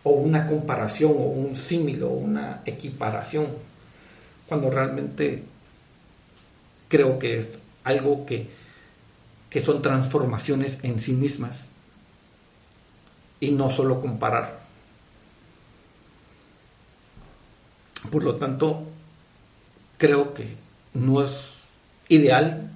o 0.03 0.09
una 0.11 0.47
comparación 0.47 1.11
o 1.11 1.23
un 1.23 1.55
símil 1.55 2.03
o 2.03 2.09
una 2.09 2.61
equiparación, 2.65 3.47
cuando 4.47 4.69
realmente 4.69 5.43
creo 6.87 7.19
que 7.19 7.37
es 7.39 7.59
algo 7.83 8.25
que, 8.25 8.49
que 9.49 9.61
son 9.61 9.81
transformaciones 9.81 10.79
en 10.83 10.99
sí 10.99 11.13
mismas 11.13 11.65
y 13.39 13.51
no 13.51 13.69
solo 13.69 13.99
comparar. 13.99 14.66
Por 18.11 18.23
lo 18.23 18.35
tanto, 18.35 18.83
creo 19.97 20.33
que 20.33 20.55
no 20.93 21.23
es 21.23 21.31
ideal 22.09 22.71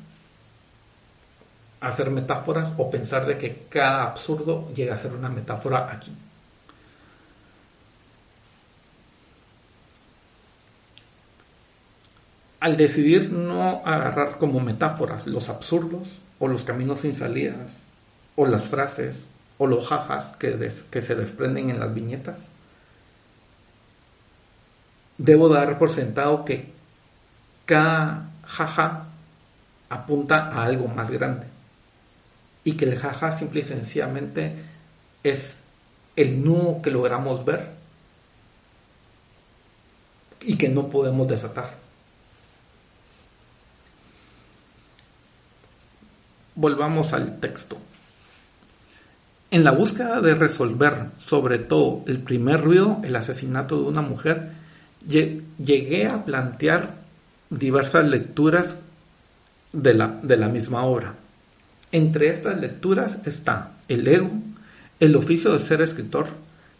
hacer 1.80 2.12
metáforas 2.12 2.74
o 2.78 2.92
pensar 2.92 3.26
de 3.26 3.38
que 3.38 3.66
cada 3.70 4.04
absurdo 4.04 4.72
llega 4.74 4.96
a 4.96 4.98
ser 4.98 5.14
una 5.14 5.30
metáfora 5.30 5.92
aquí. 5.92 6.12
al 12.62 12.78
decidir 12.78 13.32
no 13.32 13.82
agarrar 13.84 14.38
como 14.38 14.60
metáforas 14.60 15.26
los 15.26 15.50
absurdos 15.50 16.08
o 16.38 16.48
los 16.48 16.64
caminos 16.64 17.02
sin 17.02 17.16
salidas 17.16 17.72
o 18.36 18.46
las 18.46 18.68
frases 18.68 19.26
o 19.58 19.66
los 19.66 19.88
jajas 19.88 20.36
que, 20.38 20.72
que 20.92 21.02
se 21.02 21.16
desprenden 21.16 21.72
en 21.72 21.80
las 21.80 21.94
viñetas, 21.94 22.38
debo 25.24 25.50
dar 25.50 25.78
por 25.78 25.92
sentado 25.92 26.46
que 26.46 26.72
cada 27.66 28.30
jaja 28.46 29.06
apunta 29.90 30.50
a 30.50 30.64
algo 30.64 30.88
más 30.88 31.12
grande 31.12 31.48
y 32.64 32.74
que 32.74 32.86
el 32.86 32.98
jaja 32.98 33.32
simple 33.32 33.62
y 33.62 33.64
sencillamente 33.64 34.56
es 35.24 35.60
el 36.16 36.44
nudo 36.44 36.82
que 36.82 36.92
logramos 36.92 37.44
ver 37.46 37.70
y 40.42 40.58
que 40.58 40.70
no 40.70 40.88
podemos 40.88 41.28
desatar. 41.28 41.82
volvamos 46.56 47.14
al 47.14 47.40
texto. 47.40 47.78
En 49.50 49.64
la 49.64 49.72
búsqueda 49.72 50.22
de 50.22 50.36
resolver, 50.36 51.08
sobre 51.18 51.58
todo 51.58 52.04
el 52.08 52.20
primer 52.20 52.62
ruido, 52.62 53.02
el 53.04 53.16
asesinato 53.16 53.82
de 53.82 53.90
una 53.90 54.02
mujer, 54.02 54.52
llegué 55.08 56.08
a 56.08 56.26
plantear 56.26 56.96
diversas 57.50 58.08
lecturas 58.08 58.78
de 59.74 59.94
la, 59.94 60.20
de 60.22 60.38
la 60.38 60.50
misma 60.50 60.84
obra. 60.84 61.16
Entre 61.92 62.30
estas 62.30 62.60
lecturas 62.60 63.20
está 63.26 63.72
el 63.88 64.08
ego, 64.08 64.32
el 65.00 65.16
oficio 65.16 65.52
de 65.54 65.60
ser 65.60 65.82
escritor, 65.82 66.28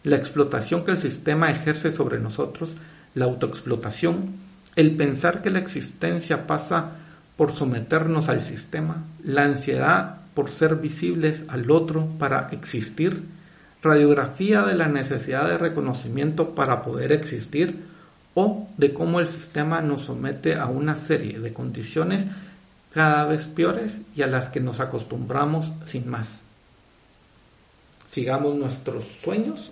la 0.04 0.16
explotación 0.16 0.84
que 0.84 0.92
el 0.92 0.96
sistema 0.96 1.50
ejerce 1.50 1.92
sobre 1.92 2.18
nosotros, 2.18 2.70
la 3.14 3.26
autoexplotación, 3.26 4.36
el 4.74 4.96
pensar 4.96 5.42
que 5.42 5.50
la 5.50 5.58
existencia 5.58 6.46
pasa 6.46 6.92
por 7.36 7.52
someternos 7.52 8.28
al 8.28 8.40
sistema, 8.40 9.04
la 9.22 9.44
ansiedad 9.44 10.16
por 10.34 10.50
ser 10.50 10.76
visibles 10.76 11.44
al 11.48 11.70
otro 11.70 12.06
para 12.18 12.48
existir, 12.52 13.22
radiografía 13.82 14.62
de 14.62 14.74
la 14.74 14.88
necesidad 14.88 15.48
de 15.48 15.58
reconocimiento 15.58 16.54
para 16.54 16.82
poder 16.82 17.12
existir 17.12 17.91
o 18.34 18.68
de 18.76 18.94
cómo 18.94 19.20
el 19.20 19.26
sistema 19.26 19.80
nos 19.80 20.02
somete 20.02 20.54
a 20.54 20.66
una 20.66 20.96
serie 20.96 21.38
de 21.38 21.52
condiciones 21.52 22.26
cada 22.92 23.24
vez 23.26 23.46
peores 23.46 24.00
y 24.14 24.22
a 24.22 24.26
las 24.26 24.48
que 24.48 24.60
nos 24.60 24.80
acostumbramos 24.80 25.70
sin 25.84 26.08
más. 26.08 26.40
Sigamos 28.10 28.54
nuestros 28.56 29.04
sueños 29.22 29.70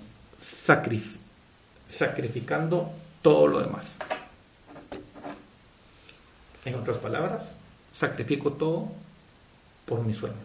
sacrificando 1.89 2.91
todo 3.23 3.47
lo 3.47 3.61
demás. 3.61 3.97
En 6.65 6.75
otras 6.75 6.99
palabras, 6.99 7.53
sacrifico 7.93 8.53
todo 8.53 8.91
por 9.87 10.05
mis 10.05 10.17
sueños. 10.17 10.39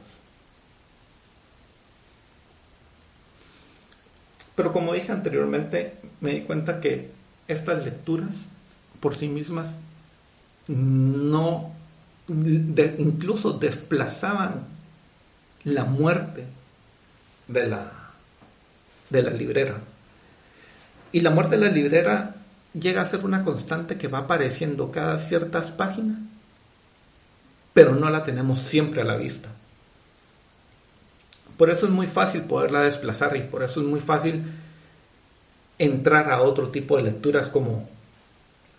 Pero 4.55 4.71
como 4.71 4.93
dije 4.93 5.11
anteriormente, 5.11 5.95
me 6.21 6.31
di 6.31 6.41
cuenta 6.41 6.79
que 6.79 7.11
estas 7.47 7.83
lecturas 7.83 8.31
por 8.99 9.15
sí 9.15 9.27
mismas 9.27 9.67
no, 10.67 11.71
incluso 12.27 13.53
desplazaban 13.53 14.63
la 15.63 15.85
muerte 15.85 16.45
de 17.47 17.67
la, 17.67 17.91
de 19.09 19.21
la 19.21 19.31
librera. 19.31 19.75
Y 21.11 21.21
la 21.21 21.29
muerte 21.29 21.57
de 21.57 21.65
la 21.65 21.71
librera 21.71 22.35
llega 22.73 23.01
a 23.01 23.07
ser 23.07 23.23
una 23.23 23.43
constante 23.43 23.97
que 23.97 24.07
va 24.07 24.19
apareciendo 24.19 24.91
cada 24.91 25.17
ciertas 25.17 25.71
páginas, 25.71 26.17
pero 27.73 27.95
no 27.95 28.09
la 28.09 28.23
tenemos 28.23 28.59
siempre 28.59 29.01
a 29.01 29.05
la 29.05 29.15
vista. 29.15 29.49
Por 31.57 31.69
eso 31.69 31.85
es 31.85 31.91
muy 31.91 32.07
fácil 32.07 32.41
poderla 32.41 32.81
desplazar 32.81 33.37
y 33.37 33.41
por 33.41 33.63
eso 33.63 33.81
es 33.81 33.87
muy 33.87 34.01
fácil 34.01 34.43
entrar 35.77 36.31
a 36.31 36.41
otro 36.41 36.69
tipo 36.69 36.97
de 36.97 37.03
lecturas 37.03 37.47
como 37.47 37.87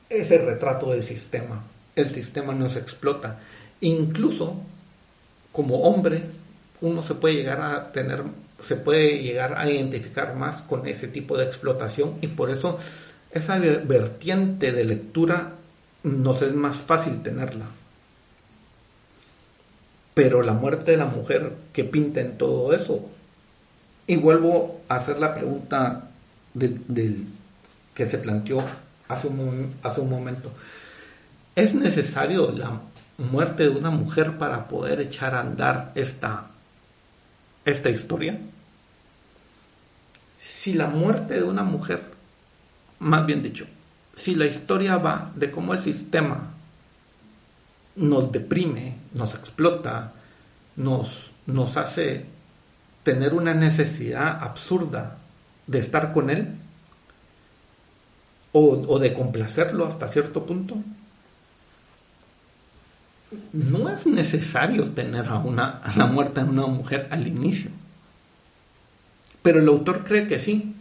ese 0.08 0.38
retrato 0.38 0.92
del 0.92 1.02
sistema. 1.02 1.64
El 1.94 2.10
sistema 2.10 2.54
nos 2.54 2.76
explota. 2.76 3.38
Incluso 3.80 4.56
como 5.52 5.82
hombre, 5.82 6.22
uno 6.80 7.02
se 7.02 7.14
puede 7.14 7.36
llegar 7.36 7.60
a 7.60 7.92
tener, 7.92 8.22
se 8.60 8.76
puede 8.76 9.22
llegar 9.22 9.58
a 9.58 9.70
identificar 9.70 10.34
más 10.34 10.62
con 10.62 10.86
ese 10.86 11.08
tipo 11.08 11.36
de 11.36 11.44
explotación 11.44 12.14
y 12.20 12.28
por 12.28 12.50
eso 12.50 12.78
esa 13.30 13.58
vertiente 13.58 14.72
de 14.72 14.84
lectura 14.84 15.52
nos 16.02 16.42
es 16.42 16.54
más 16.54 16.76
fácil 16.76 17.22
tenerla. 17.22 17.66
Pero 20.14 20.42
la 20.42 20.54
muerte 20.54 20.92
de 20.92 20.96
la 20.96 21.06
mujer 21.06 21.52
que 21.74 21.84
pinta 21.84 22.20
en 22.20 22.38
todo 22.38 22.72
eso 22.72 23.06
Y 24.06 24.16
vuelvo 24.16 24.80
a 24.88 24.96
hacer 24.96 25.18
la 25.18 25.34
pregunta 25.34 26.05
del, 26.56 27.26
que 27.94 28.06
se 28.06 28.18
planteó 28.18 28.62
hace 29.08 29.28
un, 29.28 29.74
hace 29.82 30.00
un 30.00 30.10
momento. 30.10 30.52
¿Es 31.54 31.74
necesario 31.74 32.52
la 32.52 32.80
muerte 33.18 33.64
de 33.64 33.70
una 33.70 33.90
mujer 33.90 34.38
para 34.38 34.68
poder 34.68 35.00
echar 35.00 35.34
a 35.34 35.40
andar 35.40 35.92
esta, 35.94 36.48
esta 37.64 37.90
historia? 37.90 38.38
Si 40.38 40.74
la 40.74 40.88
muerte 40.88 41.34
de 41.34 41.42
una 41.42 41.64
mujer, 41.64 42.02
más 43.00 43.24
bien 43.26 43.42
dicho, 43.42 43.66
si 44.14 44.34
la 44.34 44.46
historia 44.46 44.96
va 44.96 45.32
de 45.34 45.50
cómo 45.50 45.72
el 45.72 45.78
sistema 45.78 46.52
nos 47.96 48.32
deprime, 48.32 48.98
nos 49.14 49.34
explota, 49.34 50.12
nos, 50.76 51.30
nos 51.46 51.76
hace 51.76 52.26
tener 53.02 53.34
una 53.34 53.54
necesidad 53.54 54.42
absurda 54.42 55.18
de 55.66 55.78
estar 55.78 56.12
con 56.12 56.30
él 56.30 56.54
o, 58.52 58.98
de 58.98 59.12
complacerlo 59.12 59.84
hasta 59.84 60.08
cierto 60.08 60.46
punto, 60.46 60.76
no 63.52 63.90
es 63.90 64.06
necesario 64.06 64.90
tener 64.92 65.28
a, 65.28 65.38
una, 65.38 65.78
a 65.78 65.94
la 65.96 66.06
muerte 66.06 66.42
de 66.42 66.48
una 66.48 66.66
mujer 66.66 67.06
al 67.10 67.26
inicio. 67.26 67.70
Pero 69.42 69.60
el 69.60 69.68
autor 69.68 70.04
cree 70.04 70.26
que 70.26 70.38
sí. 70.38 70.74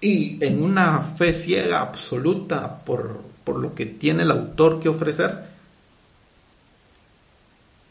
Y 0.00 0.44
en 0.44 0.62
una 0.62 1.00
fe 1.00 1.32
ciega 1.32 1.80
absoluta 1.80 2.84
por, 2.84 3.22
por 3.44 3.56
lo 3.56 3.74
que 3.74 3.86
tiene 3.86 4.24
el 4.24 4.30
autor 4.30 4.78
que 4.78 4.90
ofrecer, 4.90 5.44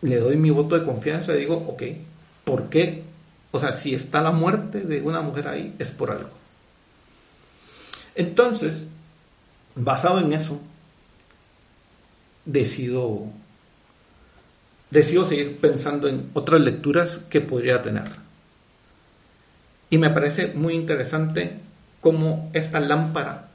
le 0.02 0.18
doy 0.18 0.38
mi 0.38 0.52
voto 0.52 0.78
de 0.78 0.86
confianza 0.86 1.34
y 1.34 1.40
digo, 1.40 1.56
ok, 1.68 1.84
¿por 2.44 2.70
qué? 2.70 3.04
O 3.58 3.60
sea, 3.60 3.72
si 3.72 3.96
está 3.96 4.22
la 4.22 4.30
muerte 4.30 4.82
de 4.82 5.02
una 5.02 5.22
mujer 5.22 5.48
ahí, 5.48 5.76
es 5.80 5.90
por 5.90 6.12
algo. 6.12 6.30
Entonces, 8.14 8.86
basado 9.74 10.20
en 10.20 10.32
eso, 10.32 10.62
decido, 12.46 13.24
decido 14.92 15.28
seguir 15.28 15.58
pensando 15.58 16.08
en 16.08 16.30
otras 16.36 16.62
lecturas 16.62 17.18
que 17.32 17.42
podría 17.42 17.82
tener. 17.82 18.12
Y 19.90 19.98
me 19.98 20.12
parece 20.12 20.54
muy 20.54 20.76
interesante 20.76 21.58
cómo 22.00 22.52
esta 22.54 22.80
lámpara 22.80 23.48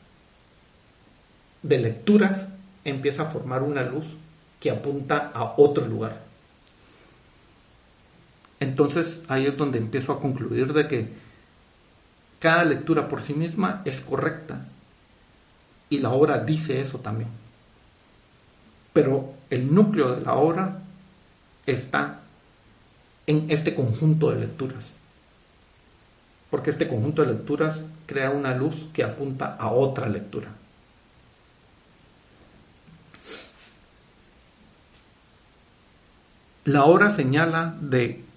de 1.63 1.79
lecturas 1.79 2.49
empieza 2.85 3.23
a 3.23 3.31
formar 3.31 3.63
una 3.63 3.85
luz 3.85 4.07
que 4.59 4.73
apunta 4.73 5.31
a 5.33 5.55
otro 5.59 5.87
lugar. 5.87 6.32
Entonces 8.63 9.23
ahí 9.27 9.47
es 9.47 9.57
donde 9.57 9.79
empiezo 9.79 10.13
a 10.13 10.21
concluir 10.21 10.73
de 10.73 10.87
que 10.87 11.09
cada 12.39 12.65
lectura 12.65 13.09
por 13.09 13.21
sí 13.21 13.35
misma 13.35 13.83
es 13.85 14.03
correcta 14.03 14.67
y 15.91 15.99
la 15.99 16.11
obra 16.11 16.39
dice 16.39 16.81
eso 16.81 16.99
también. 16.99 17.29
Pero 18.93 19.35
el 19.51 19.75
núcleo 19.75 20.15
de 20.15 20.23
la 20.23 20.35
obra 20.35 20.79
está 21.67 22.21
en 23.27 23.47
este 23.51 23.75
conjunto 23.75 24.31
de 24.31 24.39
lecturas. 24.39 24.85
Porque 26.49 26.71
este 26.71 26.87
conjunto 26.87 27.23
de 27.23 27.33
lecturas 27.33 27.83
crea 28.07 28.31
una 28.31 28.55
luz 28.55 28.87
que 28.93 29.03
apunta 29.03 29.57
a 29.59 29.73
otra 29.73 30.09
lectura. 30.09 30.51
La 36.67 36.85
obra 36.85 37.11
señala 37.11 37.75
de 37.81 38.31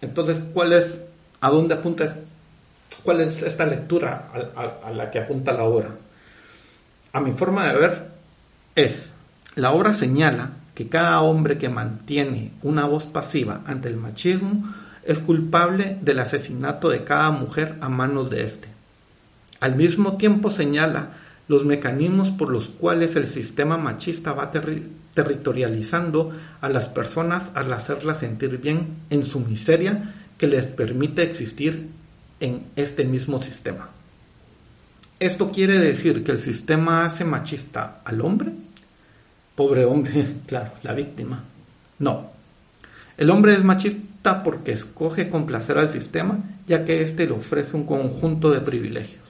entonces, 0.00 0.40
¿cuál 0.52 0.72
es, 0.72 1.02
a 1.40 1.50
dónde 1.50 1.74
apunta, 1.74 2.16
cuál 3.02 3.20
es 3.20 3.42
esta 3.42 3.66
lectura 3.66 4.30
a, 4.84 4.90
la 4.90 5.10
que 5.10 5.18
apunta 5.18 5.52
la 5.52 5.64
obra? 5.64 5.90
A 7.12 7.20
mi 7.20 7.32
forma 7.32 7.66
de 7.68 7.78
ver, 7.78 8.08
es, 8.74 9.14
la 9.54 9.72
obra 9.72 9.94
señala 9.94 10.50
que 10.74 10.88
cada 10.88 11.20
hombre 11.22 11.58
que 11.58 11.68
mantiene 11.68 12.52
una 12.62 12.86
voz 12.86 13.04
pasiva 13.04 13.62
ante 13.66 13.88
el 13.88 13.96
machismo 13.96 14.72
es 15.04 15.18
culpable 15.18 15.98
del 16.02 16.20
asesinato 16.20 16.90
de 16.90 17.02
cada 17.02 17.30
mujer 17.30 17.76
a 17.80 17.88
manos 17.88 18.30
de 18.30 18.44
éste. 18.44 18.68
Al 19.58 19.74
mismo 19.74 20.16
tiempo 20.16 20.50
señala 20.50 21.10
los 21.48 21.64
mecanismos 21.64 22.30
por 22.30 22.50
los 22.50 22.68
cuales 22.68 23.16
el 23.16 23.26
sistema 23.26 23.76
machista 23.76 24.32
va 24.32 24.50
territorializando 25.14 26.32
a 26.60 26.68
las 26.68 26.88
personas 26.88 27.50
al 27.54 27.72
hacerlas 27.72 28.20
sentir 28.20 28.58
bien 28.58 28.96
en 29.10 29.24
su 29.24 29.40
miseria 29.40 30.14
que 30.36 30.46
les 30.46 30.66
permite 30.66 31.22
existir 31.22 31.88
en 32.40 32.66
este 32.76 33.04
mismo 33.04 33.42
sistema. 33.42 33.90
¿Esto 35.20 35.50
quiere 35.50 35.78
decir 35.80 36.22
que 36.22 36.32
el 36.32 36.38
sistema 36.38 37.04
hace 37.04 37.24
machista 37.24 38.00
al 38.04 38.20
hombre? 38.20 38.52
Pobre 39.56 39.84
hombre, 39.84 40.24
claro, 40.46 40.72
la 40.84 40.92
víctima. 40.92 41.42
No. 41.98 42.30
El 43.16 43.30
hombre 43.30 43.54
es 43.54 43.64
machista 43.64 44.44
porque 44.44 44.72
escoge 44.72 45.28
complacer 45.28 45.78
al 45.78 45.88
sistema, 45.88 46.38
ya 46.66 46.84
que 46.84 47.02
éste 47.02 47.26
le 47.26 47.32
ofrece 47.32 47.76
un 47.76 47.84
conjunto 47.84 48.52
de 48.52 48.60
privilegios. 48.60 49.24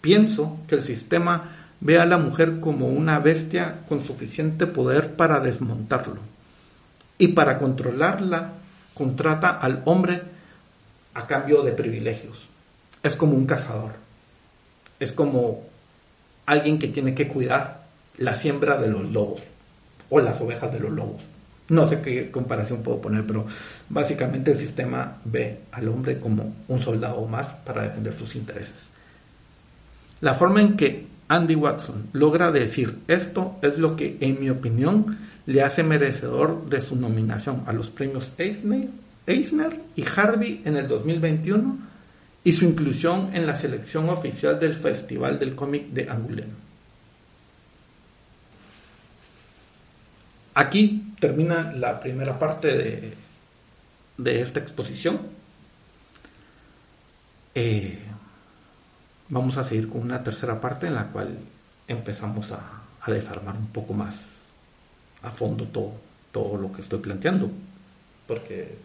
Pienso 0.00 0.58
que 0.68 0.76
el 0.76 0.82
sistema 0.82 1.61
ve 1.82 1.98
a 1.98 2.06
la 2.06 2.16
mujer 2.16 2.60
como 2.60 2.86
una 2.86 3.18
bestia 3.18 3.80
con 3.88 4.04
suficiente 4.04 4.68
poder 4.68 5.16
para 5.16 5.40
desmontarlo. 5.40 6.20
Y 7.18 7.28
para 7.28 7.58
controlarla, 7.58 8.52
contrata 8.94 9.50
al 9.50 9.82
hombre 9.84 10.22
a 11.14 11.26
cambio 11.26 11.62
de 11.62 11.72
privilegios. 11.72 12.46
Es 13.02 13.16
como 13.16 13.36
un 13.36 13.46
cazador. 13.46 13.94
Es 15.00 15.10
como 15.10 15.64
alguien 16.46 16.78
que 16.78 16.86
tiene 16.86 17.14
que 17.16 17.26
cuidar 17.26 17.82
la 18.16 18.34
siembra 18.34 18.76
de 18.76 18.86
los 18.86 19.10
lobos 19.10 19.40
o 20.08 20.20
las 20.20 20.40
ovejas 20.40 20.72
de 20.72 20.78
los 20.78 20.92
lobos. 20.92 21.22
No 21.68 21.88
sé 21.88 22.00
qué 22.00 22.30
comparación 22.30 22.82
puedo 22.82 23.00
poner, 23.00 23.26
pero 23.26 23.46
básicamente 23.88 24.52
el 24.52 24.56
sistema 24.56 25.16
ve 25.24 25.62
al 25.72 25.88
hombre 25.88 26.20
como 26.20 26.54
un 26.68 26.80
soldado 26.80 27.26
más 27.26 27.48
para 27.64 27.82
defender 27.82 28.16
sus 28.16 28.36
intereses. 28.36 28.88
La 30.20 30.34
forma 30.34 30.60
en 30.60 30.76
que 30.76 31.11
Andy 31.32 31.54
Watson 31.54 32.08
logra 32.12 32.52
decir 32.52 32.98
esto 33.08 33.56
es 33.62 33.78
lo 33.78 33.96
que, 33.96 34.18
en 34.20 34.38
mi 34.38 34.50
opinión, 34.50 35.16
le 35.46 35.62
hace 35.62 35.82
merecedor 35.82 36.68
de 36.68 36.82
su 36.82 36.94
nominación 36.94 37.64
a 37.66 37.72
los 37.72 37.88
premios 37.88 38.32
Eisner, 38.36 39.80
y 39.96 40.04
Harvey 40.04 40.60
en 40.66 40.76
el 40.76 40.86
2021 40.86 41.78
y 42.44 42.52
su 42.52 42.66
inclusión 42.66 43.30
en 43.32 43.46
la 43.46 43.56
selección 43.56 44.10
oficial 44.10 44.60
del 44.60 44.74
Festival 44.74 45.38
del 45.38 45.54
Cómic 45.54 45.86
de 45.88 46.06
Angoulême. 46.10 46.52
Aquí 50.54 51.14
termina 51.18 51.72
la 51.72 51.98
primera 51.98 52.38
parte 52.38 52.76
de, 52.76 53.14
de 54.18 54.42
esta 54.42 54.60
exposición. 54.60 55.18
Eh, 57.54 58.11
vamos 59.32 59.56
a 59.56 59.64
seguir 59.64 59.88
con 59.88 60.02
una 60.02 60.22
tercera 60.22 60.60
parte 60.60 60.86
en 60.86 60.94
la 60.94 61.06
cual 61.06 61.38
empezamos 61.88 62.52
a, 62.52 62.60
desarmar 63.10 63.56
un 63.56 63.66
poco 63.68 63.94
más 63.94 64.14
a 65.22 65.30
fondo 65.30 65.64
todo, 65.64 65.94
todo 66.30 66.56
lo 66.56 66.70
que 66.70 66.82
estoy 66.82 67.00
planteando. 67.00 67.50
Porque, 68.28 68.76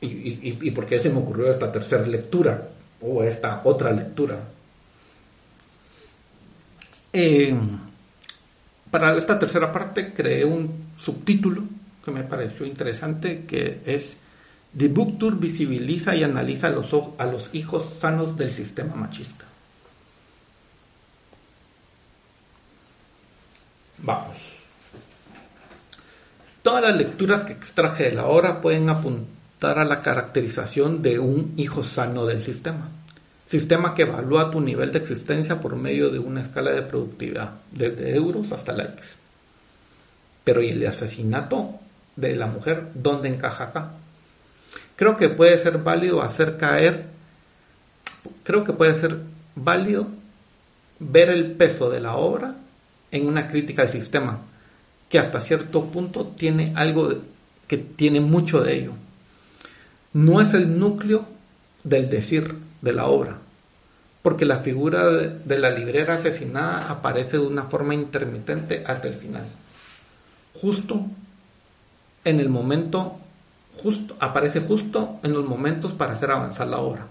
y, 0.00 0.06
y, 0.06 0.58
y 0.62 0.70
por 0.70 0.86
qué 0.86 0.98
se 1.00 1.10
me 1.10 1.18
ocurrió 1.18 1.50
esta 1.50 1.70
tercera 1.70 2.06
lectura 2.06 2.68
o 3.02 3.22
esta 3.22 3.62
otra 3.64 3.90
lectura. 3.90 4.38
Eh, 7.12 7.54
para 8.90 9.16
esta 9.16 9.38
tercera 9.38 9.72
parte 9.72 10.14
creé 10.14 10.44
un 10.44 10.92
subtítulo 10.96 11.64
que 12.04 12.12
me 12.12 12.22
pareció 12.22 12.64
interesante 12.64 13.44
que 13.44 13.82
es 13.86 14.18
The 14.76 14.88
Book 14.88 15.18
Tour 15.18 15.38
visibiliza 15.38 16.16
y 16.16 16.24
analiza 16.24 16.66
a 16.66 16.70
los, 16.70 16.92
a 17.18 17.26
los 17.26 17.50
hijos 17.54 17.88
sanos 18.00 18.36
del 18.36 18.50
sistema 18.50 18.94
machista. 18.94 19.44
Vamos. 23.98 24.56
Todas 26.62 26.82
las 26.82 26.96
lecturas 26.96 27.42
que 27.42 27.52
extraje 27.52 28.04
de 28.04 28.12
la 28.12 28.26
obra 28.26 28.60
pueden 28.60 28.88
apuntar 28.88 29.78
a 29.78 29.84
la 29.84 30.00
caracterización 30.00 31.02
de 31.02 31.18
un 31.18 31.54
hijo 31.56 31.84
sano 31.84 32.26
del 32.26 32.42
sistema. 32.42 32.88
Sistema 33.46 33.94
que 33.94 34.02
evalúa 34.02 34.50
tu 34.50 34.60
nivel 34.60 34.90
de 34.90 34.98
existencia 34.98 35.60
por 35.60 35.76
medio 35.76 36.10
de 36.10 36.18
una 36.18 36.40
escala 36.40 36.72
de 36.72 36.82
productividad, 36.82 37.52
desde 37.70 38.16
euros 38.16 38.50
hasta 38.50 38.72
likes. 38.72 39.04
Pero 40.42 40.62
¿y 40.62 40.70
el 40.70 40.86
asesinato 40.86 41.78
de 42.16 42.34
la 42.34 42.46
mujer 42.46 42.88
dónde 42.94 43.28
encaja 43.28 43.64
acá? 43.64 43.90
Creo 44.96 45.16
que 45.16 45.28
puede 45.28 45.58
ser 45.58 45.78
válido 45.78 46.22
hacer 46.22 46.56
caer, 46.56 47.06
creo 48.42 48.64
que 48.64 48.72
puede 48.72 48.94
ser 48.94 49.18
válido 49.56 50.06
ver 50.98 51.30
el 51.30 51.52
peso 51.52 51.90
de 51.90 52.00
la 52.00 52.16
obra 52.16 52.54
en 53.10 53.26
una 53.26 53.48
crítica 53.48 53.82
al 53.82 53.88
sistema, 53.88 54.40
que 55.08 55.18
hasta 55.18 55.40
cierto 55.40 55.86
punto 55.86 56.26
tiene 56.36 56.72
algo 56.76 57.12
que 57.66 57.78
tiene 57.78 58.20
mucho 58.20 58.60
de 58.60 58.76
ello. 58.76 58.92
no 60.12 60.40
es 60.40 60.54
el 60.54 60.78
núcleo 60.78 61.24
del 61.82 62.08
decir 62.08 62.54
de 62.82 62.92
la 62.92 63.06
obra, 63.06 63.38
porque 64.22 64.44
la 64.44 64.58
figura 64.58 65.10
de, 65.10 65.58
la 65.58 65.70
librera 65.70 66.14
asesinada 66.14 66.88
aparece 66.88 67.36
de 67.36 67.46
una 67.46 67.64
forma 67.64 67.94
intermitente 67.94 68.84
hasta 68.86 69.08
el 69.08 69.14
final. 69.14 69.44
Justo 70.60 71.06
en 72.24 72.40
el 72.40 72.48
momento, 72.48 73.18
aparece 74.20 74.60
justo 74.60 75.18
en 75.22 75.32
los 75.32 75.44
momentos 75.46 75.92
para 75.92 76.14
hacer 76.14 76.30
avanzar 76.30 76.68
la 76.68 76.78
obra. 76.78 77.06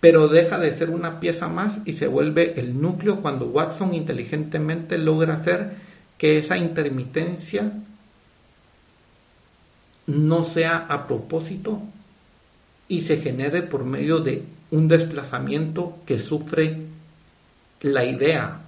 Pero 0.00 0.28
deja 0.28 0.58
de 0.58 0.76
ser 0.76 0.90
una 0.90 1.20
pieza 1.20 1.48
más 1.48 1.80
y 1.84 1.92
se 1.92 2.08
vuelve 2.08 2.58
el 2.58 2.80
núcleo 2.80 3.20
cuando 3.20 3.46
Watson 3.46 3.94
inteligentemente 3.94 4.98
logra 4.98 5.34
hacer 5.34 5.76
que 6.18 6.38
esa 6.38 6.56
intermitencia 6.56 7.72
no 10.06 10.44
sea 10.44 10.86
a 10.88 11.06
propósito 11.06 11.80
y 12.88 13.02
se 13.02 13.18
genere 13.18 13.62
por 13.62 13.84
medio 13.84 14.18
de 14.18 14.44
un 14.70 14.88
desplazamiento 14.88 15.98
que 16.04 16.18
sufre 16.18 16.78
la 17.80 18.04
idea 18.04 18.60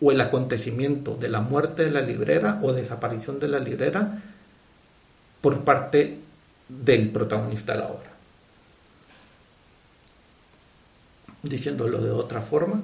o 0.00 0.12
el 0.12 0.20
acontecimiento 0.20 1.14
de 1.14 1.28
la 1.28 1.40
muerte 1.40 1.84
de 1.84 1.90
la 1.90 2.00
librera 2.00 2.60
o 2.62 2.72
desaparición 2.72 3.38
de 3.38 3.48
la 3.48 3.58
librera 3.58 4.22
por 5.42 5.64
parte 5.64 6.18
del 6.68 7.10
protagonista 7.10 7.72
de 7.72 7.78
la 7.78 7.88
obra. 7.88 8.10
Diciéndolo 11.42 12.00
de 12.00 12.10
otra 12.12 12.40
forma, 12.40 12.80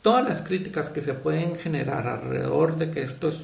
todas 0.00 0.24
las 0.24 0.42
críticas 0.42 0.88
que 0.88 1.02
se 1.02 1.12
pueden 1.14 1.56
generar 1.56 2.06
alrededor 2.06 2.76
de 2.76 2.90
que 2.90 3.02
esto 3.02 3.28
es 3.28 3.36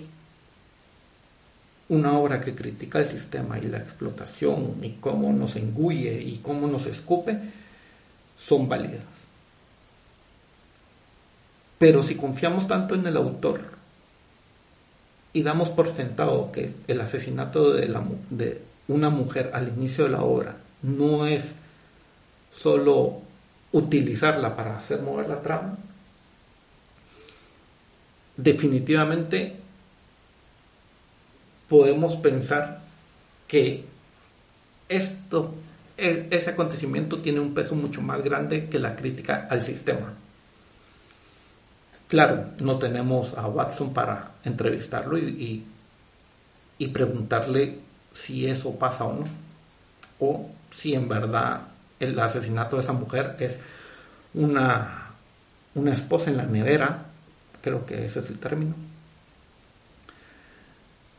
una 1.89 2.17
obra 2.17 2.41
que 2.41 2.55
critica 2.55 3.01
el 3.01 3.09
sistema 3.09 3.59
y 3.59 3.63
la 3.63 3.79
explotación 3.79 4.77
y 4.81 4.91
cómo 5.01 5.33
nos 5.33 5.57
engulle 5.57 6.23
y 6.23 6.39
cómo 6.39 6.69
nos 6.69 6.87
escupe, 6.87 7.37
son 8.39 8.69
válidas. 8.69 9.03
Pero 11.81 12.05
si 12.05 12.15
confiamos 12.15 12.69
tanto 12.69 12.95
en 12.95 13.05
el 13.07 13.17
autor 13.17 13.80
y 15.33 15.43
damos 15.43 15.69
por 15.69 15.93
sentado 15.93 16.51
que 16.53 16.73
el 16.89 17.01
asesinato 17.01 17.73
de, 17.73 17.87
de 18.31 18.63
una 18.89 19.11
mujer 19.11 19.51
al 19.55 19.69
inicio 19.69 20.05
de 20.05 20.11
la 20.11 20.23
obra 20.23 20.57
no 20.83 21.27
es 21.27 21.55
solo 22.51 23.21
utilizarla 23.73 24.57
para 24.57 24.77
hacer 24.77 25.01
mover 25.03 25.29
la 25.29 25.41
trama, 25.41 25.79
definitivamente 28.37 29.57
podemos 31.69 32.17
pensar 32.17 32.81
que 33.47 33.85
esto, 34.89 35.55
e, 35.97 36.27
ese 36.31 36.51
acontecimiento 36.51 37.21
tiene 37.21 37.41
un 37.41 37.55
peso 37.55 37.75
mucho 37.77 38.03
más 38.03 38.23
grande 38.23 38.69
que 38.69 38.81
la 38.81 38.97
crítica 38.97 39.47
al 39.49 39.63
sistema. 39.63 40.15
Claro, 42.11 42.47
no 42.59 42.77
tenemos 42.77 43.39
a 43.39 43.47
Watson 43.47 43.95
para 43.95 44.33
entrevistarlo 44.43 45.17
y, 45.17 45.65
y, 46.77 46.89
preguntarle 46.89 47.79
si 48.11 48.49
eso 48.49 48.75
pasa 48.75 49.05
o 49.05 49.13
no, 49.13 49.27
o 50.19 50.51
si 50.73 50.93
en 50.93 51.09
verdad 51.09 51.69
el 52.01 52.19
asesinato 52.19 52.77
de 52.77 52.83
esa 52.83 52.95
mujer 52.95 53.37
es 53.39 53.61
una, 54.35 55.13
una 55.77 55.95
esposa 55.95 56.31
en 56.31 56.39
la 56.39 56.47
nevera, 56.47 57.05
creo 57.63 57.87
que 57.87 58.07
ese 58.07 58.19
es 58.19 58.29
el 58.29 58.41
término, 58.41 58.75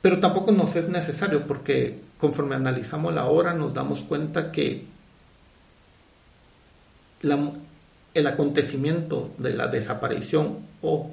pero 0.02 0.20
tampoco 0.20 0.52
nos 0.52 0.76
es 0.76 0.89
necesario 0.89 1.48
porque 1.48 2.02
conforme 2.18 2.56
analizamos 2.56 3.14
la 3.14 3.28
obra 3.28 3.54
nos 3.54 3.74
damos 3.74 4.02
cuenta 4.02 4.52
que 4.52 4.84
el 8.14 8.28
acontecimiento 8.28 9.34
de 9.38 9.53
la 9.53 9.68
desaparición 9.68 10.59
o 10.82 11.12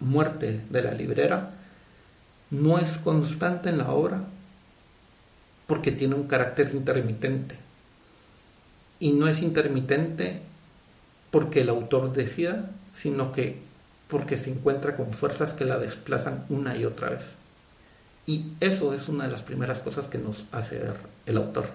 muerte 0.00 0.60
de 0.68 0.82
la 0.82 0.92
librera 0.92 1.50
no 2.50 2.78
es 2.78 2.98
constante 2.98 3.70
en 3.70 3.78
la 3.78 3.90
obra 3.90 4.24
porque 5.66 5.92
tiene 5.92 6.14
un 6.14 6.28
carácter 6.28 6.70
intermitente. 6.74 7.56
Y 9.00 9.12
no 9.12 9.28
es 9.28 9.42
intermitente 9.42 10.40
porque 11.30 11.62
el 11.62 11.68
autor 11.68 12.12
decida, 12.12 12.70
sino 12.94 13.32
que 13.32 13.58
porque 14.08 14.36
se 14.36 14.50
encuentra 14.50 14.96
con 14.96 15.12
fuerzas 15.12 15.52
que 15.52 15.64
la 15.64 15.78
desplazan 15.78 16.46
una 16.48 16.76
y 16.76 16.84
otra 16.84 17.10
vez. 17.10 17.32
Y 18.26 18.52
eso 18.60 18.94
es 18.94 19.08
una 19.08 19.24
de 19.24 19.32
las 19.32 19.42
primeras 19.42 19.80
cosas 19.80 20.06
que 20.06 20.18
nos 20.18 20.46
hace 20.52 20.78
ver 20.78 20.96
el 21.26 21.36
autor, 21.36 21.66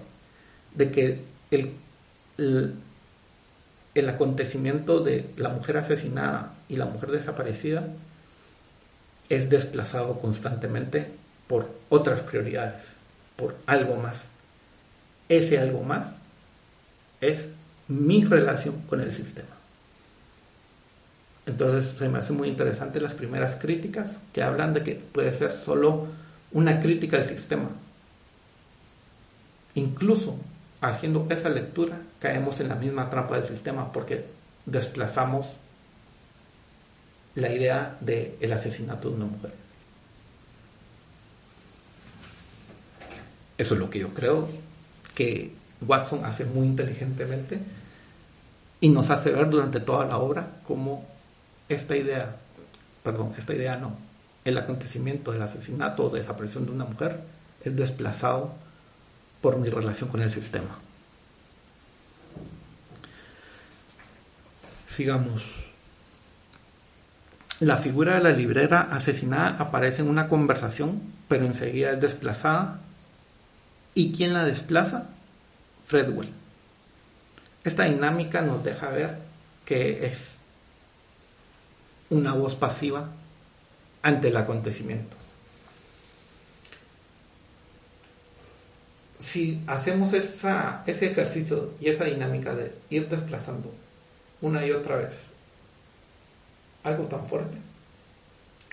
de 0.74 0.90
que 0.90 1.20
el, 1.50 1.72
el, 2.38 2.74
acontecimiento 4.08 5.00
de 5.00 5.30
la 5.36 5.50
mujer 5.50 5.76
asesinada 5.76 6.54
y 6.68 6.76
la 6.76 6.86
mujer 6.86 7.10
desaparecida 7.10 7.86
es 9.28 9.50
desplazado 9.50 10.18
constantemente 10.18 11.08
por 11.46 11.70
otras 11.88 12.20
prioridades, 12.20 12.82
por 13.36 13.56
algo 13.66 13.96
más. 13.96 14.26
Ese 15.28 15.58
algo 15.58 15.82
más 15.82 16.16
es 17.20 17.48
mi 17.88 18.24
relación 18.24 18.82
con 18.82 19.00
el 19.00 19.12
sistema. 19.12 19.48
Entonces 21.46 21.94
se 21.98 22.08
me 22.08 22.18
hace 22.18 22.32
muy 22.32 22.48
interesante 22.48 23.00
las 23.00 23.14
primeras 23.14 23.56
críticas 23.56 24.10
que 24.32 24.42
hablan 24.42 24.74
de 24.74 24.82
que 24.82 24.94
puede 24.94 25.36
ser 25.36 25.54
solo 25.54 26.06
una 26.52 26.80
crítica 26.80 27.16
al 27.16 27.24
sistema. 27.24 27.70
Incluso 29.74 30.38
haciendo 30.82 31.26
esa 31.30 31.48
lectura 31.48 31.98
caemos 32.18 32.60
en 32.60 32.68
la 32.68 32.74
misma 32.74 33.08
trampa 33.08 33.36
del 33.36 33.46
sistema 33.46 33.90
porque 33.92 34.26
desplazamos 34.66 35.46
la 37.36 37.50
idea 37.50 37.96
del 38.00 38.34
el 38.40 38.52
asesinato 38.52 39.08
de 39.08 39.14
una 39.14 39.24
mujer. 39.26 39.52
Eso 43.56 43.74
es 43.74 43.80
lo 43.80 43.88
que 43.88 44.00
yo 44.00 44.12
creo 44.12 44.48
que 45.14 45.52
Watson 45.86 46.24
hace 46.24 46.44
muy 46.44 46.66
inteligentemente 46.66 47.58
y 48.80 48.88
nos 48.88 49.08
hace 49.10 49.30
ver 49.30 49.48
durante 49.48 49.78
toda 49.80 50.04
la 50.04 50.18
obra 50.18 50.48
cómo 50.64 51.06
esta 51.68 51.96
idea, 51.96 52.36
perdón, 53.04 53.34
esta 53.38 53.54
idea 53.54 53.76
no, 53.76 53.96
el 54.44 54.58
acontecimiento 54.58 55.30
del 55.30 55.42
asesinato 55.42 56.04
o 56.04 56.10
desaparición 56.10 56.66
de 56.66 56.72
una 56.72 56.84
mujer 56.84 57.20
es 57.64 57.76
desplazado 57.76 58.52
por 59.42 59.58
mi 59.58 59.68
relación 59.68 60.08
con 60.08 60.22
el 60.22 60.30
sistema. 60.30 60.78
Sigamos. 64.88 65.42
La 67.60 67.76
figura 67.76 68.14
de 68.14 68.22
la 68.22 68.30
librera 68.30 68.88
asesinada 68.92 69.56
aparece 69.58 70.02
en 70.02 70.08
una 70.08 70.28
conversación, 70.28 71.02
pero 71.28 71.44
enseguida 71.44 71.92
es 71.92 72.00
desplazada. 72.00 72.80
¿Y 73.94 74.12
quién 74.12 74.32
la 74.32 74.44
desplaza? 74.44 75.08
Fredwell. 75.84 76.30
Esta 77.64 77.84
dinámica 77.84 78.42
nos 78.42 78.64
deja 78.64 78.88
ver 78.88 79.18
que 79.64 80.06
es 80.06 80.38
una 82.10 82.34
voz 82.34 82.54
pasiva 82.54 83.08
ante 84.02 84.28
el 84.28 84.36
acontecimiento. 84.36 85.21
Si 89.22 89.62
hacemos 89.66 90.12
esa, 90.12 90.82
ese 90.86 91.06
ejercicio 91.06 91.74
y 91.80 91.88
esa 91.88 92.04
dinámica 92.04 92.54
de 92.54 92.74
ir 92.90 93.08
desplazando 93.08 93.72
una 94.40 94.66
y 94.66 94.72
otra 94.72 94.96
vez 94.96 95.22
algo 96.82 97.04
tan 97.04 97.24
fuerte 97.24 97.56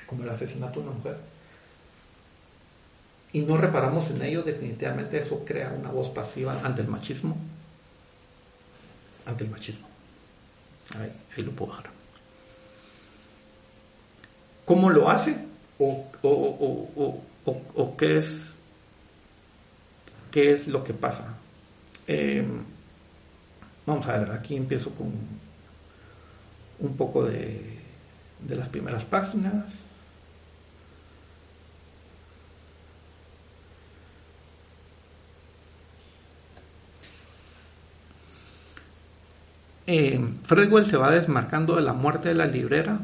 como 0.08 0.24
el 0.24 0.30
asesinato 0.30 0.80
de 0.80 0.88
una 0.88 0.96
mujer, 0.96 1.18
y 3.32 3.42
no 3.42 3.58
reparamos 3.58 4.10
en 4.10 4.24
ello, 4.24 4.42
definitivamente 4.42 5.20
eso 5.20 5.46
crea 5.46 5.72
una 5.78 5.92
voz 5.92 6.10
pasiva 6.10 6.60
ante 6.64 6.82
el 6.82 6.88
machismo. 6.88 7.38
Ante 9.28 9.44
el 9.44 9.52
machismo. 9.52 9.88
Ahí, 10.98 11.44
lo 11.44 11.52
puedo 11.52 11.74
dejar 11.74 12.00
cómo 14.70 14.92
lo 14.92 15.10
hace 15.10 15.36
o, 15.80 16.06
qué, 17.98 18.18
es, 18.20 18.56
qué 20.32 20.52
es 20.52 20.68
lo 20.68 20.84
que 20.84 20.94
pasa. 20.94 21.36
Em, 22.08 22.64
vamos 23.86 24.08
a 24.08 24.18
ver, 24.18 24.32
aquí 24.32 24.56
empiezo 24.56 24.92
con 24.92 25.12
un 26.80 26.98
poco 26.98 27.26
de, 27.26 27.80
de 28.48 28.56
las 28.56 28.70
primeras 28.70 29.06
páginas. 29.06 29.66
Eh, 39.88 40.20
Fredwell 40.44 40.86
se 40.86 40.98
va 40.98 41.12
desmarcando 41.12 41.76
de 41.76 41.82
la 41.82 41.94
muerte 41.94 42.30
de 42.30 42.36
la 42.36 42.46
librera 42.46 43.00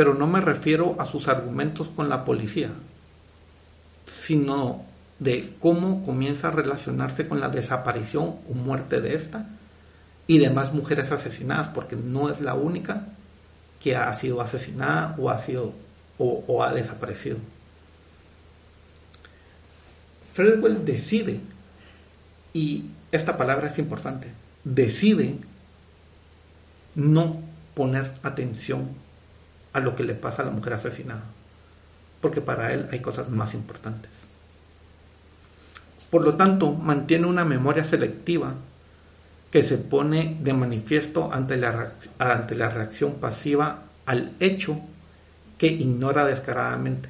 pero 0.00 0.14
no 0.14 0.26
me 0.26 0.40
refiero 0.40 0.96
a 0.98 1.04
sus 1.04 1.28
argumentos 1.28 1.88
con 1.88 2.08
la 2.08 2.24
policía, 2.24 2.70
sino 4.06 4.82
de 5.20 5.54
cómo 5.60 6.04
comienza 6.04 6.48
a 6.48 6.50
relacionarse 6.50 7.28
con 7.28 7.40
la 7.40 7.50
desaparición 7.50 8.36
o 8.48 8.54
muerte 8.54 9.00
de 9.00 9.14
esta 9.14 9.46
y 10.26 10.38
demás 10.38 10.72
mujeres 10.72 11.12
asesinadas, 11.12 11.68
porque 11.68 11.94
no 11.94 12.30
es 12.30 12.40
la 12.40 12.54
única 12.54 13.06
que 13.80 13.96
ha 13.96 14.12
sido 14.14 14.40
asesinada 14.40 15.14
o 15.18 15.30
ha 15.30 15.38
sido 15.38 15.72
o, 16.18 16.62
ha 16.62 16.72
desaparecido. 16.72 17.38
Fredwell 20.32 20.84
decide, 20.84 21.40
y 22.52 22.90
esta 23.10 23.36
palabra 23.36 23.68
es 23.68 23.78
importante, 23.78 24.28
decide 24.64 25.36
no 26.94 27.42
poner 27.74 28.12
atención 28.22 28.88
a 29.72 29.80
lo 29.80 29.96
que 29.96 30.04
le 30.04 30.14
pasa 30.14 30.42
a 30.42 30.46
la 30.46 30.50
mujer 30.50 30.74
asesinada, 30.74 31.24
porque 32.20 32.40
para 32.40 32.72
él 32.72 32.88
hay 32.92 33.00
cosas 33.00 33.28
más 33.30 33.54
importantes. 33.54 34.29
Por 36.10 36.22
lo 36.22 36.34
tanto, 36.34 36.72
mantiene 36.72 37.26
una 37.26 37.44
memoria 37.44 37.84
selectiva 37.84 38.54
que 39.50 39.62
se 39.62 39.78
pone 39.78 40.38
de 40.40 40.52
manifiesto 40.52 41.32
ante 41.32 41.56
la, 41.56 41.92
ante 42.18 42.54
la 42.54 42.68
reacción 42.68 43.14
pasiva 43.14 43.82
al 44.06 44.32
hecho 44.40 44.80
que 45.58 45.66
ignora 45.66 46.24
descaradamente. 46.24 47.08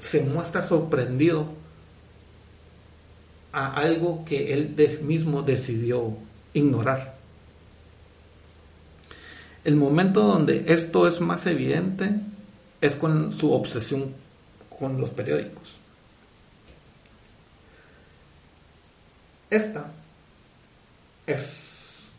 Se 0.00 0.22
muestra 0.22 0.66
sorprendido 0.66 1.48
a 3.52 3.74
algo 3.74 4.24
que 4.24 4.52
él 4.52 4.74
mismo 5.02 5.42
decidió 5.42 6.16
ignorar. 6.54 7.14
El 9.64 9.76
momento 9.76 10.22
donde 10.22 10.64
esto 10.68 11.08
es 11.08 11.20
más 11.20 11.46
evidente 11.46 12.10
es 12.80 12.96
con 12.96 13.32
su 13.32 13.52
obsesión 13.52 14.12
con 14.78 15.00
los 15.00 15.10
periódicos. 15.10 15.83
Esta 19.54 19.86
es, 21.28 22.10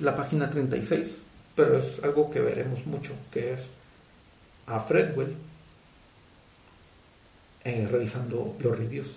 la 0.00 0.16
página 0.16 0.48
36, 0.48 1.18
pero 1.54 1.76
es 1.76 2.02
algo 2.02 2.30
que 2.30 2.40
veremos 2.40 2.86
mucho, 2.86 3.12
que 3.30 3.52
es 3.52 3.60
a 4.66 4.80
Fredwell 4.80 5.36
eh, 7.64 7.86
revisando 7.90 8.56
los 8.60 8.78
reviews 8.78 9.08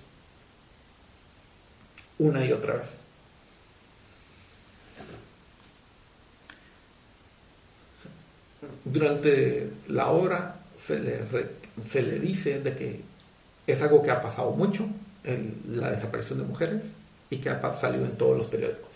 una 2.19 2.45
y 2.45 2.51
otra 2.51 2.75
vez. 2.75 2.87
Durante 8.83 9.71
la 9.87 10.07
obra 10.07 10.59
se 10.77 10.99
le, 10.99 11.21
se 11.87 12.01
le 12.01 12.19
dice 12.19 12.59
de 12.59 12.75
que 12.75 13.01
es 13.65 13.81
algo 13.81 14.03
que 14.03 14.11
ha 14.11 14.21
pasado 14.21 14.51
mucho, 14.51 14.85
la 15.69 15.91
desaparición 15.91 16.39
de 16.39 16.45
mujeres 16.45 16.83
y 17.29 17.37
que 17.37 17.49
ha 17.49 17.73
salido 17.73 18.05
en 18.05 18.17
todos 18.17 18.37
los 18.37 18.47
periódicos. 18.47 18.87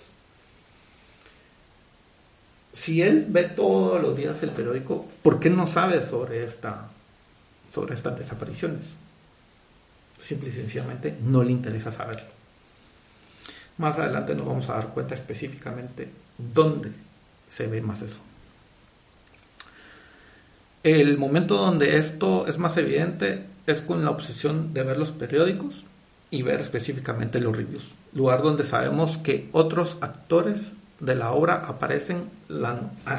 Si 2.74 3.02
él 3.02 3.26
ve 3.28 3.44
todos 3.44 4.02
los 4.02 4.16
días 4.16 4.42
el 4.44 4.52
periódico, 4.52 5.06
¿por 5.22 5.40
qué 5.40 5.50
no 5.50 5.68
sabe 5.68 6.06
sobre, 6.06 6.44
esta, 6.44 6.88
sobre 7.72 7.96
estas 7.96 8.18
desapariciones? 8.18 8.86
Simple 10.20 10.50
y 10.50 10.54
sencillamente 10.54 11.18
no 11.22 11.44
le 11.44 11.52
interesa 11.52 11.92
saberlo. 11.92 12.30
Más 13.78 13.98
adelante 13.98 14.36
nos 14.36 14.46
vamos 14.46 14.70
a 14.70 14.76
dar 14.76 14.88
cuenta 14.90 15.16
específicamente 15.16 16.10
dónde 16.38 16.92
se 17.50 17.68
ve 17.68 17.82
más 17.82 18.02
eso. 18.02 18.20
El 20.84 21.18
momento 21.18 21.58
donde 21.58 21.98
esto 21.98 22.48
es 22.48 22.58
más 22.58 22.78
evidente 22.78 23.46
es 23.68 23.82
con 23.82 24.06
la 24.06 24.12
obsesión 24.12 24.74
de 24.74 24.84
ver 24.84 24.98
los 24.98 25.12
periódicos 25.12 25.84
y 26.32 26.42
ver 26.42 26.62
específicamente 26.62 27.40
los 27.40 27.56
reviews. 27.56 27.84
Lugar 28.14 28.42
donde 28.42 28.66
sabemos 28.66 29.18
que 29.18 29.50
otros 29.52 29.98
actores 30.02 30.72
de 31.00 31.16
la 31.16 31.32
obra 31.32 31.66
aparecen, 31.68 32.30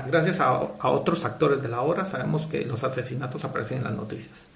gracias 0.08 0.40
a, 0.40 0.48
a, 0.48 0.88
otros 0.88 1.24
actores 1.24 1.62
de 1.62 1.68
la 1.68 1.82
obra 1.82 2.06
sabemos 2.06 2.46
que 2.46 2.64
los 2.64 2.82
asesinatos 2.82 3.44
aparecen 3.44 3.78
en 3.78 3.84
las 3.84 3.94
noticias. 3.94 4.46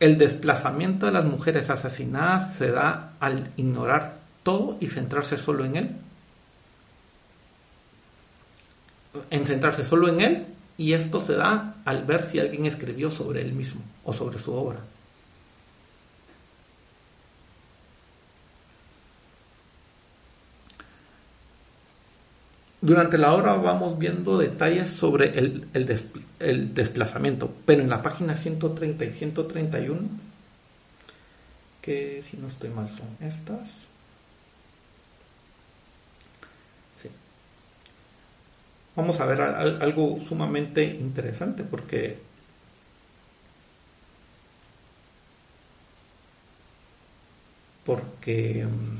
El 0.00 0.18
desplazamiento 0.18 1.06
de 1.06 1.12
las 1.12 1.24
mujeres 1.24 1.70
asesinadas 1.70 2.56
se 2.56 2.72
da 2.72 3.12
al 3.20 3.50
ignorar 3.56 4.16
todo 4.42 4.76
y 4.80 4.88
centrarse 4.88 5.38
solo 5.38 5.64
en 5.64 5.76
él. 5.76 5.90
En 9.30 9.46
centrarse 9.46 9.84
solo 9.84 10.08
en 10.08 10.20
él 10.20 10.46
y 10.76 10.94
esto 10.94 11.20
se 11.20 11.34
da 11.36 11.76
al 11.84 12.04
ver 12.04 12.26
si 12.26 12.40
alguien 12.40 12.66
escribió 12.66 13.10
sobre 13.10 13.42
él 13.42 13.52
mismo 13.52 13.82
o 14.04 14.12
sobre 14.12 14.38
su 14.38 14.52
obra. 14.52 14.80
Durante 22.84 23.16
la 23.16 23.32
obra 23.32 23.54
vamos 23.54 23.98
viendo 23.98 24.36
detalles 24.36 24.90
sobre 24.90 25.30
el, 25.30 26.74
desplazamiento, 26.74 27.50
pero 27.64 27.80
en 27.80 27.88
la 27.88 28.02
página 28.02 28.36
130 28.36 29.06
y 29.06 29.10
131, 29.10 30.02
que 31.80 32.22
si 32.30 32.36
no 32.36 32.48
estoy 32.48 32.68
mal 32.68 32.90
son 32.90 33.08
estas. 33.26 33.86
Vamos 38.94 39.18
a 39.18 39.24
ver 39.24 39.40
algo 39.40 40.20
sumamente 40.28 40.84
interesante 40.84 41.64
porque 41.64 42.18
porque 47.86 48.66
mm, 48.66 48.98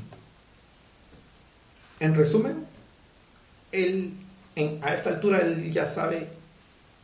en 2.03 2.15
resumen 2.15 2.64
él, 3.83 4.13
a 4.81 4.93
esta 4.93 5.09
altura, 5.09 5.39
él 5.39 5.71
ya 5.71 5.93
sabe 5.93 6.27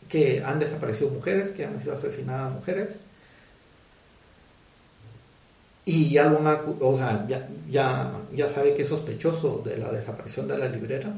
que 0.09 0.43
han 0.43 0.59
desaparecido 0.59 1.09
mujeres, 1.09 1.51
que 1.51 1.65
han 1.65 1.82
sido 1.82 1.95
asesinadas 1.95 2.53
mujeres. 2.53 2.89
Y 5.86 6.09
ya, 6.09 6.32
o 6.32 6.97
sea, 6.97 7.26
ya, 7.28 8.11
ya 8.34 8.47
sabe 8.47 8.74
que 8.74 8.84
es 8.84 8.89
sospechoso 8.89 9.61
de 9.65 9.78
la 9.78 9.91
desaparición 9.91 10.47
de 10.47 10.57
la 10.57 10.67
librera. 10.67 11.11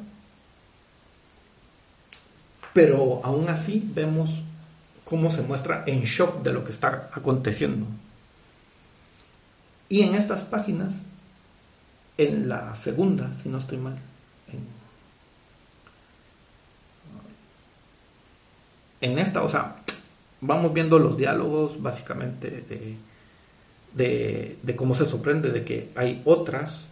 Pero 2.73 3.21
aún 3.23 3.47
así 3.49 3.83
vemos 3.93 4.29
cómo 5.03 5.29
se 5.29 5.41
muestra 5.41 5.83
en 5.85 6.01
shock 6.03 6.41
de 6.41 6.53
lo 6.53 6.63
que 6.63 6.71
está 6.71 7.09
aconteciendo. 7.13 7.85
Y 9.89 10.01
en 10.01 10.15
estas 10.15 10.41
páginas, 10.41 10.93
en 12.17 12.49
la 12.49 12.73
segunda, 12.75 13.31
si 13.41 13.49
no 13.49 13.59
estoy 13.59 13.77
mal, 13.77 13.99
en 19.03 19.19
esta, 19.19 19.43
o 19.43 19.49
sea, 19.49 19.75
vamos 20.39 20.73
viendo 20.73 20.97
los 20.97 21.17
diálogos 21.17 21.81
básicamente 21.81 22.49
de, 23.93 24.57
de, 24.63 24.75
cómo 24.77 24.95
se 24.95 25.05
sorprende 25.05 25.51
de 25.51 25.65
que 25.65 25.89
hay 25.95 26.21
otras. 26.23 26.85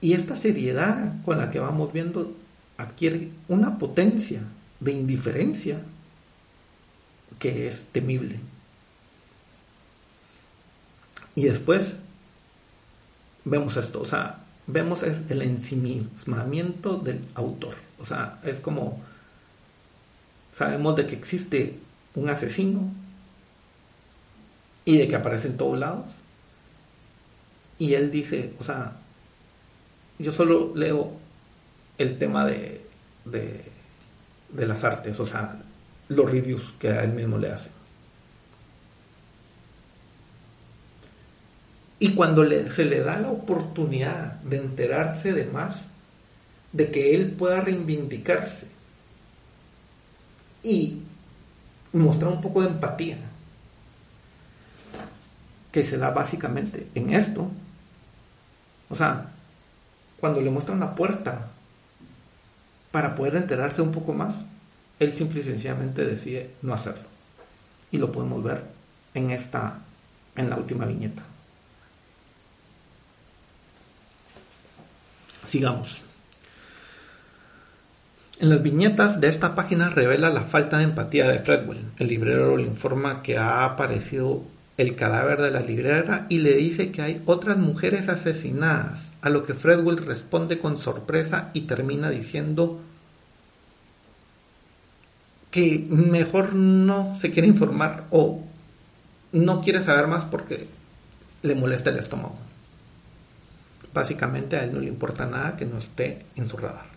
Y 0.00 0.12
esta 0.12 0.36
seriedad 0.36 1.14
con 1.24 1.38
la 1.38 1.50
que 1.50 1.58
vamos 1.58 1.92
viendo 1.92 2.32
adquiere 2.76 3.30
una 3.48 3.76
potencia 3.76 4.40
de 4.78 4.92
indiferencia 4.92 5.80
que 7.40 7.66
es 7.66 7.86
temible. 7.86 8.38
Y 11.34 11.42
después 11.42 11.96
vemos 13.44 13.76
esto, 13.76 14.00
o 14.00 14.06
sea, 14.06 14.44
vemos 14.68 15.02
el 15.02 15.42
ensimismamiento 15.42 16.98
del 16.98 17.24
autor. 17.34 17.83
O 18.04 18.06
sea, 18.06 18.38
es 18.44 18.60
como, 18.60 19.00
sabemos 20.52 20.94
de 20.94 21.06
que 21.06 21.14
existe 21.14 21.78
un 22.14 22.28
asesino 22.28 22.92
y 24.84 24.98
de 24.98 25.08
que 25.08 25.16
aparece 25.16 25.48
en 25.48 25.56
todos 25.56 25.78
lados. 25.78 26.04
Y 27.78 27.94
él 27.94 28.10
dice, 28.10 28.52
o 28.58 28.62
sea, 28.62 28.98
yo 30.18 30.32
solo 30.32 30.72
leo 30.76 31.12
el 31.96 32.18
tema 32.18 32.44
de, 32.44 32.84
de, 33.24 34.66
las 34.66 34.84
artes, 34.84 35.18
o 35.18 35.24
sea, 35.24 35.62
los 36.08 36.30
reviews 36.30 36.74
que 36.78 36.90
a 36.90 37.04
él 37.04 37.14
mismo 37.14 37.38
le 37.38 37.52
hace. 37.52 37.70
Y 41.98 42.12
cuando 42.14 42.44
se 42.70 42.84
le 42.84 43.00
da 43.00 43.18
la 43.18 43.30
oportunidad 43.30 44.34
de 44.42 44.58
enterarse 44.58 45.32
de 45.32 45.46
más, 45.46 45.86
de 46.74 46.90
que 46.90 47.14
él 47.14 47.30
pueda 47.30 47.60
reivindicarse 47.60 48.66
y 50.64 51.00
mostrar 51.92 52.32
un 52.32 52.40
poco 52.40 52.62
de 52.62 52.68
empatía, 52.68 53.16
que 55.70 55.84
se 55.84 55.96
da 55.96 56.10
básicamente 56.10 56.88
en 56.96 57.14
esto. 57.14 57.48
O 58.90 58.96
sea, 58.96 59.30
cuando 60.18 60.40
le 60.40 60.50
muestran 60.50 60.80
la 60.80 60.96
puerta 60.96 61.46
para 62.90 63.14
poder 63.14 63.36
enterarse 63.36 63.80
un 63.80 63.92
poco 63.92 64.12
más, 64.12 64.34
él 64.98 65.12
simple 65.12 65.40
y 65.40 65.44
sencillamente 65.44 66.04
decide 66.04 66.54
no 66.62 66.74
hacerlo. 66.74 67.06
Y 67.92 67.98
lo 67.98 68.10
podemos 68.10 68.42
ver 68.42 68.64
en 69.14 69.30
esta, 69.30 69.78
en 70.34 70.50
la 70.50 70.56
última 70.56 70.86
viñeta. 70.86 71.22
Sigamos. 75.46 76.03
En 78.40 78.50
las 78.50 78.62
viñetas 78.62 79.20
de 79.20 79.28
esta 79.28 79.54
página 79.54 79.90
revela 79.90 80.28
la 80.28 80.42
falta 80.42 80.78
de 80.78 80.84
empatía 80.84 81.28
de 81.28 81.38
Fredwell. 81.38 81.92
El 81.98 82.08
librero 82.08 82.56
le 82.56 82.66
informa 82.66 83.22
que 83.22 83.38
ha 83.38 83.64
aparecido 83.64 84.42
el 84.76 84.96
cadáver 84.96 85.40
de 85.40 85.52
la 85.52 85.60
librera 85.60 86.26
y 86.28 86.38
le 86.38 86.56
dice 86.56 86.90
que 86.90 87.00
hay 87.00 87.22
otras 87.26 87.58
mujeres 87.58 88.08
asesinadas, 88.08 89.12
a 89.22 89.30
lo 89.30 89.44
que 89.44 89.54
Fredwell 89.54 89.98
responde 89.98 90.58
con 90.58 90.76
sorpresa 90.76 91.50
y 91.54 91.62
termina 91.62 92.10
diciendo 92.10 92.80
que 95.52 95.86
mejor 95.88 96.54
no 96.54 97.14
se 97.14 97.30
quiere 97.30 97.46
informar 97.46 98.06
o 98.10 98.42
no 99.30 99.60
quiere 99.60 99.80
saber 99.80 100.08
más 100.08 100.24
porque 100.24 100.66
le 101.42 101.54
molesta 101.54 101.90
el 101.90 101.98
estómago. 101.98 102.36
Básicamente 103.92 104.56
a 104.56 104.64
él 104.64 104.74
no 104.74 104.80
le 104.80 104.88
importa 104.88 105.24
nada 105.24 105.56
que 105.56 105.66
no 105.66 105.78
esté 105.78 106.26
en 106.34 106.46
su 106.46 106.56
radar. 106.56 106.93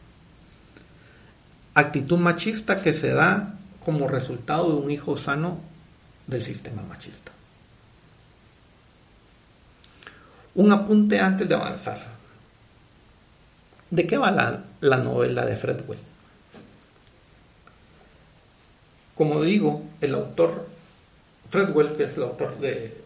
Actitud 1.78 2.18
machista 2.18 2.82
que 2.82 2.92
se 2.92 3.14
da 3.14 3.54
como 3.86 4.08
resultado 4.08 4.72
de 4.72 4.82
un 4.82 4.90
hijo 4.90 5.16
sano 5.16 5.60
del 6.26 6.42
sistema 6.42 6.82
machista. 6.82 7.32
Un 10.56 10.72
apunte 10.72 11.20
antes 11.20 11.48
de 11.48 11.54
avanzar. 11.54 12.00
¿De 13.92 14.08
qué 14.08 14.18
va 14.18 14.32
la, 14.32 14.98
novela 14.98 15.46
de 15.46 15.56
Fredwell? 15.56 16.00
Como 19.14 19.44
digo, 19.44 19.84
el 20.02 20.16
autor, 20.16 20.68
Fredwell, 21.48 21.96
que 21.96 22.06
es 22.06 22.18
el 22.18 22.24
autor 22.24 22.58
de, 22.60 23.04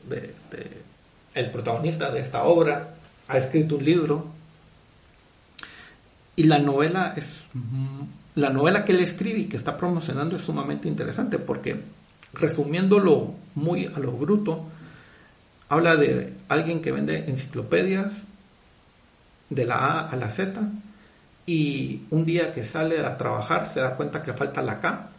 el 1.34 1.52
protagonista 1.52 2.10
de 2.10 2.22
esta 2.22 2.44
obra, 2.44 2.96
ha 3.28 3.38
escrito 3.38 3.76
un 3.76 3.84
libro 3.84 4.28
y 6.38 6.44
la 6.46 6.60
novela 6.60 7.14
es 7.18 7.26
la 8.36 8.50
novela 8.50 8.86
que 8.86 8.94
él 8.94 9.00
escribe 9.00 9.40
y 9.40 9.46
que 9.46 9.58
está 9.58 9.78
promocionando 9.78 10.38
es 10.38 10.44
sumamente 10.44 10.88
interesante 10.88 11.38
porque 11.38 11.82
resumiéndolo 12.34 13.34
muy 13.56 13.86
a 13.88 14.00
lo 14.00 14.12
bruto 14.14 14.66
habla 15.70 15.96
de 15.96 16.34
alguien 16.48 16.82
que 16.82 16.92
vende 16.92 17.26
enciclopedias 17.28 18.14
de 19.50 19.66
la 19.66 19.76
A 19.76 20.10
a 20.10 20.16
la 20.16 20.30
Z 20.30 20.62
y 21.46 22.04
un 22.10 22.26
día 22.26 22.54
que 22.54 22.64
sale 22.64 23.00
a 23.00 23.18
trabajar 23.18 23.68
se 23.68 23.82
da 23.82 23.96
cuenta 23.96 24.22
que 24.22 24.34
falta 24.34 24.62
la 24.62 24.80
K 24.80 25.10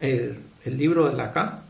el, 0.00 0.42
libro 0.64 1.08
de 1.08 1.16
la 1.16 1.30
K 1.32 1.62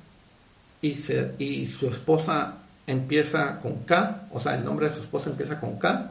y, 0.82 0.96
y 1.38 1.66
su 1.66 1.88
esposa 1.88 2.58
empieza 2.86 3.58
con 3.60 3.84
K, 3.84 4.26
o 4.30 4.40
sea, 4.40 4.54
el 4.54 4.64
nombre 4.64 4.88
de 4.88 4.96
su 4.96 5.02
esposa 5.02 5.30
empieza 5.30 5.58
con 5.58 5.78
K. 5.78 6.10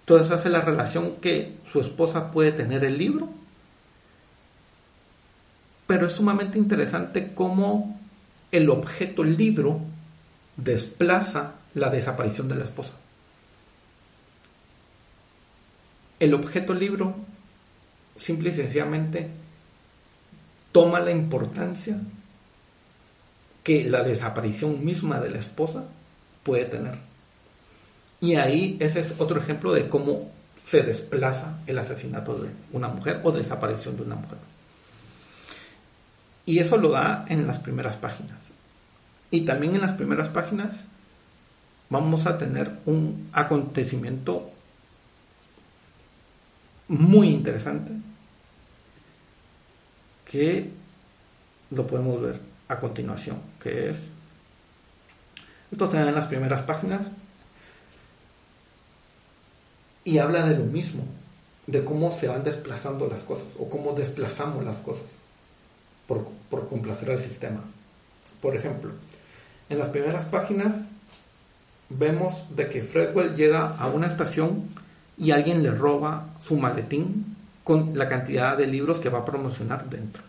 Entonces 0.00 0.30
hace 0.32 0.48
la 0.48 0.60
relación 0.60 1.16
que 1.16 1.56
su 1.70 1.80
esposa 1.80 2.30
puede 2.32 2.52
tener 2.52 2.84
el 2.84 2.98
libro. 2.98 3.28
Pero 5.86 6.06
es 6.06 6.12
sumamente 6.12 6.58
interesante 6.58 7.32
cómo 7.34 7.98
el 8.52 8.70
objeto 8.70 9.22
libro 9.22 9.80
desplaza 10.56 11.54
la 11.74 11.90
desaparición 11.90 12.48
de 12.48 12.56
la 12.56 12.64
esposa. 12.64 12.92
El 16.18 16.34
objeto 16.34 16.74
libro 16.74 17.14
simple 18.16 18.50
y 18.50 18.52
sencillamente 18.52 19.30
toma 20.72 21.00
la 21.00 21.10
importancia 21.10 21.98
que 23.64 23.84
la 23.84 24.02
desaparición 24.02 24.84
misma 24.84 25.20
de 25.20 25.30
la 25.30 25.38
esposa 25.38 25.84
puede 26.42 26.64
tener. 26.64 27.09
Y 28.20 28.34
ahí 28.34 28.76
ese 28.80 29.00
es 29.00 29.14
otro 29.18 29.40
ejemplo 29.40 29.72
de 29.72 29.88
cómo 29.88 30.30
se 30.62 30.82
desplaza 30.82 31.58
el 31.66 31.78
asesinato 31.78 32.34
de 32.34 32.50
una 32.72 32.88
mujer 32.88 33.20
o 33.24 33.32
desaparición 33.32 33.96
de 33.96 34.02
una 34.02 34.16
mujer. 34.16 34.38
Y 36.44 36.58
eso 36.58 36.76
lo 36.76 36.90
da 36.90 37.24
en 37.28 37.46
las 37.46 37.58
primeras 37.58 37.96
páginas. 37.96 38.38
Y 39.30 39.42
también 39.42 39.74
en 39.74 39.80
las 39.80 39.92
primeras 39.92 40.28
páginas 40.28 40.80
vamos 41.88 42.26
a 42.26 42.38
tener 42.38 42.78
un 42.86 43.30
acontecimiento 43.32 44.50
muy 46.88 47.28
interesante 47.28 47.92
que 50.24 50.70
lo 51.70 51.86
podemos 51.86 52.20
ver 52.20 52.40
a 52.68 52.78
continuación, 52.78 53.38
que 53.60 53.90
es, 53.90 54.04
esto 55.70 55.90
se 55.90 55.96
da 55.96 56.08
en 56.08 56.14
las 56.14 56.26
primeras 56.26 56.62
páginas 56.62 57.02
y 60.04 60.18
habla 60.18 60.46
de 60.46 60.56
lo 60.56 60.64
mismo, 60.64 61.04
de 61.66 61.84
cómo 61.84 62.16
se 62.18 62.28
van 62.28 62.44
desplazando 62.44 63.06
las 63.06 63.22
cosas 63.22 63.46
o 63.58 63.68
cómo 63.68 63.92
desplazamos 63.92 64.64
las 64.64 64.78
cosas 64.78 65.04
por, 66.06 66.26
por 66.48 66.68
complacer 66.68 67.10
al 67.10 67.18
sistema. 67.18 67.60
Por 68.40 68.56
ejemplo, 68.56 68.90
en 69.68 69.78
las 69.78 69.88
primeras 69.88 70.24
páginas 70.24 70.74
vemos 71.88 72.44
de 72.56 72.68
que 72.68 72.82
Fredwell 72.82 73.34
llega 73.34 73.76
a 73.76 73.88
una 73.88 74.06
estación 74.06 74.68
y 75.18 75.32
alguien 75.32 75.62
le 75.62 75.70
roba 75.70 76.28
su 76.40 76.56
maletín 76.56 77.36
con 77.62 77.96
la 77.96 78.08
cantidad 78.08 78.56
de 78.56 78.66
libros 78.66 79.00
que 79.00 79.10
va 79.10 79.20
a 79.20 79.24
promocionar 79.24 79.88
dentro. 79.88 80.22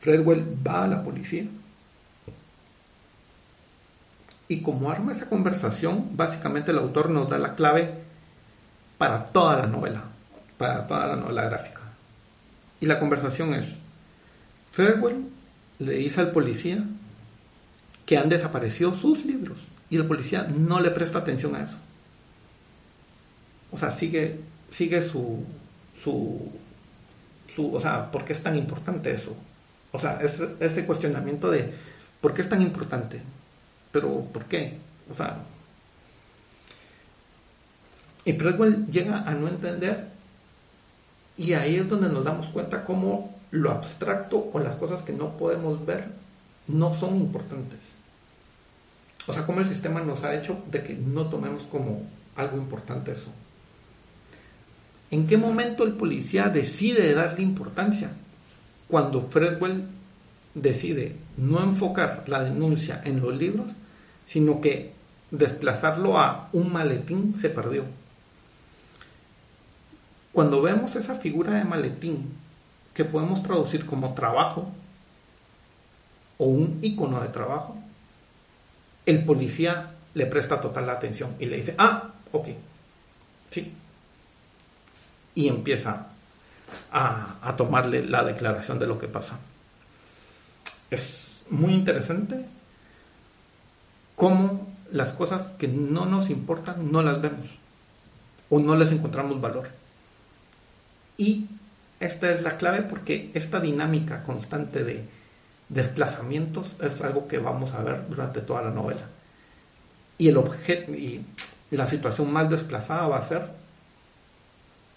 Fredwell 0.00 0.44
va 0.66 0.84
a 0.84 0.86
la 0.86 1.02
policía. 1.02 1.46
Y 4.46 4.60
como 4.60 4.90
arma 4.90 5.12
esa 5.12 5.28
conversación, 5.28 6.16
básicamente 6.16 6.70
el 6.70 6.78
autor 6.78 7.10
nos 7.10 7.28
da 7.28 7.38
la 7.38 7.54
clave 7.54 8.03
para 8.98 9.24
toda 9.24 9.56
la 9.58 9.66
novela, 9.66 10.04
para 10.58 10.86
toda 10.86 11.06
la 11.08 11.16
novela 11.16 11.44
gráfica. 11.44 11.80
Y 12.80 12.86
la 12.86 12.98
conversación 13.00 13.54
es, 13.54 13.76
Fredwell 14.72 15.28
le 15.78 15.94
dice 15.94 16.20
al 16.20 16.32
policía 16.32 16.84
que 18.06 18.18
han 18.18 18.28
desaparecido 18.28 18.94
sus 18.94 19.24
libros 19.24 19.58
y 19.90 19.96
el 19.96 20.06
policía 20.06 20.42
no 20.42 20.80
le 20.80 20.90
presta 20.90 21.18
atención 21.18 21.54
a 21.56 21.64
eso. 21.64 21.78
O 23.70 23.78
sea, 23.78 23.90
sigue, 23.90 24.40
sigue 24.70 25.02
su, 25.02 25.44
su, 26.02 26.52
su, 27.52 27.74
o 27.74 27.80
sea, 27.80 28.10
¿por 28.10 28.24
qué 28.24 28.32
es 28.32 28.42
tan 28.42 28.56
importante 28.56 29.12
eso? 29.12 29.34
O 29.92 29.98
sea, 29.98 30.20
ese, 30.20 30.84
cuestionamiento 30.86 31.50
de 31.50 31.72
¿por 32.20 32.34
qué 32.34 32.42
es 32.42 32.48
tan 32.48 32.60
importante? 32.60 33.20
Pero 33.92 34.24
¿por 34.24 34.44
qué? 34.46 34.78
O 35.10 35.14
sea, 35.14 35.38
y 38.24 38.32
Fredwell 38.32 38.86
llega 38.86 39.22
a 39.22 39.34
no 39.34 39.48
entender 39.48 40.08
y 41.36 41.52
ahí 41.52 41.76
es 41.76 41.88
donde 41.88 42.08
nos 42.08 42.24
damos 42.24 42.46
cuenta 42.48 42.84
cómo 42.84 43.38
lo 43.50 43.70
abstracto 43.70 44.50
o 44.52 44.58
las 44.58 44.76
cosas 44.76 45.02
que 45.02 45.12
no 45.12 45.36
podemos 45.36 45.84
ver 45.84 46.08
no 46.68 46.94
son 46.94 47.16
importantes. 47.16 47.80
O 49.26 49.32
sea, 49.32 49.46
cómo 49.46 49.60
el 49.60 49.68
sistema 49.68 50.00
nos 50.00 50.22
ha 50.22 50.34
hecho 50.34 50.62
de 50.70 50.82
que 50.82 50.94
no 50.94 51.26
tomemos 51.26 51.64
como 51.64 52.02
algo 52.36 52.56
importante 52.56 53.12
eso. 53.12 53.30
¿En 55.10 55.26
qué 55.26 55.36
momento 55.36 55.84
el 55.84 55.92
policía 55.92 56.48
decide 56.48 57.14
darle 57.14 57.42
importancia? 57.42 58.10
cuando 58.88 59.22
Fredwell 59.22 59.84
decide 60.54 61.16
no 61.36 61.62
enfocar 61.62 62.24
la 62.28 62.44
denuncia 62.44 63.00
en 63.04 63.20
los 63.20 63.36
libros, 63.36 63.72
sino 64.24 64.60
que 64.60 64.92
desplazarlo 65.30 66.18
a 66.18 66.48
un 66.52 66.72
maletín 66.72 67.34
se 67.36 67.50
perdió. 67.50 67.84
Cuando 70.34 70.60
vemos 70.60 70.96
esa 70.96 71.14
figura 71.14 71.52
de 71.52 71.64
maletín 71.64 72.34
que 72.92 73.04
podemos 73.04 73.44
traducir 73.44 73.86
como 73.86 74.14
trabajo 74.14 74.68
o 76.38 76.46
un 76.46 76.80
icono 76.82 77.20
de 77.20 77.28
trabajo, 77.28 77.76
el 79.06 79.24
policía 79.24 79.92
le 80.14 80.26
presta 80.26 80.60
total 80.60 80.90
atención 80.90 81.36
y 81.38 81.46
le 81.46 81.58
dice, 81.58 81.76
ah, 81.78 82.10
ok, 82.32 82.48
sí. 83.48 83.72
Y 85.36 85.46
empieza 85.46 86.08
a, 86.90 87.54
tomarle 87.56 88.04
la 88.04 88.24
declaración 88.24 88.80
de 88.80 88.88
lo 88.88 88.98
que 88.98 89.06
pasa. 89.06 89.38
Es 90.90 91.42
muy 91.48 91.74
interesante 91.74 92.44
cómo 94.16 94.66
las 94.90 95.12
cosas 95.12 95.46
que 95.58 95.68
no 95.68 96.06
nos 96.06 96.28
importan 96.28 96.90
no 96.90 97.02
las 97.02 97.22
vemos 97.22 97.46
o 98.50 98.58
no 98.58 98.74
les 98.74 98.90
encontramos 98.90 99.40
valor. 99.40 99.83
Y 101.16 101.46
esta 102.00 102.30
es 102.32 102.42
la 102.42 102.56
clave 102.56 102.82
porque 102.82 103.30
esta 103.34 103.60
dinámica 103.60 104.22
constante 104.22 104.84
de 104.84 105.04
desplazamientos 105.68 106.76
es 106.80 107.00
algo 107.02 107.28
que 107.28 107.38
vamos 107.38 107.72
a 107.72 107.82
ver 107.82 108.08
durante 108.08 108.40
toda 108.40 108.62
la 108.62 108.70
novela. 108.70 109.06
Y 110.18 110.28
el 110.28 110.38
y 110.96 111.24
la 111.70 111.86
situación 111.86 112.32
más 112.32 112.48
desplazada 112.50 113.08
va 113.08 113.18
a 113.18 113.28
ser 113.28 113.42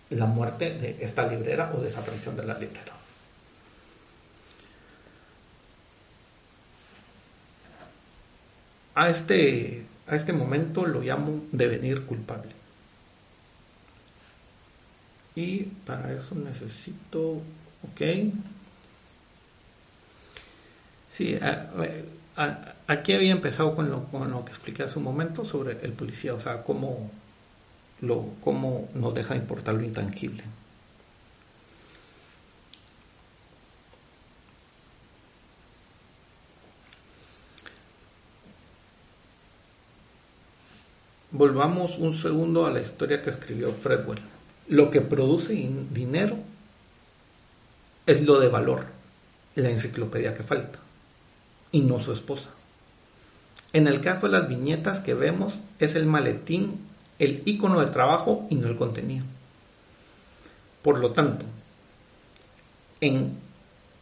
la 0.10 0.26
muerte 0.26 0.74
de 0.78 0.98
esta 1.02 1.28
librera 1.28 1.72
o 1.76 1.82
desaparición 1.82 2.36
de 2.38 2.46
la 2.46 2.58
librera. 2.58 2.94
A 8.96 9.10
este, 9.10 9.86
a 10.08 10.16
este 10.16 10.34
momento 10.34 10.86
lo 10.86 11.02
llamo 11.02 11.44
devenir 11.52 12.06
culpable. 12.06 12.57
Y 15.38 15.66
para 15.86 16.12
eso 16.14 16.34
necesito, 16.34 17.34
ok. 17.84 18.02
Sí, 21.12 21.38
aquí 22.88 23.14
había 23.14 23.34
empezado 23.34 23.76
con 23.76 23.88
lo, 23.92 24.06
con 24.06 24.32
lo 24.32 24.44
que 24.44 24.50
expliqué 24.50 24.82
hace 24.82 24.98
un 24.98 25.06
momento 25.06 25.46
sobre 25.46 25.74
el 25.86 25.94
policía, 25.94 26.34
o 26.34 26.40
sea, 26.40 26.64
cómo, 26.64 27.12
lo, 28.02 28.30
cómo 28.42 28.90
nos 28.96 29.14
deja 29.14 29.36
importar 29.36 29.76
lo 29.76 29.84
intangible. 29.84 30.44
Volvamos 41.30 42.00
un 42.00 42.16
segundo 42.16 42.66
a 42.66 42.72
la 42.72 42.82
historia 42.82 43.22
que 43.22 43.30
escribió 43.30 43.72
Fredwell. 43.72 44.37
Lo 44.68 44.90
que 44.90 45.02
produce 45.02 45.54
dinero 45.92 46.38
es 48.06 48.24
lo 48.24 48.40
de 48.40 48.48
valor, 48.48 48.86
la 49.56 49.70
enciclopedia 49.70 50.34
que 50.34 50.44
falta, 50.44 50.80
y 51.72 51.82
no 51.82 52.02
su 52.02 52.12
esposa. 52.12 52.50
En 53.74 53.88
el 53.88 54.02
caso 54.02 54.28
de 54.28 54.34
las 54.34 54.50
viñetas 54.50 55.00
que 55.00 55.14
vemos 55.14 55.60
es 55.80 55.96
el 55.96 56.06
maletín, 56.06 56.86
el 57.20 57.44
icono 57.46 57.80
de 57.80 57.92
trabajo 57.92 58.48
y 58.50 58.56
no 58.56 58.68
el 58.68 58.76
contenido. 58.76 59.26
Por 60.82 61.00
lo 61.00 61.12
tanto, 61.12 61.46
en 63.02 63.38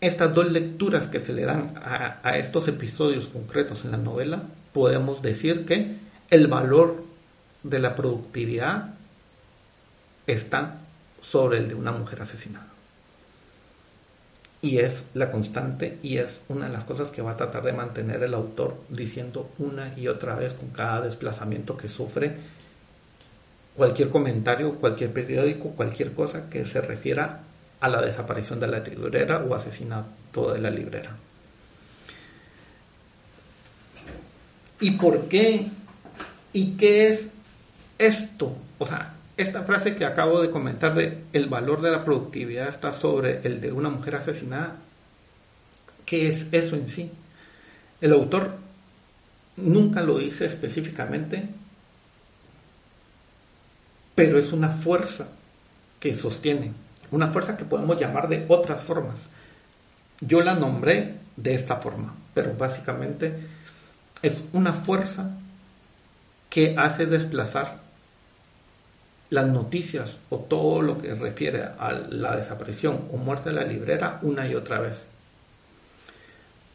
estas 0.02 0.34
dos 0.34 0.52
lecturas 0.52 1.08
que 1.08 1.20
se 1.20 1.34
le 1.34 1.44
dan 1.44 1.74
a, 1.78 2.20
a 2.24 2.38
estos 2.38 2.68
episodios 2.68 3.28
concretos 3.28 3.86
en 3.86 3.92
la 3.92 3.98
novela, 3.98 4.44
podemos 4.74 5.22
decir 5.22 5.66
que 5.66 5.98
el 6.30 6.48
valor 6.48 7.04
de 7.64 7.80
la 7.80 7.96
productividad 7.96 8.95
está 10.28 10.80
sobre 11.22 11.58
el 11.58 11.68
de 11.68 11.76
una 11.76 11.92
mujer 11.92 12.22
asesinada. 12.22 12.68
Y 14.62 14.80
es 14.80 15.06
la 15.14 15.30
constante 15.32 16.00
y 16.02 16.18
es 16.18 16.42
una 16.48 16.68
de 16.68 16.74
las 16.74 16.86
cosas 16.86 17.12
que 17.12 17.22
va 17.22 17.32
a 17.32 17.38
tratar 17.38 17.64
de 17.64 17.74
mantener 17.74 18.24
el 18.24 18.34
autor 18.34 18.82
diciendo 18.90 19.52
una 19.60 19.94
y 19.98 20.08
otra 20.08 20.36
vez 20.36 20.54
con 20.54 20.70
cada 20.70 21.02
desplazamiento 21.02 21.78
que 21.78 21.88
sufre 21.88 22.36
cualquier 23.76 24.10
comentario, 24.10 24.76
cualquier 24.76 25.12
periódico, 25.12 25.70
cualquier 25.72 26.14
cosa 26.14 26.50
que 26.50 26.66
se 26.66 26.82
refiera 26.82 27.42
a 27.80 27.90
la 27.90 28.02
desaparición 28.02 28.60
de 28.60 28.68
la 28.68 28.80
librera 28.80 29.44
o 29.44 29.54
asesinato 29.54 30.54
de 30.54 30.60
la 30.60 30.70
librera. 30.70 31.16
¿Y 34.80 34.92
por 34.92 35.28
qué? 35.28 35.68
¿Y 36.54 36.72
qué 36.72 37.10
es 37.10 37.28
esto? 37.98 38.56
O 38.80 38.86
sea, 38.86 39.15
esta 39.38 39.64
frase 39.64 39.96
que 39.96 40.06
acabo 40.06 40.42
de 40.42 40.50
comentar 40.50 40.96
de 40.96 41.24
el 41.34 41.48
valor 41.48 41.82
de 41.82 41.92
la 41.92 42.04
productividad 42.04 42.70
está 42.70 42.94
sobre 42.94 43.42
el 43.44 43.60
de 43.60 43.72
una 43.72 43.90
mujer 43.90 44.16
asesinada, 44.16 44.78
¿qué 46.06 46.30
es 46.30 46.54
eso 46.54 46.76
en 46.76 46.90
sí? 46.90 47.12
El 48.00 48.14
autor 48.14 48.56
nunca 49.58 50.02
lo 50.02 50.20
dice 50.20 50.46
específicamente, 50.46 51.50
pero 54.14 54.40
es 54.40 54.54
una 54.54 54.70
fuerza 54.70 55.28
que 56.00 56.16
sostiene, 56.16 56.72
una 57.12 57.30
fuerza 57.30 57.58
que 57.58 57.66
podemos 57.66 58.00
llamar 58.00 58.30
de 58.30 58.46
otras 58.48 58.82
formas. 58.84 59.18
Yo 60.22 60.40
la 60.42 60.56
nombré 60.56 61.18
de 61.36 61.54
esta 61.54 61.76
forma, 61.76 62.16
pero 62.34 62.54
básicamente 62.56 63.34
es 64.22 64.42
una 64.54 64.72
fuerza 64.72 65.32
que 66.50 66.76
hace 66.78 67.06
desplazar 67.06 67.85
las 69.30 69.48
noticias 69.48 70.18
o 70.30 70.38
todo 70.40 70.82
lo 70.82 70.98
que 70.98 71.16
refiere 71.16 71.64
a 71.64 71.92
la 71.92 72.36
desaparición 72.36 73.08
o 73.12 73.18
muerte 73.18 73.50
de 73.50 73.56
la 73.56 73.64
librera 73.64 74.20
una 74.22 74.48
y 74.48 74.56
otra 74.56 74.80
vez. 74.80 74.98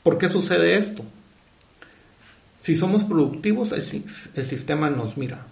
¿Por 0.03 0.19
qué 0.19 0.29
sucede 0.29 0.77
esto? 0.77 1.05
Si 2.61 2.75
somos 2.75 3.05
productivos, 3.05 3.73
el, 3.73 3.83
sistema 4.45 4.91
nos 4.91 5.17
mira. 5.17 5.47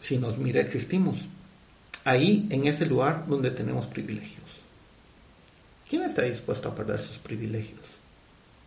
Si 0.00 0.18
nos 0.18 0.38
mira, 0.38 0.60
existimos. 0.60 1.18
Ahí, 2.04 2.46
en 2.50 2.66
ese 2.66 2.86
lugar 2.86 3.26
donde 3.26 3.50
tenemos 3.50 3.86
privilegios. 3.86 4.44
¿Quién 5.88 6.02
está 6.02 6.22
dispuesto 6.22 6.68
a 6.68 6.74
perder 6.74 7.00
sus 7.00 7.18
privilegios? 7.18 7.80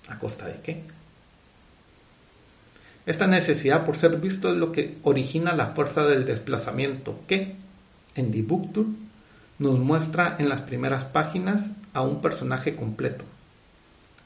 ¿A 0.10 0.20
costa 0.20 0.48
de 0.48 0.60
qué? 0.62 0.84
Esta 3.06 3.28
necesidad 3.28 3.86
por 3.86 3.98
ser 3.98 4.18
visto 4.18 4.50
es 4.50 4.58
lo 4.58 4.72
que 4.72 4.98
origina 5.04 5.54
la 5.54 5.68
fuerza 5.68 6.06
del 6.06 6.26
desplazamiento 6.26 7.20
que, 7.28 7.56
en 8.16 8.32
Dibuktur, 8.32 8.86
nos 9.60 9.78
muestra 9.80 10.38
en 10.40 10.48
las 10.48 10.62
primeras 10.62 11.04
páginas 11.04 11.70
a 11.94 12.02
un 12.02 12.22
personaje 12.22 12.76
completo, 12.76 13.26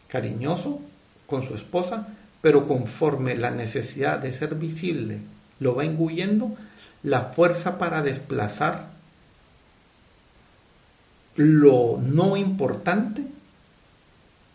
cariñoso 0.08 0.80
con 1.26 1.44
su 1.44 1.56
esposa, 1.56 2.08
pero 2.42 2.68
conforme 2.68 3.36
la 3.36 3.50
necesidad 3.50 4.20
de 4.20 4.32
ser 4.32 4.56
visible 4.56 5.20
lo 5.60 5.76
va 5.76 5.84
engulliendo, 5.84 6.56
la 7.02 7.24
fuerza 7.24 7.80
para 7.80 8.04
desplazar 8.04 8.90
lo 11.36 12.00
no 12.02 12.38
importante, 12.38 13.24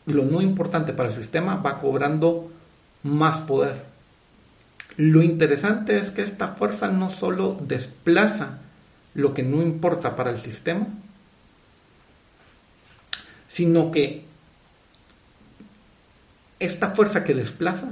lo 0.07 0.25
no 0.25 0.41
importante 0.41 0.93
para 0.93 1.09
el 1.09 1.15
sistema 1.15 1.57
va 1.57 1.81
cobrando 1.81 2.51
más 3.03 3.39
poder 3.39 3.92
lo 4.97 5.23
interesante 5.23 5.99
es 5.99 6.11
que 6.11 6.23
esta 6.23 6.49
fuerza 6.49 6.89
no 6.89 7.11
solo 7.11 7.57
desplaza 7.61 8.59
lo 9.15 9.33
que 9.33 9.43
no 9.43 9.63
importa 9.63 10.15
para 10.15 10.31
el 10.31 10.41
sistema, 10.41 10.87
sino 13.49 13.91
que 13.91 14.25
esta 16.59 16.91
fuerza 16.91 17.25
que 17.25 17.35
desplaza 17.35 17.89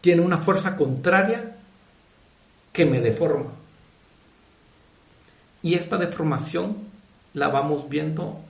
tiene 0.00 0.22
una 0.22 0.38
fuerza 0.38 0.76
contraria 0.76 1.56
que 2.72 2.86
me 2.86 3.00
deforma. 3.00 3.52
Y 5.62 5.74
esta 5.74 5.96
deformación 5.96 6.76
la 7.34 7.48
vamos 7.48 7.88
viendo 7.88 8.40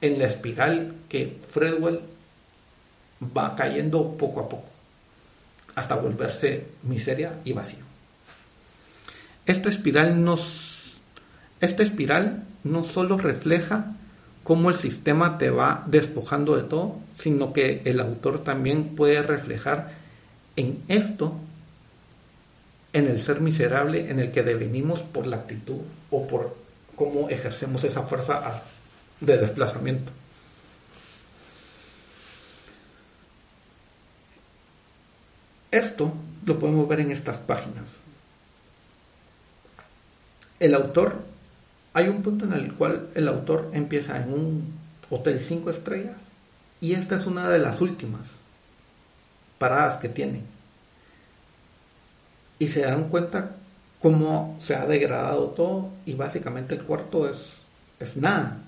en 0.00 0.18
la 0.18 0.26
espiral 0.26 0.94
que 1.08 1.40
Fredwell 1.50 2.00
va 3.22 3.54
cayendo 3.54 4.16
poco 4.16 4.40
a 4.40 4.48
poco 4.48 4.69
hasta 5.74 5.94
volverse 5.94 6.66
miseria 6.82 7.34
y 7.44 7.52
vacío. 7.52 7.84
Esta 9.46 9.68
espiral, 9.68 10.22
nos, 10.22 10.98
esta 11.60 11.82
espiral 11.82 12.44
no 12.64 12.84
solo 12.84 13.18
refleja 13.18 13.94
cómo 14.42 14.68
el 14.68 14.76
sistema 14.76 15.38
te 15.38 15.50
va 15.50 15.84
despojando 15.86 16.56
de 16.56 16.62
todo, 16.62 16.96
sino 17.18 17.52
que 17.52 17.82
el 17.84 18.00
autor 18.00 18.44
también 18.44 18.96
puede 18.96 19.22
reflejar 19.22 19.92
en 20.56 20.82
esto, 20.88 21.34
en 22.92 23.06
el 23.06 23.20
ser 23.20 23.40
miserable 23.40 24.10
en 24.10 24.18
el 24.18 24.30
que 24.30 24.42
devenimos 24.42 25.00
por 25.00 25.26
la 25.26 25.36
actitud 25.36 25.80
o 26.10 26.26
por 26.26 26.56
cómo 26.96 27.28
ejercemos 27.28 27.84
esa 27.84 28.02
fuerza 28.02 28.62
de 29.20 29.36
desplazamiento. 29.36 30.10
Esto 35.70 36.12
lo 36.44 36.58
podemos 36.58 36.88
ver 36.88 37.00
en 37.00 37.12
estas 37.12 37.38
páginas. 37.38 37.84
El 40.58 40.74
autor, 40.74 41.22
hay 41.94 42.08
un 42.08 42.22
punto 42.22 42.44
en 42.44 42.52
el 42.52 42.74
cual 42.74 43.08
el 43.14 43.28
autor 43.28 43.70
empieza 43.72 44.22
en 44.22 44.32
un 44.32 44.74
hotel 45.10 45.40
cinco 45.40 45.70
estrellas 45.70 46.16
y 46.80 46.94
esta 46.94 47.16
es 47.16 47.26
una 47.26 47.48
de 47.48 47.58
las 47.58 47.80
últimas 47.80 48.28
paradas 49.58 49.98
que 49.98 50.08
tiene. 50.08 50.42
Y 52.58 52.68
se 52.68 52.82
dan 52.82 53.08
cuenta 53.08 53.56
cómo 54.00 54.56
se 54.60 54.74
ha 54.74 54.86
degradado 54.86 55.48
todo 55.50 55.90
y 56.04 56.14
básicamente 56.14 56.74
el 56.74 56.82
cuarto 56.82 57.28
es, 57.28 57.52
es 58.00 58.16
nada. 58.16 58.58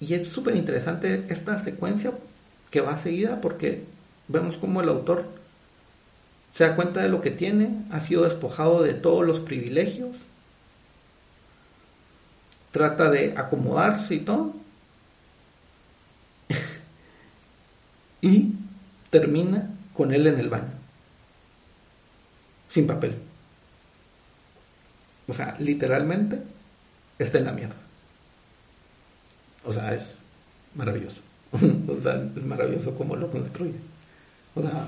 Y 0.00 0.14
es 0.14 0.28
súper 0.28 0.56
interesante 0.56 1.26
esta 1.28 1.58
secuencia 1.62 2.12
que 2.70 2.80
va 2.80 2.98
seguida 2.98 3.40
porque 3.40 3.84
vemos 4.32 4.56
cómo 4.56 4.80
el 4.80 4.88
autor 4.88 5.26
se 6.52 6.64
da 6.64 6.76
cuenta 6.76 7.00
de 7.00 7.08
lo 7.08 7.20
que 7.20 7.30
tiene, 7.30 7.84
ha 7.90 8.00
sido 8.00 8.24
despojado 8.24 8.82
de 8.82 8.94
todos 8.94 9.26
los 9.26 9.40
privilegios, 9.40 10.16
trata 12.70 13.10
de 13.10 13.34
acomodarse 13.36 14.14
y 14.16 14.20
todo, 14.20 14.52
y 18.20 18.52
termina 19.10 19.70
con 19.94 20.12
él 20.12 20.26
en 20.26 20.38
el 20.38 20.48
baño, 20.50 20.72
sin 22.68 22.86
papel. 22.86 23.14
O 25.28 25.32
sea, 25.32 25.56
literalmente 25.58 26.42
está 27.18 27.38
en 27.38 27.44
la 27.46 27.52
mierda. 27.52 27.76
O 29.64 29.72
sea, 29.72 29.94
es 29.94 30.10
maravilloso. 30.74 31.20
o 31.52 32.02
sea, 32.02 32.22
es 32.36 32.44
maravilloso 32.44 32.94
cómo 32.94 33.16
lo 33.16 33.30
construye. 33.30 33.91
O 34.54 34.62
sea, 34.62 34.86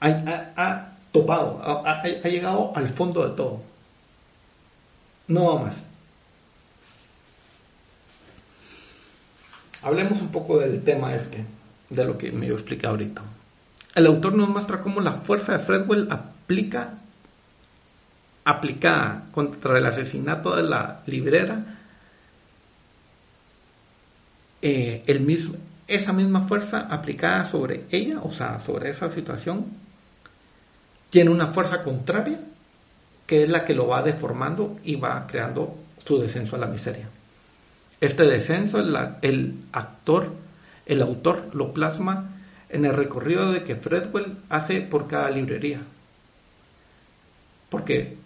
ha, 0.00 0.88
topado, 1.12 1.60
ha, 1.86 2.02
llegado 2.02 2.72
al 2.74 2.88
fondo 2.88 3.28
de 3.28 3.36
todo. 3.36 3.62
No 5.28 5.58
más. 5.58 5.84
Hablemos 9.82 10.20
un 10.20 10.28
poco 10.28 10.58
del 10.58 10.82
tema 10.82 11.14
este, 11.14 11.44
de 11.90 12.04
lo 12.04 12.16
que 12.16 12.32
me 12.32 12.48
expliqué 12.48 12.86
ahorita. 12.86 13.22
El 13.94 14.06
autor 14.06 14.34
nos 14.34 14.48
muestra 14.48 14.80
cómo 14.80 15.00
la 15.00 15.12
fuerza 15.12 15.52
de 15.52 15.58
Fredwell 15.58 16.08
aplica 16.10 16.94
aplicada 18.44 19.24
contra 19.32 19.78
el 19.78 19.86
asesinato 19.86 20.54
de 20.56 20.62
la 20.62 21.00
librera, 21.06 21.64
eh, 24.60 25.02
el 25.06 25.20
mismo, 25.20 25.56
esa 25.86 26.12
misma 26.12 26.46
fuerza 26.46 26.88
aplicada 26.90 27.44
sobre 27.44 27.84
ella, 27.90 28.20
o 28.22 28.32
sea, 28.32 28.58
sobre 28.58 28.90
esa 28.90 29.10
situación, 29.10 29.66
tiene 31.10 31.30
una 31.30 31.48
fuerza 31.48 31.82
contraria 31.82 32.38
que 33.26 33.44
es 33.44 33.48
la 33.48 33.64
que 33.64 33.74
lo 33.74 33.86
va 33.86 34.02
deformando 34.02 34.78
y 34.84 34.96
va 34.96 35.26
creando 35.26 35.76
su 36.04 36.18
descenso 36.18 36.56
a 36.56 36.58
la 36.58 36.66
miseria. 36.66 37.08
Este 38.00 38.24
descenso, 38.24 38.80
el, 38.80 39.54
actor, 39.72 40.32
el 40.84 41.00
autor 41.00 41.50
lo 41.54 41.72
plasma 41.72 42.32
en 42.68 42.84
el 42.84 42.92
recorrido 42.92 43.52
de 43.52 43.62
que 43.62 43.76
Fredwell 43.76 44.36
hace 44.50 44.80
por 44.80 45.06
cada 45.06 45.30
librería. 45.30 45.80
Porque 47.70 48.16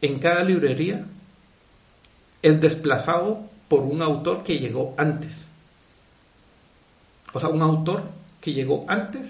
en 0.00 0.18
cada 0.18 0.42
librería 0.42 1.04
es 2.42 2.60
desplazado 2.60 3.48
por 3.68 3.80
un 3.80 4.02
autor 4.02 4.42
que 4.42 4.58
llegó 4.58 4.94
antes. 4.96 5.47
O 7.32 7.40
sea, 7.40 7.48
un 7.48 7.62
autor 7.62 8.04
que 8.40 8.52
llegó 8.52 8.84
antes 8.88 9.26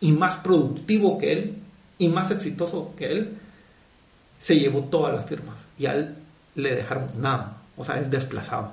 y 0.00 0.12
más 0.12 0.36
productivo 0.36 1.18
que 1.18 1.32
él 1.32 1.58
y 1.98 2.08
más 2.08 2.30
exitoso 2.30 2.94
que 2.96 3.12
él, 3.12 3.38
se 4.40 4.58
llevó 4.58 4.80
todas 4.84 5.14
las 5.14 5.26
firmas 5.26 5.56
y 5.78 5.86
a 5.86 5.94
él 5.94 6.16
le 6.56 6.74
dejaron 6.74 7.08
nada. 7.18 7.58
O 7.76 7.84
sea, 7.84 7.98
es 8.00 8.10
desplazado. 8.10 8.72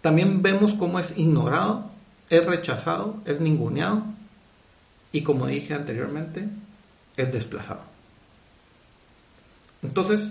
También 0.00 0.42
vemos 0.42 0.72
cómo 0.74 0.98
es 0.98 1.16
ignorado, 1.16 1.90
es 2.30 2.44
rechazado, 2.44 3.16
es 3.24 3.40
ninguneado 3.40 4.02
y 5.12 5.22
como 5.22 5.46
dije 5.46 5.74
anteriormente, 5.74 6.48
es 7.16 7.32
desplazado. 7.32 7.82
Entonces, 9.82 10.28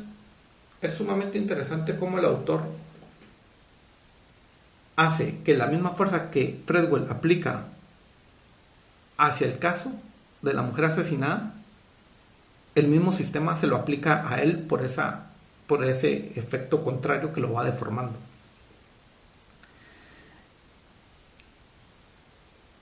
es 0.82 0.94
sumamente 0.94 1.38
interesante 1.38 1.96
cómo 1.96 2.18
el 2.20 2.26
autor 2.26 2.64
hace 4.96 5.40
que 5.44 5.58
la 5.58 5.68
misma 5.68 5.92
fuerza 5.92 6.30
que 6.30 6.62
Fredwell 6.66 7.08
aplica 7.10 7.66
hacia 9.18 9.48
el 9.48 9.58
caso 9.58 9.92
de 10.42 10.54
la 10.54 10.62
mujer 10.62 10.86
asesinada, 10.86 11.54
el 12.76 12.88
mismo 12.88 13.12
sistema 13.12 13.56
se 13.56 13.68
lo 13.68 13.76
aplica 13.76 14.28
a 14.30 14.42
él 14.42 14.60
por, 14.60 14.84
esa, 14.84 15.28
por 15.68 15.84
ese 15.86 16.32
efecto 16.36 16.84
contrario 16.84 17.32
que 17.32 17.42
lo 17.42 17.54
va 17.54 17.64
deformando. 17.64 18.18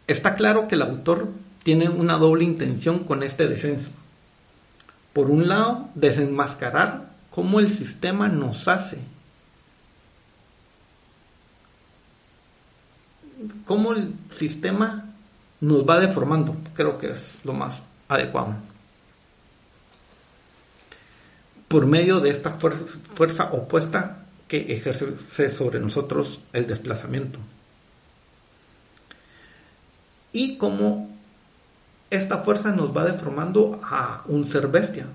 Está 0.07 0.36
claro 0.36 0.68
que 0.68 0.76
el 0.76 0.82
autor 0.82 1.30
tiene 1.64 1.89
una 1.89 2.18
doble 2.18 2.43
intención 2.43 3.03
con 3.03 3.24
este 3.24 3.47
descenso 3.47 3.91
por 5.14 5.30
un 5.30 5.49
lado, 5.49 5.89
desenmascarar 5.95 7.09
cómo 7.30 7.59
el 7.59 7.70
sistema 7.70 8.30
nos 8.30 8.68
hace, 8.68 8.99
cómo 13.72 13.93
el 13.93 14.15
sistema 14.34 15.05
nos 15.61 15.88
va 15.88 15.97
deformando, 15.97 16.57
creo 16.74 16.97
que 16.97 17.11
es 17.11 17.36
lo 17.45 17.53
más 17.53 17.86
adecuado. 18.09 18.55
Por 21.69 21.86
medio 21.86 22.19
de 22.19 22.32
esta 22.32 22.49
fuerza, 22.51 23.45
opuesta 23.53 24.26
que 24.49 24.74
ejerce 24.74 25.49
sobre 25.49 25.80
nosotros 25.80 26.41
el 26.51 26.67
desplazamiento. 26.67 27.39
Y 30.34 30.57
cómo 30.57 31.09
esta 32.09 32.39
fuerza 32.39 32.74
nos 32.74 32.93
va 32.93 33.05
deformando 33.05 33.80
a 33.86 34.24
un 34.28 34.43
ser 34.43 34.67
bestia, 34.67 35.05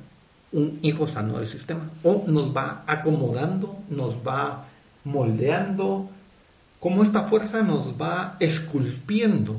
un 0.53 0.79
hijo 0.81 1.07
sano 1.07 1.41
del 1.41 1.47
sistema, 1.47 1.91
o 2.03 2.25
nos 2.27 2.57
va 2.57 2.85
acomodando, 2.87 3.77
nos 3.91 4.15
va 4.27 4.65
moldeando, 5.05 6.09
como 6.81 7.03
esta 7.03 7.23
fuerza 7.23 7.63
nos 7.63 8.01
va 8.01 8.37
esculpiendo 8.41 9.57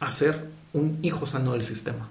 a 0.00 0.10
ser 0.10 0.48
un 0.72 0.98
hijo 1.02 1.26
sano 1.26 1.52
del 1.52 1.64
sistema. 1.64 2.08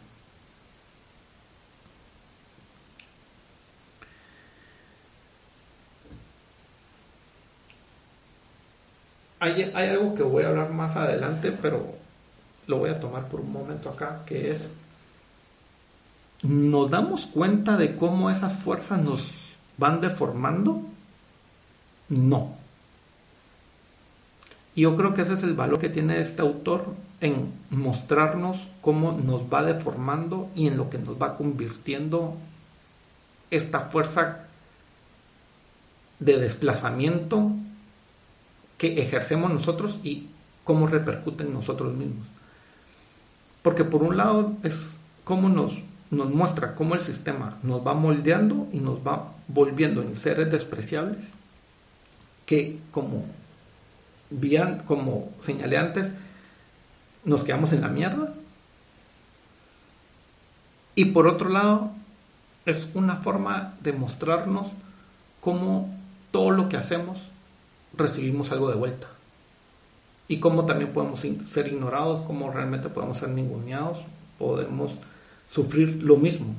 Hay, 9.39 9.71
hay, 9.73 9.89
algo 9.89 10.15
que 10.15 10.23
voy 10.23 10.43
a 10.43 10.49
hablar 10.49 10.71
más 10.71 10.95
adelante, 10.95 11.51
pero 11.51 11.95
lo 12.65 12.79
voy 12.79 12.89
a 12.89 12.99
tomar 12.99 13.27
por 13.27 13.39
un 13.39 13.51
momento 13.51 13.89
acá, 13.89 14.23
que 14.25 14.51
es, 14.51 14.61
¿nos 16.41 16.89
damos 16.89 17.27
cuenta 17.27 17.77
de 17.77 17.95
cómo 17.95 18.31
esas 18.31 18.53
fuerzas 18.53 18.99
nos 19.01 19.31
van 19.77 20.01
deformando? 20.01 20.81
No. 22.09 22.56
Yo 24.77 24.95
creo 24.95 25.15
que 25.15 25.23
ese 25.23 25.33
es 25.33 25.41
el 25.41 25.55
valor 25.55 25.79
que 25.79 25.89
tiene 25.89 26.21
este 26.21 26.43
autor 26.43 26.85
en 27.19 27.51
mostrarnos 27.71 28.67
cómo 28.79 29.11
nos 29.11 29.41
va 29.51 29.63
deformando 29.63 30.49
y 30.55 30.67
en 30.67 30.77
lo 30.77 30.91
que 30.91 30.99
nos 30.99 31.19
va 31.19 31.35
convirtiendo 31.35 32.37
esta 33.49 33.81
fuerza 33.81 34.45
de 36.19 36.37
desplazamiento 36.37 37.53
que 38.77 39.01
ejercemos 39.01 39.51
nosotros 39.51 39.99
y 40.03 40.27
cómo 40.63 40.85
repercute 40.85 41.43
en 41.43 41.53
nosotros 41.53 41.95
mismos. 41.95 42.27
Porque 43.63 43.83
por 43.83 44.03
un 44.03 44.15
lado 44.15 44.53
es 44.61 44.91
cómo 45.23 45.49
nos, 45.49 45.81
nos 46.11 46.29
muestra 46.29 46.75
cómo 46.75 46.93
el 46.93 47.01
sistema 47.01 47.57
nos 47.63 47.85
va 47.85 47.95
moldeando 47.95 48.67
y 48.71 48.77
nos 48.77 48.99
va 48.99 49.33
volviendo 49.47 50.03
en 50.03 50.15
seres 50.15 50.51
despreciables 50.51 51.25
que 52.45 52.77
como, 52.91 53.25
bien, 54.29 54.81
como 54.85 55.29
señalé 55.41 55.77
antes, 55.77 56.11
nos 57.23 57.43
quedamos 57.43 57.73
en 57.73 57.81
la 57.81 57.89
mierda. 57.89 58.33
Y 60.95 61.05
por 61.05 61.27
otro 61.27 61.49
lado, 61.49 61.91
es 62.65 62.89
una 62.93 63.17
forma 63.17 63.75
de 63.81 63.93
mostrarnos 63.93 64.67
cómo 65.39 65.95
todo 66.31 66.51
lo 66.51 66.69
que 66.69 66.77
hacemos 66.77 67.17
recibimos 67.93 68.51
algo 68.51 68.69
de 68.69 68.75
vuelta 68.75 69.07
y 70.27 70.39
cómo 70.39 70.65
también 70.65 70.91
podemos 70.91 71.21
ser 71.45 71.67
ignorados, 71.67 72.21
cómo 72.21 72.51
realmente 72.51 72.89
podemos 72.89 73.17
ser 73.17 73.29
ninguneados, 73.29 73.99
podemos 74.37 74.91
sufrir 75.51 76.03
lo 76.03 76.17
mismo. 76.17 76.53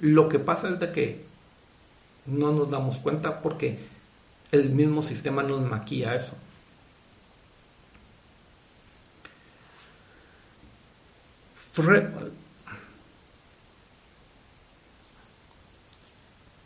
Lo 0.00 0.28
que 0.28 0.38
pasa 0.38 0.70
es 0.70 0.80
de 0.80 0.90
que 0.90 1.24
no 2.26 2.52
nos 2.52 2.70
damos 2.70 2.96
cuenta 2.96 3.40
porque 3.40 3.78
el 4.50 4.70
mismo 4.70 5.02
sistema 5.02 5.42
nos 5.42 5.60
maquilla 5.60 6.14
eso. 6.14 6.34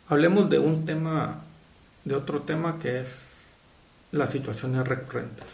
Hablemos 0.09 0.49
de 0.49 0.59
un 0.59 0.85
tema, 0.85 1.43
de 2.03 2.15
otro 2.15 2.41
tema 2.41 2.77
que 2.79 3.01
es 3.01 3.15
las 4.11 4.31
situaciones 4.31 4.85
recurrentes. 4.85 5.45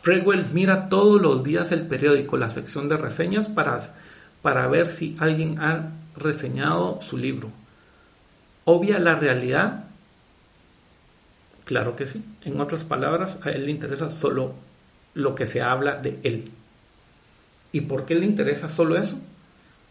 Fredwell 0.00 0.46
mira 0.52 0.88
todos 0.88 1.20
los 1.20 1.44
días 1.44 1.72
el 1.72 1.86
periódico, 1.86 2.36
la 2.36 2.48
sección 2.48 2.88
de 2.88 2.96
reseñas, 2.96 3.48
para, 3.48 3.94
para 4.40 4.66
ver 4.66 4.88
si 4.88 5.16
alguien 5.20 5.60
ha 5.60 5.90
reseñado 6.16 7.00
su 7.02 7.18
libro. 7.18 7.50
¿Obvia 8.64 8.98
la 8.98 9.14
realidad? 9.14 9.84
Claro 11.64 11.96
que 11.96 12.06
sí. 12.06 12.24
En 12.42 12.60
otras 12.60 12.84
palabras, 12.84 13.38
a 13.42 13.50
él 13.50 13.66
le 13.66 13.70
interesa 13.70 14.10
solo 14.10 14.54
lo 15.12 15.34
que 15.34 15.44
se 15.46 15.60
habla 15.60 15.96
de 15.96 16.18
él. 16.22 16.50
¿Y 17.74 17.82
por 17.82 18.06
qué 18.06 18.14
le 18.14 18.24
interesa 18.24 18.70
solo 18.70 18.96
eso? 18.96 19.18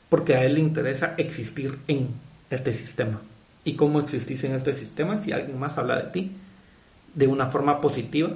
Porque 0.09 0.33
a 0.33 0.43
él 0.43 0.55
le 0.55 0.61
interesa 0.61 1.13
existir 1.17 1.77
en 1.87 2.07
este 2.49 2.73
sistema. 2.73 3.21
¿Y 3.63 3.75
cómo 3.75 3.99
existís 3.99 4.43
en 4.45 4.55
este 4.55 4.73
sistema 4.73 5.17
si 5.17 5.31
alguien 5.31 5.59
más 5.59 5.77
habla 5.77 5.97
de 5.97 6.09
ti 6.09 6.31
de 7.13 7.27
una 7.27 7.47
forma 7.47 7.79
positiva 7.79 8.31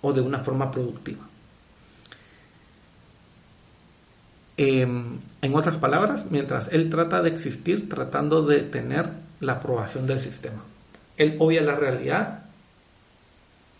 o 0.00 0.12
de 0.12 0.20
una 0.20 0.40
forma 0.40 0.70
productiva. 0.70 1.28
Em, 4.56 5.18
en 5.40 5.54
otras 5.54 5.76
palabras, 5.76 6.26
mientras 6.30 6.68
él 6.72 6.90
trata 6.90 7.22
de 7.22 7.30
existir 7.30 7.88
tratando 7.88 8.42
de 8.42 8.60
tener 8.60 9.08
la 9.40 9.54
aprobación 9.54 10.06
del 10.06 10.20
sistema. 10.20 10.62
Él 11.16 11.36
obvia 11.38 11.62
la 11.62 11.74
realidad 11.74 12.44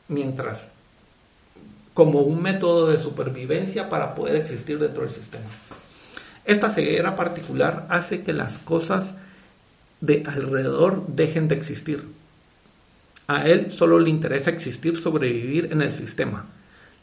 mientras 0.08 0.68
como 1.94 2.20
un 2.20 2.42
método 2.42 2.88
de 2.88 2.98
supervivencia 2.98 3.88
para 3.88 4.14
poder 4.14 4.36
existir 4.36 4.78
dentro 4.78 5.02
del 5.02 5.10
sistema. 5.10 5.44
Esta 6.44 6.70
ceguera 6.70 7.14
particular 7.14 7.86
hace 7.88 8.22
que 8.22 8.32
las 8.32 8.58
cosas 8.58 9.14
de 10.00 10.24
alrededor 10.26 11.06
dejen 11.06 11.48
de 11.48 11.54
existir. 11.54 12.04
A 13.28 13.46
él 13.46 13.70
solo 13.70 14.00
le 14.00 14.10
interesa 14.10 14.50
existir, 14.50 14.98
sobrevivir 14.98 15.68
en 15.70 15.82
el 15.82 15.92
sistema. 15.92 16.46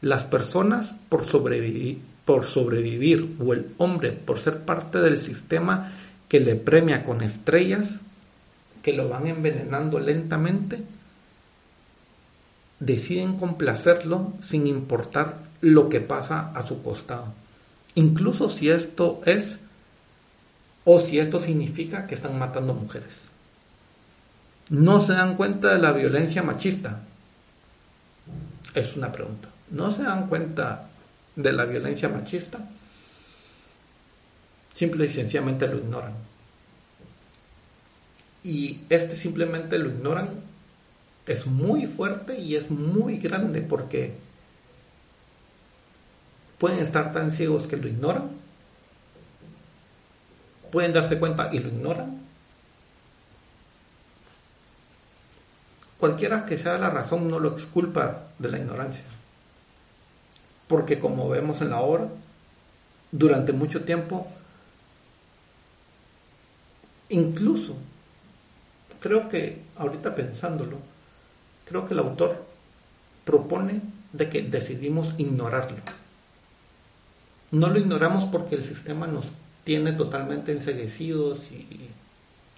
Las 0.02 0.26
personas 0.26 0.92
por 1.08 1.26
sobrevivir, 1.26 2.00
por 2.26 2.46
sobrevivir 2.46 3.36
o 3.40 3.54
el 3.54 3.68
hombre 3.78 4.12
por 4.12 4.40
ser 4.40 4.60
parte 4.60 5.00
del 5.00 5.18
sistema 5.18 5.92
que 6.28 6.40
le 6.40 6.56
premia 6.56 7.04
con 7.04 7.22
estrellas 7.22 8.02
que 8.84 8.94
lo 8.94 9.10
van 9.10 9.28
envenenando 9.28 10.00
lentamente, 10.00 10.80
deciden 12.80 13.38
complacerlo 13.38 14.34
sin 14.40 14.68
importar 14.68 15.38
lo 15.62 15.90
que 15.90 16.02
pasa 16.02 16.52
a 16.56 16.66
su 16.66 16.82
costado. 16.82 17.34
Incluso 17.96 18.50
si 18.50 18.70
esto 18.70 19.22
es 19.26 19.60
o 20.86 21.02
si 21.02 21.20
esto 21.20 21.42
significa 21.42 22.08
que 22.08 22.16
están 22.16 22.40
matando 22.40 22.74
mujeres. 22.74 23.28
No 24.70 25.02
se 25.02 25.14
dan 25.14 25.36
cuenta 25.36 25.74
de 25.74 25.80
la 25.80 25.92
violencia 25.92 26.44
machista. 26.44 27.02
Es 28.74 28.96
una 28.96 29.12
pregunta. 29.12 29.50
No 29.72 29.92
se 29.92 30.04
dan 30.04 30.28
cuenta 30.28 30.90
de 31.36 31.52
la 31.52 31.66
violencia 31.66 32.08
machista. 32.08 32.60
Simple 34.74 35.08
y 35.08 35.12
sencillamente 35.12 35.68
lo 35.68 35.78
ignoran. 35.78 36.14
Y 38.44 38.82
este 38.90 39.16
simplemente 39.16 39.78
lo 39.78 39.90
ignoran 39.90 40.30
es 41.30 41.46
muy 41.46 41.86
fuerte 41.86 42.40
y 42.40 42.56
es 42.56 42.72
muy 42.72 43.20
grande 43.20 43.62
porque 43.62 44.16
pueden 46.58 46.80
estar 46.80 47.14
tan 47.14 47.32
ciegos 47.32 47.68
que 47.68 47.78
lo 47.78 47.88
ignoran, 47.88 48.32
pueden 50.72 50.92
darse 50.92 51.20
cuenta 51.20 51.50
y 51.54 51.60
lo 51.60 51.70
ignoran. 51.70 52.20
Cualquiera 56.00 56.48
que 56.48 56.58
sea 56.58 56.80
la 56.80 56.90
razón 56.90 57.30
no 57.30 57.38
lo 57.38 57.50
exculpa 57.50 58.24
de 58.40 58.50
la 58.50 58.58
ignorancia, 58.58 59.04
porque 60.68 61.00
como 61.00 61.30
vemos 61.30 61.62
en 61.62 61.70
la 61.70 61.82
obra, 61.82 62.08
durante 63.12 63.54
mucho 63.54 63.84
tiempo, 63.84 64.28
incluso, 67.10 67.76
creo 69.00 69.30
que 69.30 69.62
ahorita 69.76 70.16
pensándolo, 70.16 70.89
creo 71.70 71.88
que 71.88 71.94
el 71.94 72.00
autor 72.00 72.44
propone 73.24 73.82
de 74.12 74.28
que 74.28 74.42
decidimos 74.42 75.14
ignorarlo. 75.18 75.78
No 77.52 77.70
lo 77.70 77.80
ignoramos 77.80 78.26
porque 78.26 78.56
el 78.56 78.66
sistema 78.66 79.06
nos 79.06 79.26
tiene 79.64 79.94
totalmente 79.94 80.52
enseguecidos 80.52 81.44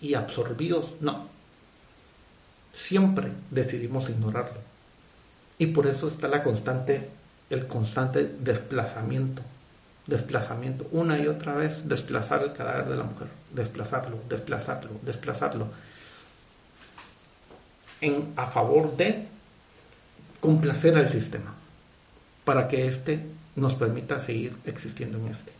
y, 0.01 0.13
absorbidos, 0.13 0.85
no. 1.01 1.27
Siempre 2.73 3.27
decidimos 3.49 4.09
ignorarlo. 4.09 4.59
Y 5.57 5.67
por 5.67 5.87
eso 5.87 6.07
está 6.07 6.27
la 6.27 6.41
constante, 6.41 7.09
el 7.49 7.67
constante 7.67 8.31
desplazamiento. 8.39 9.41
Desplazamiento. 10.07 10.87
Una 10.91 11.19
y 11.19 11.27
otra 11.27 11.53
vez 11.53 11.87
desplazar 11.87 12.43
el 12.43 12.53
cadáver 12.53 12.87
de 12.89 12.95
la 12.95 13.03
mujer. 13.03 13.27
Desplazarlo, 13.53 14.17
desplazarlo, 14.27 14.91
desplazarlo 15.03 15.67
en, 18.01 18.33
a 18.35 18.47
favor 18.47 18.97
de 18.97 19.27
complacer 20.39 20.97
al 20.97 21.09
sistema 21.09 21.53
para 22.43 22.67
que 22.67 22.87
éste 22.87 23.23
nos 23.55 23.75
permita 23.75 24.19
seguir 24.19 24.57
existiendo 24.65 25.17
en 25.19 25.27
este. 25.27 25.51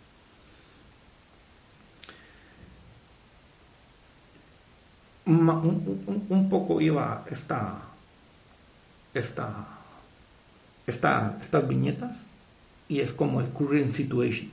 Un, 5.25 6.47
poco 6.49 6.81
iba 6.81 7.23
esta, 7.29 7.77
esta, 9.13 9.67
esta, 10.87 11.37
estas 11.39 11.67
viñetas 11.67 12.17
y 12.89 12.99
es 12.99 13.13
como 13.13 13.39
el 13.39 13.47
current 13.49 13.93
situation. 13.93 14.49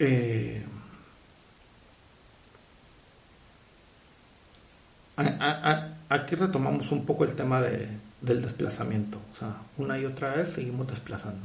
Eh, 0.00 0.62
aquí 5.16 6.34
retomamos 6.34 6.90
un 6.92 7.04
poco 7.06 7.24
el 7.24 7.34
tema 7.36 7.60
de, 7.60 7.88
del 8.20 8.42
desplazamiento. 8.42 9.18
O 9.32 9.36
sea, 9.36 9.56
una 9.76 9.98
y 9.98 10.04
otra 10.04 10.34
vez 10.34 10.50
seguimos 10.50 10.88
desplazando. 10.88 11.44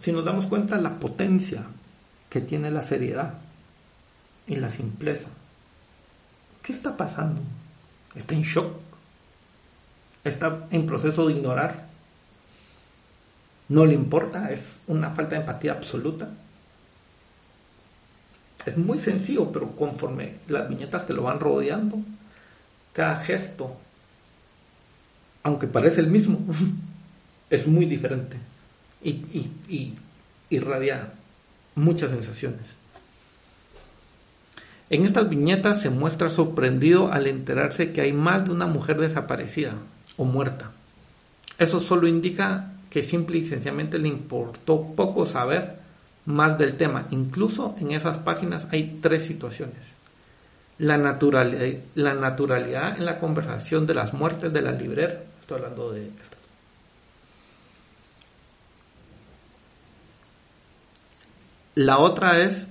Si 0.00 0.12
nos 0.12 0.24
damos 0.24 0.46
cuenta 0.46 0.76
la 0.76 0.98
potencia 0.98 1.64
que 2.28 2.42
tiene 2.42 2.70
la 2.70 2.82
seriedad 2.82 3.34
y 4.46 4.56
la 4.56 4.70
simpleza, 4.70 5.30
¿qué 6.62 6.72
está 6.72 6.94
pasando? 6.94 7.40
Está 8.14 8.34
en 8.34 8.42
shock, 8.42 8.76
está 10.24 10.66
en 10.70 10.86
proceso 10.86 11.26
de 11.26 11.34
ignorar, 11.34 11.86
no 13.68 13.84
le 13.86 13.94
importa, 13.94 14.52
es 14.52 14.80
una 14.86 15.10
falta 15.10 15.34
de 15.34 15.40
empatía 15.40 15.72
absoluta. 15.72 16.28
Es 18.66 18.76
muy 18.76 18.98
sencillo, 18.98 19.50
pero 19.52 19.72
conforme 19.72 20.36
las 20.48 20.68
viñetas 20.68 21.06
te 21.06 21.12
lo 21.12 21.22
van 21.22 21.40
rodeando, 21.40 21.98
cada 22.92 23.16
gesto, 23.16 23.76
aunque 25.42 25.66
parece 25.66 26.00
el 26.00 26.06
mismo, 26.08 26.40
es 27.50 27.66
muy 27.66 27.86
diferente 27.86 28.38
y, 29.02 29.10
y, 29.10 29.52
y 29.68 29.98
irradia 30.50 31.12
muchas 31.74 32.10
sensaciones. 32.10 32.74
En 34.90 35.04
estas 35.04 35.28
viñetas 35.28 35.80
se 35.80 35.90
muestra 35.90 36.30
sorprendido 36.30 37.12
al 37.12 37.26
enterarse 37.26 37.92
que 37.92 38.02
hay 38.02 38.12
más 38.12 38.44
de 38.44 38.52
una 38.52 38.66
mujer 38.66 39.00
desaparecida 39.00 39.72
o 40.16 40.24
muerta. 40.24 40.72
Eso 41.58 41.80
solo 41.80 42.06
indica 42.06 42.72
que 42.90 43.02
simple 43.02 43.38
y 43.38 43.48
sencillamente 43.48 43.98
le 43.98 44.08
importó 44.08 44.92
poco 44.94 45.26
saber 45.26 45.78
más 46.26 46.58
del 46.58 46.76
tema. 46.76 47.06
Incluso 47.10 47.74
en 47.80 47.92
esas 47.92 48.18
páginas 48.18 48.66
hay 48.70 48.98
tres 49.00 49.24
situaciones. 49.24 49.94
La 50.78 50.98
naturalidad, 50.98 52.96
en 52.98 53.04
la 53.04 53.18
conversación 53.18 53.86
de 53.86 53.94
las 53.94 54.12
muertes 54.12 54.52
de 54.52 54.62
la 54.62 54.72
librera. 54.72 55.22
Estoy 55.38 55.58
hablando 55.58 55.92
de 55.92 56.06
esto. 56.06 56.36
La 61.76 61.98
otra 61.98 62.38
es 62.40 62.68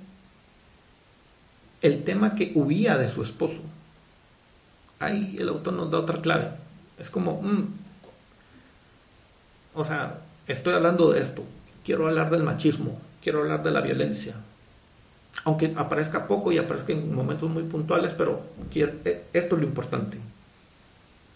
el 1.84 2.04
tema 2.04 2.34
que 2.34 2.54
huía 2.56 2.98
de 2.98 3.10
su 3.10 3.22
esposo. 3.22 3.60
Ahí 5.00 5.38
el 5.40 5.50
autor 5.50 5.74
nos 5.74 5.92
da 5.92 6.00
otra 6.00 6.22
clave. 6.22 6.48
Es 6.98 7.10
como, 7.10 7.42
mm, 7.42 7.68
o 9.76 9.84
sea, 9.84 10.22
estoy 10.48 10.74
hablando 10.74 11.12
de 11.12 11.22
esto, 11.22 11.44
quiero 11.84 12.08
hablar 12.08 12.32
del 12.32 12.44
machismo, 12.44 13.00
quiero 13.22 13.42
hablar 13.42 13.64
de 13.64 13.72
la 13.72 13.82
violencia. 13.82 14.34
Aunque 15.44 15.74
aparezca 15.76 16.26
poco 16.26 16.54
y 16.54 16.58
aparezca 16.58 16.94
en 16.94 17.14
momentos 17.14 17.50
muy 17.50 17.64
puntuales, 17.64 18.14
pero 18.18 18.42
eh, 18.74 19.26
esto 19.34 19.56
es 19.56 19.62
lo 19.62 19.68
importante. 19.68 20.18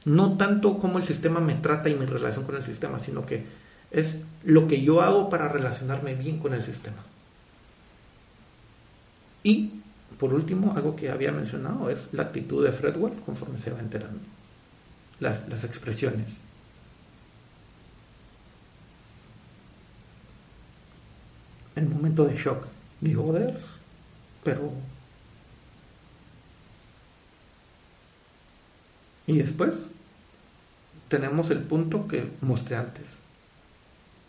No 0.05 0.37
tanto 0.37 0.77
como 0.77 0.97
el 0.97 1.03
sistema 1.03 1.41
me 1.41 1.55
trata 1.55 1.89
y 1.89 1.95
mi 1.95 2.05
relación 2.05 2.45
con 2.45 2.55
el 2.55 2.63
sistema, 2.63 2.99
sino 2.99 3.25
que 3.25 3.43
es 3.91 4.19
lo 4.45 4.65
que 4.65 4.81
yo 4.81 5.01
hago 5.01 5.29
para 5.29 5.49
relacionarme 5.49 6.15
bien 6.15 6.39
con 6.39 6.53
el 6.53 6.63
sistema. 6.63 7.03
Y 9.43 9.81
por 10.20 10.34
último, 10.34 10.74
algo 10.76 10.95
que 10.95 11.11
había 11.11 11.32
mencionado 11.32 11.89
es 11.89 12.11
la 12.13 12.24
actitud 12.24 12.65
de 12.65 12.72
Fredwell 12.72 13.13
conforme 13.26 13.59
se 13.59 13.70
va 13.70 13.80
enterando. 13.80 14.20
Las, 15.20 15.63
expresiones. 15.63 16.30
El 21.76 21.88
momento 21.88 22.26
de 22.26 22.36
shock. 22.36 22.65
Digo, 22.99 23.38
pero... 24.43 24.72
Y 29.28 29.38
después 29.38 29.76
tenemos 31.09 31.51
el 31.51 31.59
punto 31.59 32.07
que 32.07 32.32
mostré 32.41 32.78
antes. 32.78 33.05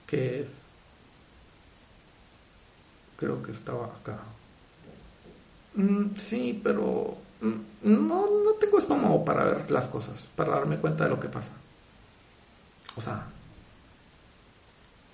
que 0.07 0.41
es 0.43 0.49
creo 3.17 3.43
que 3.43 3.51
estaba 3.51 3.87
acá 3.87 4.19
mm, 5.83 6.17
sí 6.17 6.61
pero 6.63 7.17
mm, 7.41 7.91
no, 7.91 8.27
no 8.45 8.51
tengo 8.61 8.79
estómago 8.79 9.25
para 9.25 9.45
ver 9.45 9.71
las 9.71 9.89
cosas 9.89 10.27
para 10.37 10.53
darme 10.53 10.77
cuenta 10.77 11.05
de 11.05 11.11
lo 11.11 11.19
que 11.19 11.29
pasa 11.29 11.51
o 12.97 13.01
sea 13.01 13.27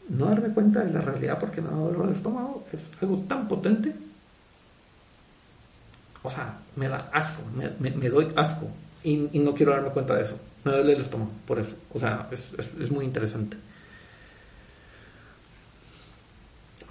no 0.08 0.26
darme 0.26 0.52
cuenta 0.52 0.80
de 0.80 0.92
la 0.92 1.00
realidad 1.00 1.38
porque 1.38 1.60
me 1.60 1.70
da 1.70 1.76
dolor 1.76 2.08
de 2.08 2.14
estómago 2.14 2.66
es 2.72 2.90
algo 3.00 3.18
tan 3.28 3.48
potente 3.48 3.94
o 6.24 6.30
sea, 6.30 6.58
me 6.76 6.88
da 6.88 7.10
asco, 7.12 7.42
me, 7.54 8.08
doy 8.08 8.32
asco 8.34 8.66
y, 9.04 9.14
no 9.16 9.54
quiero 9.54 9.72
darme 9.72 9.90
cuenta 9.90 10.16
de 10.16 10.22
eso. 10.22 10.40
Me 10.64 10.72
duele 10.72 10.94
el 10.94 11.02
estómago, 11.02 11.30
por 11.46 11.58
eso. 11.58 11.76
O 11.92 11.98
sea, 11.98 12.28
es, 12.32 12.90
muy 12.90 13.04
interesante. 13.04 13.58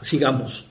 Sigamos. 0.01 0.67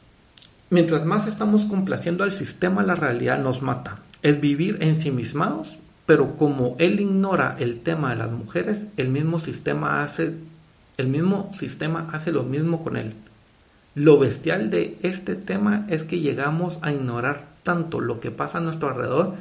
Mientras 0.72 1.04
más 1.04 1.26
estamos 1.26 1.66
complaciendo 1.66 2.24
al 2.24 2.32
sistema, 2.32 2.82
la 2.82 2.94
realidad 2.94 3.38
nos 3.38 3.60
mata. 3.60 3.98
Es 4.22 4.40
vivir 4.40 4.78
ensimismados, 4.80 5.76
pero 6.06 6.34
como 6.38 6.76
él 6.78 6.98
ignora 6.98 7.56
el 7.60 7.80
tema 7.80 8.08
de 8.08 8.16
las 8.16 8.30
mujeres, 8.30 8.86
el 8.96 9.10
mismo 9.10 9.38
sistema 9.38 10.02
hace, 10.02 10.32
el 10.96 11.08
mismo 11.08 11.50
sistema 11.52 12.08
hace 12.14 12.32
lo 12.32 12.42
mismo 12.42 12.82
con 12.82 12.96
él. 12.96 13.12
Lo 13.94 14.18
bestial 14.18 14.70
de 14.70 14.96
este 15.02 15.34
tema 15.34 15.84
es 15.90 16.04
que 16.04 16.20
llegamos 16.20 16.78
a 16.80 16.90
ignorar 16.90 17.48
tanto 17.64 18.00
lo 18.00 18.18
que 18.18 18.30
pasa 18.30 18.56
a 18.56 18.62
nuestro 18.62 18.88
alrededor 18.88 19.34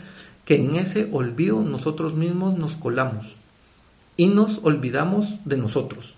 que 0.44 0.58
en 0.58 0.76
ese 0.76 1.08
olvido 1.14 1.62
nosotros 1.62 2.14
mismos 2.14 2.58
nos 2.58 2.74
colamos 2.74 3.38
y 4.18 4.28
nos 4.28 4.60
olvidamos 4.64 5.40
de 5.46 5.56
nosotros. 5.56 6.14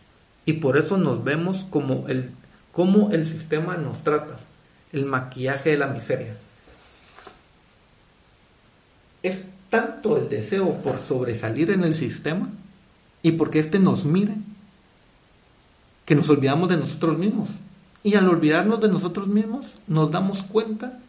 Y 0.48 0.54
por 0.54 0.76
eso 0.76 0.98
nos 0.98 1.24
vemos 1.24 1.68
como 1.70 2.08
el, 2.08 2.32
como 2.72 3.12
el 3.12 3.26
sistema 3.26 3.78
nos 3.78 4.04
trata, 4.04 4.40
el 4.94 5.06
maquillaje 5.06 5.72
de 5.72 5.78
la 5.78 5.88
miseria. 5.88 6.38
Es 9.22 9.46
tanto 9.70 10.18
el 10.18 10.30
deseo 10.30 10.78
por 10.82 11.00
sobresalir 11.00 11.72
en 11.72 11.84
el 11.84 11.96
sistema 11.96 12.50
y 13.24 13.34
porque 13.34 13.60
éste 13.60 13.80
nos 13.80 14.06
mire 14.06 14.36
que 16.06 16.16
nos 16.16 16.30
olvidamos 16.30 16.70
de 16.70 16.78
nosotros 16.78 17.18
mismos. 17.18 17.50
Y 18.04 18.16
al 18.16 18.30
olvidarnos 18.30 18.82
de 18.82 18.90
nosotros 18.90 19.28
mismos 19.28 19.66
nos 19.88 20.12
damos 20.12 20.44
cuenta 20.44 21.00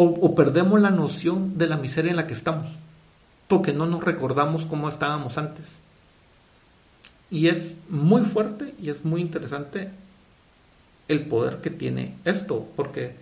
o, 0.00 0.34
perdemos 0.36 0.80
la 0.80 0.90
noción 0.90 1.58
de 1.58 1.66
la 1.66 1.76
miseria 1.76 2.12
en 2.12 2.16
la 2.18 2.28
que 2.28 2.34
estamos, 2.34 2.70
porque 3.48 3.72
no 3.72 3.84
nos 3.84 4.04
recordamos 4.04 4.64
cómo 4.64 4.88
estábamos 4.88 5.36
antes. 5.38 5.66
Y 7.32 7.48
es 7.48 7.74
muy 7.88 8.22
fuerte 8.22 8.76
y 8.80 8.90
es 8.90 9.04
muy 9.04 9.20
interesante 9.20 9.90
el 11.08 11.26
poder 11.26 11.58
que 11.58 11.70
tiene 11.70 12.14
esto, 12.24 12.68
porque 12.76 13.14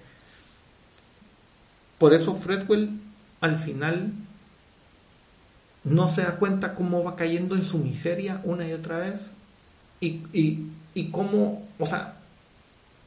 por 1.98 2.12
eso 2.12 2.34
Fredwell 2.34 2.90
al 3.40 3.58
final 3.58 4.12
no 5.84 6.08
se 6.08 6.22
da 6.22 6.36
cuenta 6.36 6.74
cómo 6.74 7.02
va 7.02 7.16
cayendo 7.16 7.54
en 7.54 7.64
su 7.64 7.78
miseria 7.78 8.40
una 8.44 8.68
y 8.68 8.72
otra 8.72 8.98
vez 8.98 9.30
y, 10.00 10.20
y, 10.32 10.66
y 10.94 11.10
cómo, 11.10 11.66
o 11.78 11.86
sea, 11.86 12.16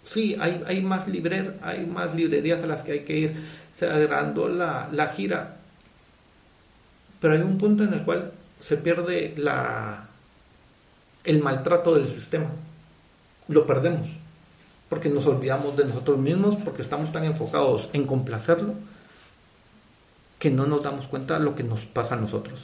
Sí, 0.03 0.35
hay, 0.39 0.63
hay, 0.65 0.81
más 0.81 1.07
librer, 1.07 1.59
hay 1.61 1.85
más 1.85 2.15
librerías 2.15 2.63
a 2.63 2.67
las 2.67 2.81
que 2.81 2.93
hay 2.93 2.99
que 3.01 3.17
ir 3.17 3.35
cerrando 3.75 4.47
la, 4.47 4.89
la 4.91 5.09
gira. 5.09 5.57
Pero 7.19 7.33
hay 7.33 7.41
un 7.41 7.57
punto 7.57 7.83
en 7.83 7.93
el 7.93 8.03
cual 8.03 8.31
se 8.59 8.77
pierde 8.77 9.33
la, 9.37 10.07
el 11.23 11.43
maltrato 11.43 11.95
del 11.95 12.07
sistema. 12.07 12.49
Lo 13.49 13.67
perdemos. 13.67 14.07
Porque 14.89 15.09
nos 15.09 15.25
olvidamos 15.27 15.77
de 15.77 15.85
nosotros 15.85 16.17
mismos, 16.17 16.55
porque 16.57 16.81
estamos 16.81 17.11
tan 17.11 17.23
enfocados 17.23 17.89
en 17.93 18.05
complacerlo, 18.05 18.73
que 20.39 20.49
no 20.49 20.65
nos 20.65 20.81
damos 20.81 21.05
cuenta 21.07 21.37
de 21.37 21.45
lo 21.45 21.55
que 21.55 21.63
nos 21.63 21.85
pasa 21.85 22.15
a 22.15 22.19
nosotros. 22.19 22.61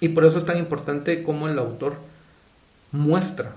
Y 0.00 0.08
por 0.08 0.24
eso 0.24 0.38
es 0.38 0.44
tan 0.44 0.58
importante 0.58 1.22
cómo 1.22 1.48
el 1.48 1.58
autor 1.58 1.96
muestra 2.92 3.56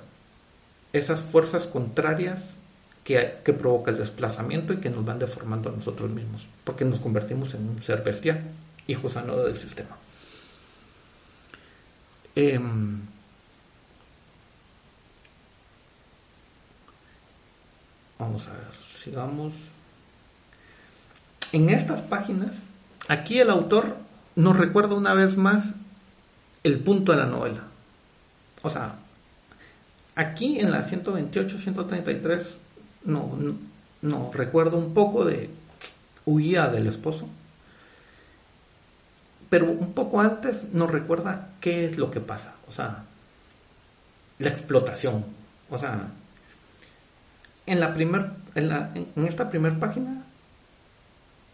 esas 0.94 1.20
fuerzas 1.20 1.68
contrarias 1.68 2.56
que, 3.04 3.54
provoca 3.54 3.92
el 3.92 3.98
desplazamiento 3.98 4.74
y 4.74 4.78
que 4.78 4.90
nos 4.90 5.06
van 5.06 5.20
deformando 5.20 5.70
a 5.70 5.72
nosotros 5.72 6.10
mismos, 6.12 6.46
porque 6.66 6.84
nos 6.84 7.00
convertimos 7.00 7.54
en 7.54 7.70
un 7.70 7.82
ser 7.82 8.04
bestial, 8.04 8.42
hijo 8.86 9.10
sano 9.10 9.38
del 9.38 9.56
sistema. 9.56 9.96
Em, 12.36 13.00
vamos 18.20 18.48
a 18.48 18.52
ver, 18.52 18.68
sigamos. 19.04 19.54
En 21.54 21.70
estas 21.70 22.02
páginas, 22.02 22.58
aquí 23.08 23.40
el 23.40 23.50
autor 23.50 23.98
nos 24.36 24.58
recuerda 24.58 24.96
una 24.96 25.14
vez 25.14 25.38
más 25.38 25.76
el 26.64 26.80
punto 26.80 27.12
de 27.12 27.20
la 27.20 27.26
novela. 27.26 27.64
O 28.62 28.70
sea, 28.70 28.96
aquí 30.16 30.60
en 30.60 30.72
la 30.72 30.84
128, 30.84 31.58
133 31.58 32.58
no, 33.06 34.32
recuerdo 34.34 34.78
un 34.78 34.94
poco 34.94 35.24
de 35.24 35.50
huía 36.26 36.68
del 36.68 36.88
esposo, 36.88 37.28
pero 39.50 39.72
un 39.72 39.94
poco 39.94 40.20
antes 40.20 40.74
nos 40.74 40.92
recuerda 40.92 41.50
qué 41.62 41.86
es 41.86 41.98
lo 41.98 42.12
que 42.12 42.20
pasa, 42.20 42.56
o 42.68 42.72
sea, 42.72 43.06
la 44.40 44.50
explotación, 44.50 45.26
o 45.70 45.78
sea, 45.78 46.10
en 47.68 47.80
la 47.80 47.94
primer, 47.94 48.32
en, 48.56 49.26
esta 49.28 49.50
primera 49.50 49.78
página 49.78 50.24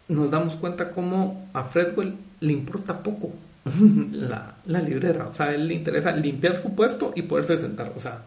nos 0.08 0.30
damos 0.30 0.54
cuenta 0.54 0.90
cómo 0.90 1.48
a 1.52 1.64
Fredwell 1.64 2.16
le 2.40 2.52
importa 2.52 3.02
poco 3.02 3.32
la, 4.12 4.54
la 4.64 4.80
librera, 4.80 5.26
o 5.26 5.34
sea, 5.34 5.46
a 5.46 5.54
él 5.54 5.68
le 5.68 5.74
interesa 5.74 6.12
limpiar 6.12 6.60
su 6.60 6.74
puesto 6.74 7.12
y 7.14 7.22
poderse 7.22 7.58
sentar, 7.58 7.92
o 7.96 8.00
sea, 8.00 8.22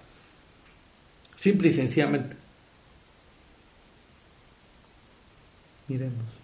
simple 1.37 1.69
y 1.69 1.73
sencillamente. 1.73 2.35
Miremos. 5.87 6.36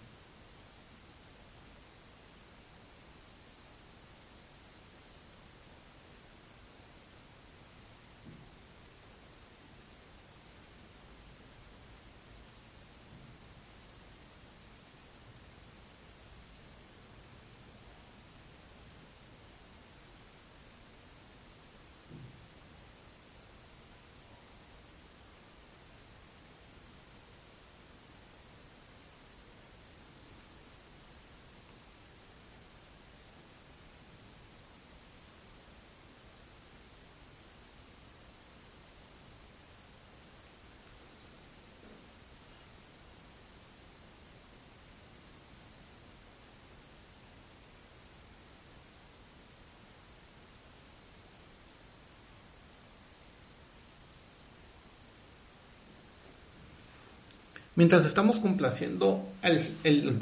Mientras 57.76 58.04
estamos 58.04 58.38
complaciendo 58.38 59.26
el, 59.42 59.60
el, 59.82 60.16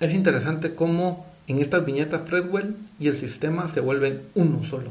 es 0.00 0.12
interesante 0.12 0.74
cómo 0.74 1.26
en 1.46 1.60
estas 1.60 1.84
viñetas 1.84 2.28
Fredwell 2.28 2.76
y 2.98 3.08
el 3.08 3.16
sistema 3.16 3.68
se 3.68 3.80
vuelven 3.80 4.22
uno 4.34 4.62
solo. 4.64 4.90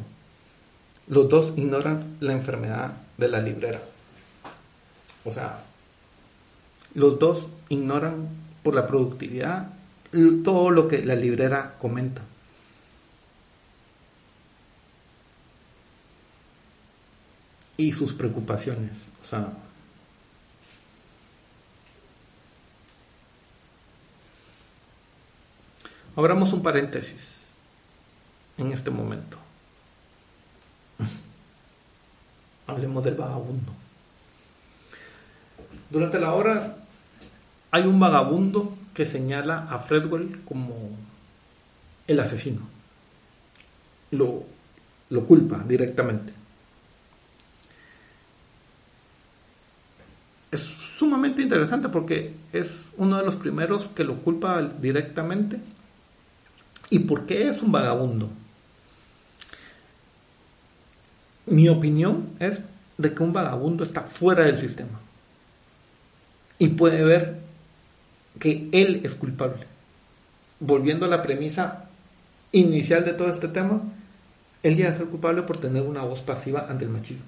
Los 1.08 1.30
dos 1.30 1.54
ignoran 1.58 2.18
la 2.20 2.34
enfermedad 2.34 2.94
de 3.18 3.28
la 3.28 3.42
librera. 3.42 3.82
O 5.26 5.32
sea, 5.32 5.60
los 6.96 7.20
dos 7.20 7.46
ignoran 7.70 8.28
por 8.64 8.76
la 8.76 8.88
productividad 8.88 9.68
todo 10.44 10.70
lo 10.70 10.88
que 10.88 11.04
la 11.04 11.16
librera 11.16 11.76
comenta. 11.80 12.22
Y 17.78 17.92
sus 17.92 18.14
preocupaciones. 18.14 18.92
O 19.22 19.26
sea, 19.26 19.48
Abramos 26.16 26.54
un 26.54 26.62
paréntesis 26.62 27.38
en 28.58 28.72
este 28.72 28.90
momento. 28.90 29.38
hablemos 32.68 33.04
del 33.04 33.16
vagabundo. 33.16 33.72
Durante 35.90 36.20
la 36.20 36.34
obra 36.34 36.78
hay 37.72 37.84
un 37.84 38.00
vagabundo 38.00 38.76
que 38.94 39.06
señala 39.06 39.68
a 39.70 39.80
Fredwell 39.80 40.44
como 40.46 40.92
el 42.08 42.20
asesino. 42.20 42.62
Lo, 44.12 44.44
lo 45.10 45.26
culpa 45.26 45.64
directamente. 45.68 46.34
Es 50.52 50.62
sumamente 50.62 51.42
interesante 51.42 51.90
porque 51.90 52.36
es 52.52 52.92
uno 52.98 53.18
de 53.18 53.26
los 53.26 53.36
primeros 53.36 53.88
que 53.90 54.04
lo 54.04 54.18
culpa 54.18 54.62
directamente. 54.62 55.60
¿Y 56.94 57.00
por 57.00 57.26
qué 57.26 57.48
es 57.48 57.60
un 57.64 57.72
vagabundo? 57.72 58.30
Mi 61.48 61.68
opinión 61.68 62.30
es 62.40 62.62
de 63.00 63.16
que 63.16 63.24
un 63.24 63.34
vagabundo 63.34 63.84
está 63.84 64.02
fuera 64.02 64.46
del 64.46 64.60
sistema 64.60 65.00
y 66.60 66.68
puede 66.68 67.04
ver 67.04 67.40
que 68.40 68.70
él 68.72 69.02
es 69.04 69.16
culpable. 69.16 69.66
Volviendo 70.60 71.08
a 71.08 71.10
la 71.10 71.24
premisa 71.24 71.86
inicial 72.52 73.04
de 73.04 73.14
todo 73.14 73.32
este 73.32 73.48
tema, 73.48 73.82
él 74.62 74.78
ya 74.78 74.90
es 74.90 75.00
el 75.00 75.08
culpable 75.08 75.42
por 75.42 75.58
tener 75.58 75.82
una 75.82 76.04
voz 76.04 76.22
pasiva 76.22 76.68
ante 76.70 76.86
el 76.86 76.92
machismo. 76.92 77.26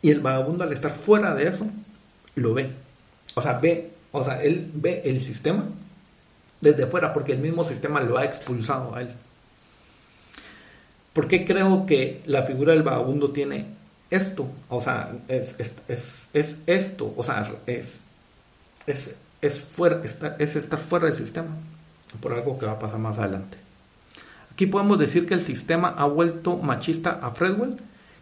Y 0.00 0.10
el 0.10 0.20
vagabundo 0.20 0.64
al 0.64 0.72
estar 0.72 0.94
fuera 0.94 1.34
de 1.34 1.48
eso, 1.48 1.66
lo 2.34 2.54
ve. 2.54 2.70
O 3.34 3.42
sea, 3.42 3.58
ve, 3.58 3.90
o 4.10 4.24
sea, 4.24 4.42
él 4.42 4.70
ve 4.72 5.02
el 5.04 5.20
sistema 5.20 5.66
desde 6.60 6.86
fuera 6.86 7.12
porque 7.12 7.32
el 7.32 7.38
mismo 7.38 7.64
sistema 7.64 8.00
lo 8.00 8.18
ha 8.18 8.24
expulsado 8.24 8.94
a 8.94 9.02
él. 9.02 9.08
¿Por 11.12 11.26
qué 11.26 11.44
creo 11.44 11.86
que 11.86 12.22
la 12.26 12.42
figura 12.42 12.72
del 12.72 12.82
vagabundo 12.82 13.30
tiene 13.30 13.66
esto? 14.10 14.48
O 14.68 14.80
sea, 14.80 15.12
es, 15.26 15.56
esto, 16.32 17.14
o 17.16 17.22
sea, 17.24 17.50
es, 17.66 18.00
es, 18.86 19.60
fuera, 19.60 20.02
es 20.38 20.56
estar 20.56 20.78
fuera 20.78 21.06
del 21.06 21.16
sistema, 21.16 21.48
por 22.20 22.32
algo 22.32 22.58
que 22.58 22.66
va 22.66 22.72
a 22.72 22.78
pasar 22.78 22.98
más 22.98 23.18
adelante. 23.18 23.58
Aquí 24.52 24.66
podemos 24.66 24.98
decir 24.98 25.26
que 25.26 25.34
el 25.34 25.40
sistema 25.40 25.88
ha 25.88 26.06
vuelto 26.06 26.56
machista 26.56 27.20
a 27.22 27.30
Fredwell. 27.30 27.76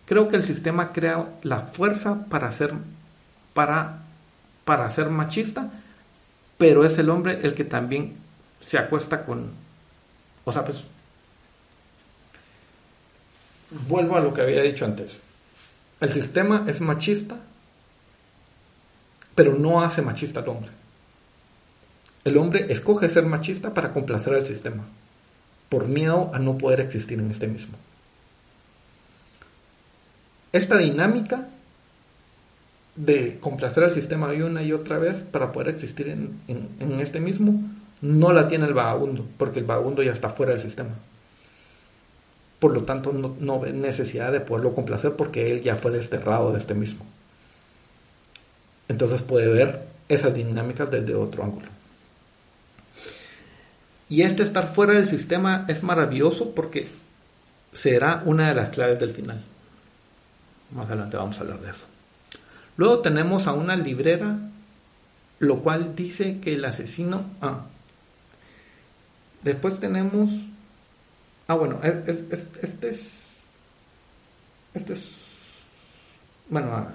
Creo 0.05 0.29
que 0.29 0.37
el 0.37 0.43
sistema 0.43 0.93
crea 0.93 1.31
la 1.43 1.61
fuerza 1.61 2.27
para 2.29 2.53
ser, 2.53 2.73
para, 3.55 4.03
para 4.65 4.89
ser 4.91 5.09
machista, 5.09 5.71
pero 6.59 6.85
es 6.85 6.99
el 6.99 7.11
hombre 7.11 7.41
el 7.43 7.55
que 7.55 7.65
también 7.65 8.26
se 8.61 8.79
acuesta 8.79 9.25
con, 9.25 9.51
o 10.45 10.53
sea, 10.53 10.65
pues 10.65 10.85
vuelvo 13.89 14.17
a 14.17 14.21
lo 14.21 14.33
que 14.33 14.43
había 14.43 14.63
dicho 14.63 14.85
antes. 14.85 15.21
El 16.01 16.13
sistema 16.13 16.65
es 16.67 16.81
machista, 16.81 17.37
pero 19.35 19.55
no 19.55 19.83
hace 19.83 20.03
machista 20.03 20.41
al 20.41 20.49
hombre. 20.49 20.71
El 22.25 22.37
hombre 22.39 22.67
escoge 22.71 23.09
ser 23.09 23.25
machista 23.25 23.73
para 23.73 23.93
complacer 23.93 24.35
al 24.35 24.43
sistema, 24.43 24.85
por 25.69 25.87
miedo 25.87 26.31
a 26.35 26.39
no 26.39 26.59
poder 26.59 26.81
existir 26.81 27.19
en 27.19 27.31
este 27.31 27.47
mismo. 27.47 27.77
Esta 30.53 30.77
dinámica 30.79 31.49
de 32.97 33.39
complacer 33.41 33.85
al 33.85 33.93
sistema 33.93 34.29
una 34.29 34.63
y 34.63 34.73
otra 34.73 34.99
vez 34.99 35.23
para 35.23 35.53
poder 35.53 35.69
existir 35.69 36.09
en, 36.09 36.41
en 36.49 37.01
este 37.01 37.21
mismo, 37.21 37.63
no 38.03 38.33
la 38.33 38.49
tiene 38.49 38.67
el 38.67 38.75
vagabundo, 38.75 39.27
porque 39.39 39.61
el 39.61 39.65
vagabundo 39.65 40.03
ya 40.03 40.13
está 40.13 40.29
fuera 40.29 40.53
del 40.53 40.61
sistema 40.61 40.97
por 42.59 42.73
lo 42.73 42.85
tanto 42.85 43.13
no, 43.13 43.61
ve 43.61 43.73
necesidad 43.73 44.33
de 44.33 44.41
poderlo 44.41 44.75
complacer 44.75 45.13
porque 45.13 45.53
él 45.53 45.61
ya 45.61 45.77
fue 45.77 45.91
desterrado 45.91 46.53
de 46.53 46.59
este 46.59 46.75
mismo. 46.75 47.05
Entonces 48.89 49.23
puede 49.23 49.49
ver 49.49 49.87
esas 50.09 50.35
dinámicas 50.35 50.91
desde 50.91 51.15
otro 51.15 51.45
ángulo. 51.45 51.69
Y 54.09 54.23
este 54.23 54.43
estar 54.43 54.73
fuera 54.73 54.95
del 54.95 55.07
sistema 55.07 55.65
es 55.69 55.83
maravilloso 55.83 56.55
porque 56.55 56.89
será 57.73 58.23
una 58.25 58.49
de 58.49 58.55
las 58.55 58.71
claves 58.71 58.99
del 59.01 59.11
final. 59.11 59.41
Más 60.71 60.89
adelante 60.89 61.17
vamos 61.17 61.37
a 61.37 61.41
hablar 61.41 61.61
de 61.61 61.71
eso. 61.71 61.87
Luego 62.77 63.01
tenemos 63.01 63.47
a 63.47 63.53
una 63.53 63.77
librera, 63.77 64.39
lo 65.41 65.59
cual 65.61 65.95
dice 65.95 66.39
que 66.41 66.55
el 66.55 66.65
asesino... 66.65 67.25
Ah, 67.43 67.67
después 69.47 69.81
tenemos 69.81 70.31
Ah, 71.49 71.55
bueno, 71.55 71.79
este 71.83 72.11
es. 72.89 73.27
Este 74.75 74.93
es. 74.93 75.07
Bueno, 76.49 76.89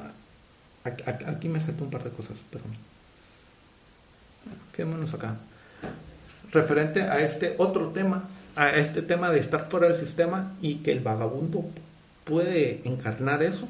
aquí 0.83 1.47
me 1.47 1.61
saltó 1.61 1.85
un 1.85 1.89
par 1.89 2.03
de 2.03 2.09
cosas, 2.09 2.37
pero. 2.49 2.63
Quedémonos 4.73 5.13
acá. 5.13 5.37
Referente 6.51 7.01
a 7.03 7.19
este 7.21 7.55
otro 7.57 7.89
tema, 7.89 8.27
a 8.55 8.71
este 8.71 9.01
tema 9.01 9.29
de 9.29 9.39
estar 9.39 9.69
fuera 9.69 9.87
del 9.87 9.97
sistema 9.97 10.53
y 10.61 10.75
que 10.75 10.91
el 10.91 10.99
vagabundo 10.99 11.65
puede 12.25 12.81
encarnar 12.83 13.41
eso. 13.43 13.69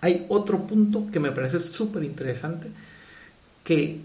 Hay 0.00 0.24
otro 0.28 0.64
punto 0.68 1.08
que 1.12 1.18
me 1.18 1.32
parece 1.32 1.58
súper 1.58 2.04
interesante, 2.04 2.68
que 3.64 4.00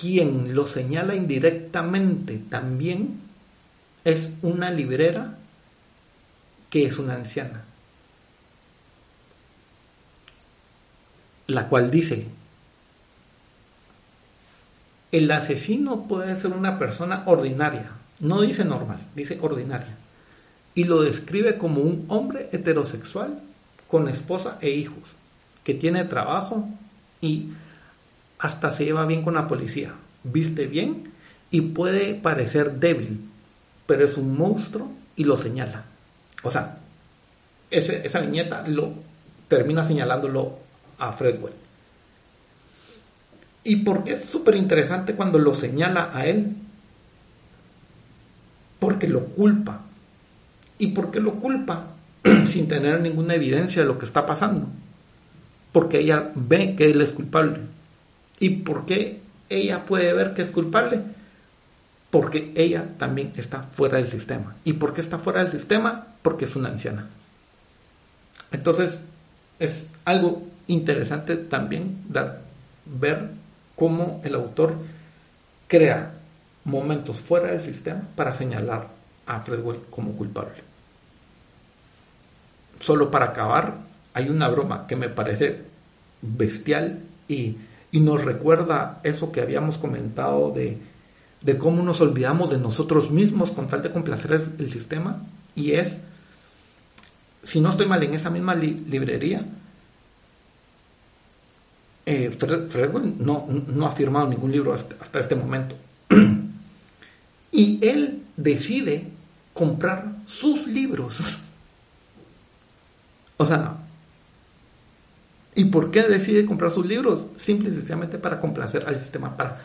quien 0.00 0.54
lo 0.54 0.66
señala 0.66 1.14
indirectamente 1.14 2.38
también 2.38 3.20
es 4.04 4.30
una 4.42 4.70
librera 4.70 5.36
que 6.70 6.86
es 6.86 6.98
una 6.98 7.14
anciana, 7.14 7.64
la 11.46 11.68
cual 11.68 11.90
dice, 11.90 12.26
el 15.10 15.30
asesino 15.30 16.06
puede 16.06 16.36
ser 16.36 16.52
una 16.52 16.78
persona 16.78 17.22
ordinaria, 17.26 17.90
no 18.20 18.42
dice 18.42 18.64
normal, 18.64 19.00
dice 19.14 19.38
ordinaria, 19.40 19.96
y 20.74 20.84
lo 20.84 21.02
describe 21.02 21.56
como 21.56 21.80
un 21.80 22.04
hombre 22.08 22.50
heterosexual 22.52 23.40
con 23.88 24.08
esposa 24.08 24.58
e 24.60 24.70
hijos, 24.70 25.02
que 25.64 25.74
tiene 25.74 26.04
trabajo 26.04 26.68
y 27.20 27.48
hasta 28.38 28.70
se 28.70 28.84
lleva 28.84 29.06
bien 29.06 29.22
con 29.22 29.34
la 29.34 29.48
policía, 29.48 29.94
viste 30.24 30.66
bien 30.66 31.04
y 31.50 31.60
puede 31.62 32.14
parecer 32.14 32.78
débil, 32.78 33.28
pero 33.86 34.04
es 34.04 34.16
un 34.16 34.36
monstruo 34.36 34.90
y 35.16 35.24
lo 35.24 35.36
señala. 35.36 35.84
O 36.42 36.50
sea, 36.50 36.78
esa 37.70 38.20
viñeta 38.20 38.66
lo 38.68 38.92
termina 39.48 39.82
señalándolo 39.82 40.58
a 40.98 41.12
Fredwell. 41.12 41.54
¿Y 43.64 43.76
por 43.76 44.04
qué 44.04 44.12
es 44.12 44.24
súper 44.24 44.54
interesante 44.54 45.14
cuando 45.14 45.38
lo 45.38 45.52
señala 45.52 46.10
a 46.14 46.26
él? 46.26 46.54
Porque 48.78 49.08
lo 49.08 49.26
culpa. 49.26 49.82
¿Y 50.78 50.88
por 50.88 51.10
qué 51.10 51.20
lo 51.20 51.34
culpa 51.34 51.88
sin 52.50 52.68
tener 52.68 53.00
ninguna 53.00 53.34
evidencia 53.34 53.82
de 53.82 53.88
lo 53.88 53.98
que 53.98 54.06
está 54.06 54.24
pasando? 54.24 54.68
Porque 55.72 55.98
ella 55.98 56.30
ve 56.34 56.74
que 56.76 56.90
él 56.90 57.02
es 57.02 57.10
culpable. 57.10 57.60
¿Y 58.40 58.50
por 58.50 58.86
qué 58.86 59.20
ella 59.48 59.84
puede 59.84 60.12
ver 60.12 60.34
que 60.34 60.42
es 60.42 60.50
culpable? 60.50 61.02
porque 62.10 62.52
ella 62.54 62.86
también 62.96 63.32
está 63.36 63.62
fuera 63.64 63.98
del 63.98 64.08
sistema. 64.08 64.56
¿Y 64.64 64.74
por 64.74 64.94
qué 64.94 65.00
está 65.00 65.18
fuera 65.18 65.42
del 65.42 65.50
sistema? 65.50 66.06
Porque 66.22 66.46
es 66.46 66.56
una 66.56 66.70
anciana. 66.70 67.06
Entonces, 68.50 69.00
es 69.58 69.90
algo 70.04 70.42
interesante 70.66 71.36
también 71.36 72.04
dar, 72.08 72.40
ver 72.86 73.30
cómo 73.76 74.22
el 74.24 74.34
autor 74.34 74.74
crea 75.66 76.12
momentos 76.64 77.20
fuera 77.20 77.48
del 77.48 77.60
sistema 77.60 78.02
para 78.14 78.34
señalar 78.34 78.88
a 79.26 79.40
Fredwell 79.40 79.80
como 79.90 80.12
culpable. 80.12 80.62
Solo 82.80 83.10
para 83.10 83.26
acabar, 83.26 83.74
hay 84.14 84.30
una 84.30 84.48
broma 84.48 84.86
que 84.86 84.96
me 84.96 85.08
parece 85.08 85.62
bestial 86.22 87.00
y, 87.28 87.56
y 87.90 88.00
nos 88.00 88.24
recuerda 88.24 89.00
eso 89.02 89.32
que 89.32 89.40
habíamos 89.40 89.78
comentado 89.78 90.50
de 90.50 90.78
de 91.40 91.56
cómo 91.56 91.82
nos 91.82 92.00
olvidamos 92.00 92.50
de 92.50 92.58
nosotros 92.58 93.10
mismos 93.10 93.52
con 93.52 93.68
tal 93.68 93.82
de 93.82 93.92
complacer 93.92 94.48
el, 94.58 94.70
sistema. 94.70 95.22
Y 95.54 95.72
es, 95.72 95.98
si 97.42 97.60
no 97.60 97.70
estoy 97.70 97.86
mal, 97.86 98.02
en 98.02 98.14
esa 98.14 98.30
misma 98.30 98.54
librería, 98.54 99.44
eh, 102.06 102.30
Fred, 102.30 102.90
no, 103.18 103.46
no, 103.48 103.86
ha 103.86 103.92
firmado 103.92 104.28
ningún 104.28 104.50
libro 104.50 104.72
hasta, 104.72 104.96
hasta 105.00 105.20
este 105.20 105.34
momento. 105.34 105.76
y 107.52 107.86
él 107.86 108.22
decide 108.36 109.08
comprar 109.52 110.16
sus 110.26 110.66
libros. 110.66 111.40
o 113.36 113.46
sea, 113.46 113.76
¿y 115.58 115.66
por 115.66 115.90
qué 115.90 116.04
decide 116.04 116.46
comprar 116.46 116.70
sus 116.70 116.86
libros? 116.86 117.26
Simple 117.36 117.68
y 117.68 117.72
sencillamente 117.72 118.18
para 118.18 118.40
complacer 118.40 118.84
al 118.86 118.96
sistema, 118.96 119.36
para 119.36 119.58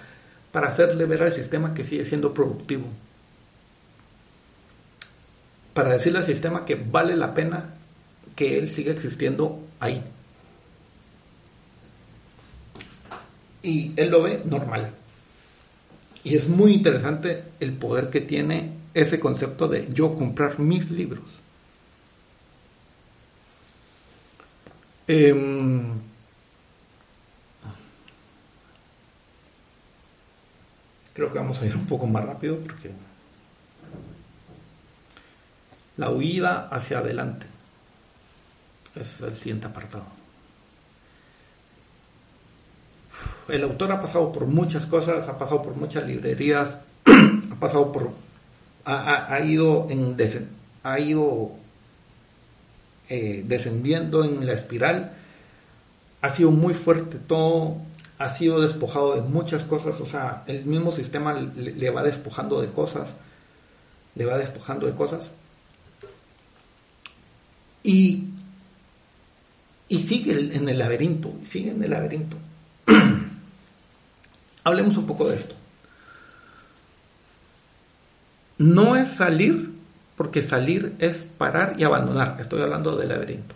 para 0.54 0.68
hacerle 0.68 1.08
ver 1.08 1.24
al 1.24 1.32
sistema 1.32 1.74
que 1.74 1.84
sigue 1.84 2.06
siendo 2.06 2.32
productivo. 2.32 2.86
Para 5.74 5.94
decirle 5.94 6.20
al 6.20 6.26
sistema 6.26 6.64
que 6.64 6.76
vale 6.76 7.16
la 7.16 7.34
pena 7.34 7.74
que 8.36 8.60
él 8.60 8.70
sigue 8.70 8.92
existiendo 8.92 9.66
ahí. 9.80 10.04
Y 13.64 13.94
él 13.96 14.12
lo 14.12 14.22
ve 14.22 14.44
normal. 14.46 14.92
Y 16.24 16.36
es 16.36 16.48
muy 16.48 16.74
interesante 16.74 17.46
el 17.60 17.74
poder 17.74 18.12
que 18.12 18.22
tiene 18.22 18.74
ese 18.94 19.20
concepto 19.20 19.68
de 19.68 19.88
yo 19.92 20.14
comprar 20.14 20.60
mis 20.60 20.92
libros. 20.92 21.43
Em, 25.08 25.84
creo 31.14 31.32
que 31.32 31.38
vamos 31.38 31.62
a 31.62 31.66
ir 31.66 31.76
un 31.76 31.86
poco 31.86 32.08
más 32.08 32.24
rápido 32.24 32.58
porque 32.60 32.92
la 35.98 36.10
huida 36.10 36.70
hacia 36.70 37.00
adelante 37.00 37.46
es 38.96 39.22
el 39.22 39.36
siguiente 39.36 39.68
apartado. 39.68 40.06
El 43.50 43.64
autor 43.64 43.92
ha 43.92 44.02
pasado 44.02 44.32
por 44.32 44.48
muchas 44.48 44.86
cosas, 44.86 45.28
ha 45.28 45.38
pasado 45.38 45.62
por 45.62 45.76
muchas 45.76 46.08
librerías, 46.08 46.80
ha 47.52 47.56
pasado 47.60 47.92
por 47.92 48.12
ha, 48.86 49.40
ido 49.42 49.88
en 49.90 50.18
ha 50.84 51.00
ido 51.00 51.52
eh, 53.16 53.44
descendiendo 53.46 54.26
en 54.26 54.44
la 54.44 54.54
espiral, 54.54 55.14
ha 56.20 56.30
sido 56.30 56.50
muy 56.50 56.74
fuerte 56.74 57.20
todo, 57.20 57.78
ha 58.18 58.28
sido 58.28 58.60
despojado 58.60 59.14
de 59.14 59.22
muchas 59.22 59.66
cosas, 59.66 60.02
o 60.02 60.06
sea, 60.08 60.44
el 60.48 60.66
mismo 60.66 60.92
sistema 60.92 61.32
le, 61.36 61.90
va 61.92 62.02
despojando 62.02 62.60
de 62.60 62.70
cosas, 62.70 63.10
le 64.16 64.26
va 64.26 64.40
despojando 64.40 64.88
de 64.88 64.96
cosas. 64.96 65.30
Y, 67.84 68.30
y 69.90 70.00
sigue 70.00 70.56
en 70.56 70.68
el 70.68 70.80
laberinto, 70.80 71.36
sigue 71.46 71.70
en 71.70 71.84
el 71.84 71.92
laberinto. 71.92 72.36
Hablemos 74.64 74.98
un 74.98 75.06
poco 75.06 75.30
de 75.30 75.36
esto. 75.36 75.54
No 78.58 78.96
es 78.96 79.10
salir, 79.10 79.73
porque 80.16 80.42
salir 80.42 80.96
es 81.00 81.18
parar 81.18 81.76
y 81.78 81.84
abandonar. 81.84 82.38
Estoy 82.40 82.62
hablando 82.62 82.96
del 82.96 83.10
laberinto. 83.10 83.56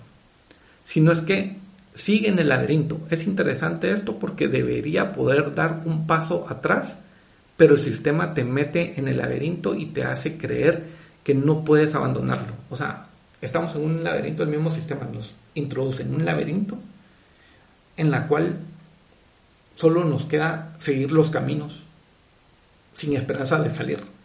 Sino 0.85 1.11
es 1.11 1.21
que 1.21 1.57
sigue 1.93 2.29
en 2.29 2.39
el 2.39 2.49
laberinto. 2.49 3.01
Es 3.09 3.25
interesante 3.27 3.91
esto 3.91 4.17
porque 4.17 4.47
debería 4.47 5.13
poder 5.13 5.53
dar 5.53 5.81
un 5.85 6.07
paso 6.07 6.45
atrás, 6.49 6.97
pero 7.55 7.75
el 7.75 7.81
sistema 7.81 8.33
te 8.33 8.43
mete 8.43 8.93
en 8.97 9.07
el 9.07 9.17
laberinto 9.17 9.75
y 9.75 9.87
te 9.87 10.03
hace 10.03 10.37
creer 10.37 10.85
que 11.23 11.33
no 11.33 11.63
puedes 11.63 11.93
abandonarlo. 11.95 12.53
O 12.69 12.77
sea, 12.77 13.07
estamos 13.41 13.75
en 13.75 13.83
un 13.83 14.03
laberinto, 14.03 14.43
el 14.43 14.49
mismo 14.49 14.69
sistema 14.69 15.07
nos 15.11 15.33
introduce 15.55 16.03
en 16.03 16.13
un 16.13 16.23
laberinto 16.23 16.77
en 17.97 18.11
la 18.11 18.27
cual 18.27 18.59
solo 19.75 20.05
nos 20.05 20.25
queda 20.25 20.75
seguir 20.77 21.11
los 21.11 21.29
caminos 21.29 21.81
sin 22.95 23.15
esperanza 23.15 23.59
de 23.59 23.69
salir. 23.69 24.16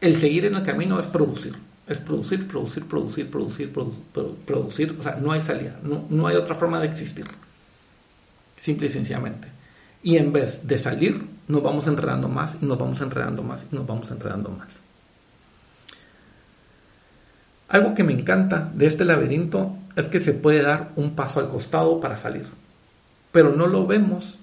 El 0.00 0.16
seguir 0.16 0.44
en 0.44 0.54
el 0.54 0.62
camino 0.62 0.98
es 1.00 1.06
producir, 1.06 1.54
es 1.86 1.98
producir, 1.98 2.46
producir, 2.46 2.84
producir, 2.84 3.30
producir, 3.30 3.72
producir, 4.44 4.96
o 4.98 5.02
sea, 5.02 5.16
no 5.16 5.32
hay 5.32 5.42
salida, 5.42 5.78
no, 5.82 6.04
no 6.10 6.26
hay 6.26 6.36
otra 6.36 6.54
forma 6.54 6.80
de 6.80 6.88
existir, 6.88 7.26
simple 8.58 8.86
y 8.86 8.90
sencillamente. 8.90 9.48
Y 10.02 10.16
en 10.18 10.32
vez 10.32 10.66
de 10.66 10.78
salir, 10.78 11.20
nos 11.48 11.62
vamos 11.62 11.86
enredando 11.86 12.28
más 12.28 12.56
y 12.60 12.66
nos 12.66 12.78
vamos 12.78 13.00
enredando 13.00 13.42
más 13.42 13.64
y 13.70 13.74
nos 13.74 13.86
vamos 13.86 14.10
enredando 14.10 14.50
más. 14.50 14.68
Algo 17.68 17.94
que 17.94 18.04
me 18.04 18.12
encanta 18.12 18.70
de 18.74 18.86
este 18.86 19.04
laberinto 19.04 19.76
es 19.96 20.08
que 20.08 20.20
se 20.20 20.32
puede 20.32 20.62
dar 20.62 20.92
un 20.96 21.16
paso 21.16 21.40
al 21.40 21.48
costado 21.48 22.00
para 22.00 22.16
salir 22.16 22.46
pero 23.36 23.54
no 23.54 23.66
lo 23.66 23.86
vemos, 23.86 24.38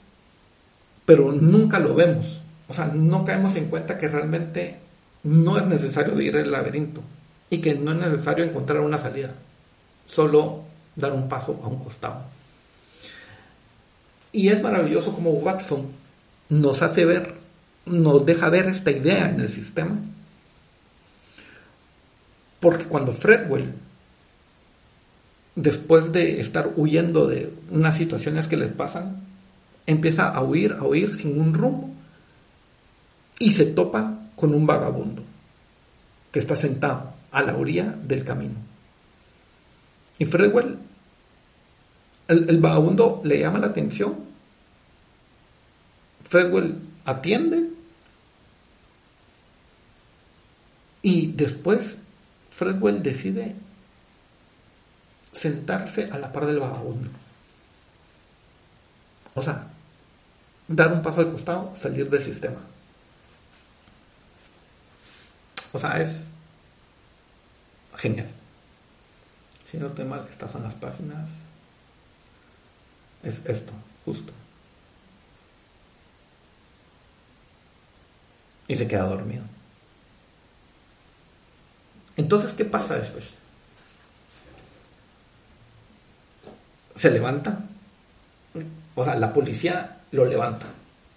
pero 1.04 1.32
nunca 1.32 1.80
lo 1.80 1.96
vemos. 1.96 2.42
O 2.68 2.76
sea, 2.76 2.92
no 2.94 3.26
caemos 3.26 3.56
en 3.56 3.66
cuenta 3.66 3.98
que 3.98 4.08
realmente 4.08 4.78
no 5.24 5.58
es 5.58 5.66
necesario 5.66 6.16
seguir 6.16 6.36
el 6.36 6.52
laberinto 6.52 7.02
y 7.50 7.60
que 7.60 7.76
no 7.76 7.92
es 7.92 7.98
necesario 7.98 8.44
encontrar 8.44 8.82
una 8.82 8.98
salida, 8.98 9.34
solo 10.06 10.64
dar 10.96 11.14
un 11.14 11.30
paso 11.30 11.60
a 11.64 11.68
un 11.68 11.84
costado. 11.84 12.24
Y 14.32 14.50
es 14.50 14.62
maravilloso 14.62 15.14
como 15.14 15.32
Watson 15.32 15.88
nos 16.50 16.82
hace 16.82 17.06
ver, 17.06 17.36
nos 17.86 18.26
deja 18.26 18.50
ver 18.50 18.68
esta 18.68 18.92
idea 18.92 19.30
en 19.30 19.40
el 19.40 19.50
sistema. 19.50 19.96
Porque 22.60 22.86
cuando 22.86 23.12
Fredwell 23.12 23.74
después 25.56 26.12
de 26.12 26.40
estar 26.40 26.74
huyendo 26.76 27.28
de 27.28 27.54
unas 27.70 27.98
situaciones 27.98 28.48
que 28.48 28.58
les 28.58 28.72
pasan, 28.72 29.18
empieza 29.86 30.30
a 30.30 30.42
huir, 30.42 30.74
a 30.74 30.84
huir 30.84 31.14
sin 31.14 31.40
un 31.40 31.54
rumbo 31.54 31.90
y 33.40 33.52
se 33.52 33.66
topa 33.66 34.20
con 34.36 34.54
un 34.54 34.66
vagabundo 34.66 35.24
que 36.32 36.40
está 36.40 36.56
sentado 36.56 37.14
a 37.32 37.42
la 37.42 37.56
orilla 37.56 37.86
del 37.86 38.24
camino. 38.24 38.56
Y 40.18 40.26
Fredwell, 40.26 40.78
el, 42.28 42.60
vagabundo 42.60 43.22
le 43.24 43.40
llama 43.40 43.60
la 43.60 43.68
atención, 43.68 44.16
Fredwell 46.28 46.78
atiende 47.06 47.70
y 51.02 51.32
después 51.34 51.98
Fredwell 52.50 53.04
decide 53.04 53.56
sentarse 55.32 56.10
a 56.12 56.18
la 56.18 56.32
par 56.32 56.46
del 56.46 56.60
vagabundo. 56.60 57.10
O 59.36 59.42
sea, 59.42 59.68
dar 60.68 60.94
un 60.94 61.02
paso 61.02 61.22
al 61.22 61.32
costado, 61.32 61.76
salir 61.76 62.10
del 62.10 62.22
sistema. 62.22 62.60
O 65.74 65.80
sea, 65.80 66.02
es 66.02 66.22
genial. 67.98 68.30
Si 69.70 69.78
no 69.78 69.88
estoy 69.88 70.06
mal, 70.06 70.26
estas 70.30 70.52
son 70.52 70.64
las 70.64 70.76
páginas. 70.76 71.28
Es 73.24 73.42
esto, 73.46 73.74
justo. 74.06 74.32
Y 78.68 78.76
se 78.76 78.88
queda 78.88 79.04
dormido. 79.04 79.44
Entonces, 82.16 82.54
¿qué 82.54 82.64
pasa 82.64 82.96
después? 82.96 83.34
se 86.96 87.12
levanta. 87.12 87.60
O 88.96 89.04
sea, 89.04 89.16
la 89.16 89.34
policía 89.34 89.98
lo 90.12 90.26
levanta. 90.26 90.68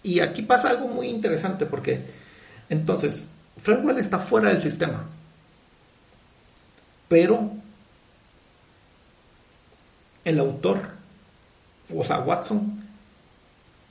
Y 0.03 0.21
aquí 0.21 0.43
pasa 0.43 0.71
algo 0.71 0.89
muy 0.89 1.09
interesante 1.09 1.67
porque 1.67 2.01
entonces 2.69 3.25
Fredwell 3.67 3.99
está 3.99 4.21
fuera 4.21 4.51
del 4.51 4.63
sistema. 4.63 5.03
Pero 7.09 7.51
el 10.25 10.39
autor, 10.39 10.83
o 11.93 12.05
sea, 12.05 12.21
Watson, 12.21 12.81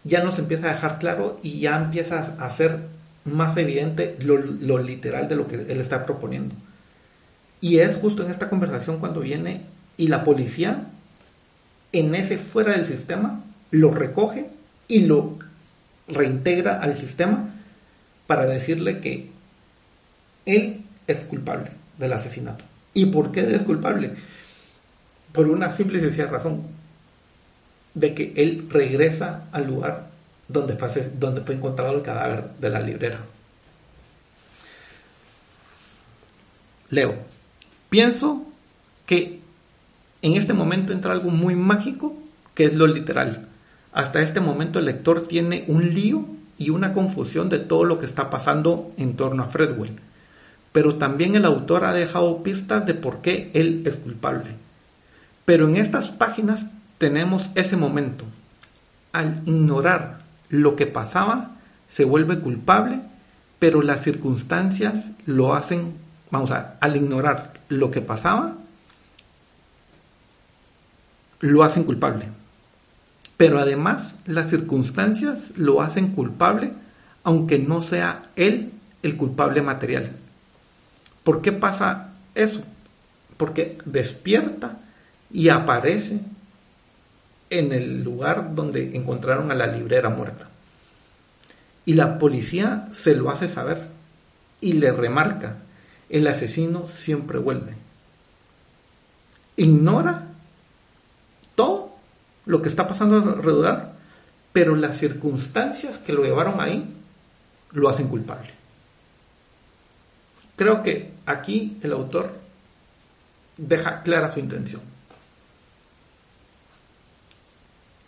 ya 0.05 0.23
nos 0.23 0.39
empieza 0.39 0.69
a 0.69 0.75
dejar 0.75 0.97
claro 0.97 1.41
y 1.43 1.59
ya 1.59 1.75
empieza 1.75 2.35
a 2.39 2.45
hacer 2.45 2.87
más 3.25 3.57
evidente 3.57 4.15
lo, 4.21 4.37
lo, 4.37 4.77
literal 4.77 5.27
de 5.27 5.35
lo 5.35 5.45
que 5.45 5.55
él 5.55 5.81
está 5.81 6.05
proponiendo. 6.05 6.55
Y 7.59 7.79
es 7.79 7.97
justo 7.97 8.23
en 8.23 8.31
esta 8.31 8.47
conversación 8.47 8.97
cuando 8.99 9.19
viene 9.19 9.65
y 9.97 10.07
la 10.07 10.23
policía 10.23 10.85
en 11.91 12.15
ese 12.15 12.37
fuera 12.37 12.71
del 12.71 12.85
sistema, 12.85 13.43
lo 13.71 13.91
recoge 13.91 14.49
y 14.87 15.01
lo 15.01 15.37
reintegra 16.07 16.79
al 16.81 16.95
sistema 16.95 17.49
para 18.25 18.45
decirle 18.45 19.01
que 19.01 19.34
él 20.45 20.83
es 21.07 21.25
culpable 21.25 21.71
del 21.97 22.13
asesinato. 22.13 22.63
¿Y 22.93 23.07
por 23.07 23.31
qué 23.31 23.55
es 23.55 23.63
culpable? 23.63 24.13
Por 25.31 25.47
una 25.47 25.69
simple 25.69 25.97
y 25.97 26.01
sencilla 26.01 26.27
razón, 26.27 26.63
de 27.93 28.13
que 28.13 28.33
él 28.35 28.67
regresa 28.69 29.45
al 29.51 29.67
lugar 29.67 30.09
donde 30.47 30.75
fue, 30.75 31.55
encontrado 31.55 31.95
el 31.95 32.01
cadáver 32.01 32.51
de 32.59 32.69
la 32.69 32.79
librera. 32.79 33.19
Leo, 36.89 37.15
pienso 37.89 38.45
que 39.05 39.39
en 40.21 40.33
este 40.33 40.53
momento 40.53 40.93
entra 40.93 41.13
algo 41.13 41.31
muy 41.31 41.55
mágico, 41.55 42.15
que 42.53 42.65
es 42.65 42.73
lo 42.73 42.85
literal. 42.85 43.47
Hasta 43.91 44.21
este 44.21 44.39
momento 44.39 44.79
el 44.79 44.85
lector 44.85 45.27
tiene 45.27 45.65
un 45.67 45.93
lío 45.93 46.25
y 46.57 46.69
una 46.69 46.93
confusión 46.93 47.49
de 47.49 47.59
todo 47.59 47.83
lo 47.85 47.97
que 47.97 48.05
está 48.05 48.29
pasando 48.29 48.93
en 48.97 49.15
torno 49.15 49.43
a 49.43 49.47
Fredwell. 49.47 49.99
Pero 50.75 50.95
también 50.95 51.37
el 51.37 51.45
autor 51.45 51.85
ha 51.85 51.93
dejado 51.93 52.43
pistas 52.43 52.85
de 52.85 52.95
por 52.95 53.21
qué 53.21 53.49
él 53.53 53.83
es 53.85 53.95
culpable. 53.95 54.57
Pero 55.45 55.69
en 55.69 55.77
estas 55.77 56.09
páginas 56.09 56.65
tenemos 56.97 57.49
ese 57.55 57.77
momento. 57.77 58.25
Al 59.13 59.41
ignorar 59.45 60.23
lo 60.49 60.75
que 60.75 60.85
pasaba, 60.85 61.51
se 61.87 62.03
vuelve 62.03 62.39
culpable, 62.39 62.99
pero 63.57 63.81
las 63.81 64.01
circunstancias 64.01 65.11
lo 65.25 65.55
hacen, 65.55 65.93
vamos 66.29 66.51
a, 66.51 66.75
al 66.81 66.97
ignorar 66.97 67.53
lo 67.69 67.89
que 67.89 68.01
pasaba, 68.01 68.57
lo 71.39 71.63
hacen 71.63 71.85
culpable. 71.85 72.25
Pero 73.37 73.59
además 73.59 74.17
las 74.25 74.49
circunstancias 74.49 75.53
lo 75.55 75.81
hacen 75.81 76.09
culpable 76.09 76.73
aunque 77.23 77.59
no 77.59 77.81
sea 77.81 78.23
él 78.35 78.73
el 79.03 79.15
culpable 79.15 79.61
material. 79.61 80.11
¿Por 81.25 81.41
qué 81.41 81.51
pasa 81.51 82.11
eso? 82.35 82.61
Porque 83.35 83.79
despierta 83.83 84.77
y 85.31 85.49
aparece 85.49 86.19
en 87.49 87.73
el 87.73 88.03
lugar 88.03 88.53
donde 88.53 88.95
encontraron 88.95 89.49
a 89.49 89.55
la 89.55 89.65
librera 89.65 90.09
muerta. 90.09 90.49
Y 91.83 91.93
la 91.93 92.19
policía 92.19 92.87
se 92.91 93.15
lo 93.15 93.31
hace 93.31 93.47
saber 93.47 93.87
y 94.61 94.73
le 94.73 94.91
remarca, 94.91 95.57
el 96.09 96.27
asesino 96.27 96.87
siempre 96.87 97.39
vuelve. 97.39 97.73
Ignora 99.55 100.27
todo 101.55 101.95
lo 102.45 102.61
que 102.61 102.69
está 102.69 102.87
pasando 102.87 103.17
alrededor, 103.17 103.89
pero 104.53 104.75
las 104.75 104.97
circunstancias 104.99 105.97
que 105.97 106.13
lo 106.13 106.23
llevaron 106.23 106.61
ahí 106.61 106.93
lo 107.71 107.89
hacen 107.89 108.09
culpable. 108.09 108.54
Creo 110.55 110.83
que 110.83 111.11
aquí 111.25 111.77
el 111.83 111.91
autor 111.91 112.33
deja 113.57 114.01
clara 114.03 114.33
su 114.33 114.39
intención. 114.39 114.81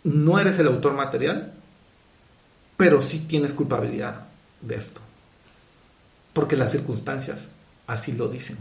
No 0.04 0.38
eres 0.38 0.58
el 0.58 0.68
autor 0.68 0.94
material, 0.94 1.52
pero 2.76 3.02
sí 3.02 3.20
tienes 3.20 3.52
culpabilidad 3.52 4.26
de 4.60 4.76
esto. 4.76 5.00
Porque 6.32 6.56
las 6.56 6.72
circunstancias 6.72 7.48
así 7.86 8.12
lo 8.12 8.28
dicen. 8.28 8.56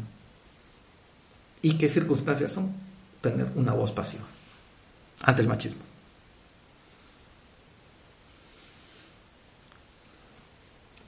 ¿Y 1.62 1.78
qué 1.78 1.90
circunstancias 1.90 2.52
son? 2.52 2.74
Tener 3.22 3.48
una 3.56 3.74
voz 3.74 3.92
pasiva 3.92 4.24
ante 5.22 5.42
el 5.42 5.48
machismo. 5.48 5.82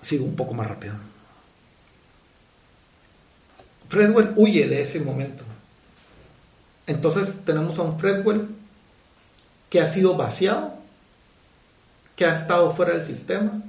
Sigo 0.02 0.26
un 0.26 0.36
poco 0.36 0.54
más 0.54 0.68
rápido. 0.68 0.96
Fredwell 3.90 4.34
huye 4.36 4.68
de 4.68 4.82
ese 4.82 5.00
momento. 5.00 5.44
Entonces 6.88 7.44
tenemos 7.44 7.78
a 7.78 7.84
un 7.84 8.00
Fredwell 8.00 8.48
que 9.70 9.82
ha 9.82 9.88
sido 9.88 10.16
vaciado, 10.16 10.74
que 12.16 12.26
ha 12.26 12.34
estado 12.34 12.72
fuera 12.72 12.94
del 12.94 13.04
sistema, 13.04 13.62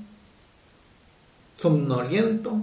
somnoliento, 1.56 2.62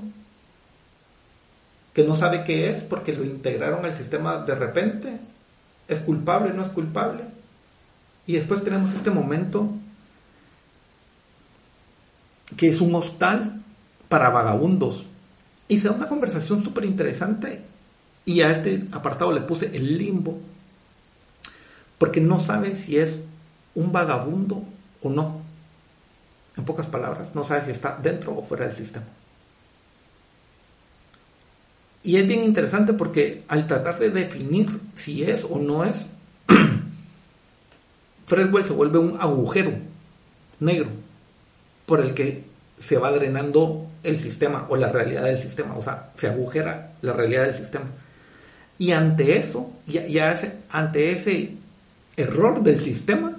que 1.93 2.03
no 2.03 2.15
sabe 2.15 2.43
qué 2.43 2.69
es 2.69 2.81
porque 2.81 3.13
lo 3.13 3.23
integraron 3.23 3.83
al 3.83 3.95
sistema 3.95 4.37
de 4.37 4.53
repente, 4.53 5.19
es 5.87 6.01
culpable, 6.01 6.53
no 6.53 6.61
es 6.61 6.69
culpable. 6.69 7.23
Y 8.27 8.33
después 8.33 8.63
tenemos 8.63 8.93
este 8.93 9.09
momento 9.09 9.71
que 12.55 12.69
es 12.69 12.81
un 12.81 12.93
hostal 12.93 13.61
para 14.09 14.29
vagabundos. 14.29 15.06
Y 15.67 15.77
se 15.77 15.89
da 15.89 15.95
una 15.95 16.07
conversación 16.07 16.63
súper 16.63 16.85
interesante 16.85 17.61
y 18.25 18.41
a 18.41 18.51
este 18.51 18.83
apartado 18.91 19.31
le 19.31 19.41
puse 19.41 19.75
el 19.75 19.97
limbo, 19.97 20.37
porque 21.97 22.21
no 22.21 22.39
sabe 22.39 22.75
si 22.75 22.97
es 22.97 23.21
un 23.73 23.91
vagabundo 23.91 24.63
o 25.01 25.09
no. 25.09 25.41
En 26.57 26.65
pocas 26.65 26.87
palabras, 26.87 27.35
no 27.35 27.43
sabe 27.43 27.65
si 27.65 27.71
está 27.71 27.97
dentro 28.01 28.35
o 28.35 28.43
fuera 28.43 28.65
del 28.65 28.75
sistema. 28.75 29.05
Y 32.03 32.17
es 32.17 32.27
bien 32.27 32.43
interesante 32.43 32.93
porque 32.93 33.43
al 33.47 33.67
tratar 33.67 33.99
de 33.99 34.09
definir 34.09 34.79
si 34.95 35.23
es 35.23 35.43
o 35.43 35.59
no 35.59 35.83
es, 35.83 36.07
Fredwell 38.25 38.63
se 38.63 38.73
vuelve 38.73 38.99
un 38.99 39.17
agujero 39.19 39.73
negro 40.59 40.89
por 41.85 42.01
el 42.01 42.13
que 42.13 42.43
se 42.77 42.97
va 42.97 43.11
drenando 43.11 43.86
el 44.07 44.17
sistema 44.17 44.65
o 44.69 44.77
la 44.77 44.89
realidad 44.89 45.23
del 45.23 45.37
sistema, 45.37 45.75
o 45.75 45.83
sea, 45.83 46.11
se 46.17 46.27
agujera 46.27 46.93
la 47.01 47.11
realidad 47.11 47.43
del 47.43 47.53
sistema. 47.53 47.85
Y 48.77 48.91
ante 48.91 49.37
eso, 49.37 49.73
ya, 49.85 50.07
ya 50.07 50.33
ante 50.69 51.11
ese 51.11 51.55
error 52.15 52.63
del 52.63 52.79
sistema, 52.79 53.35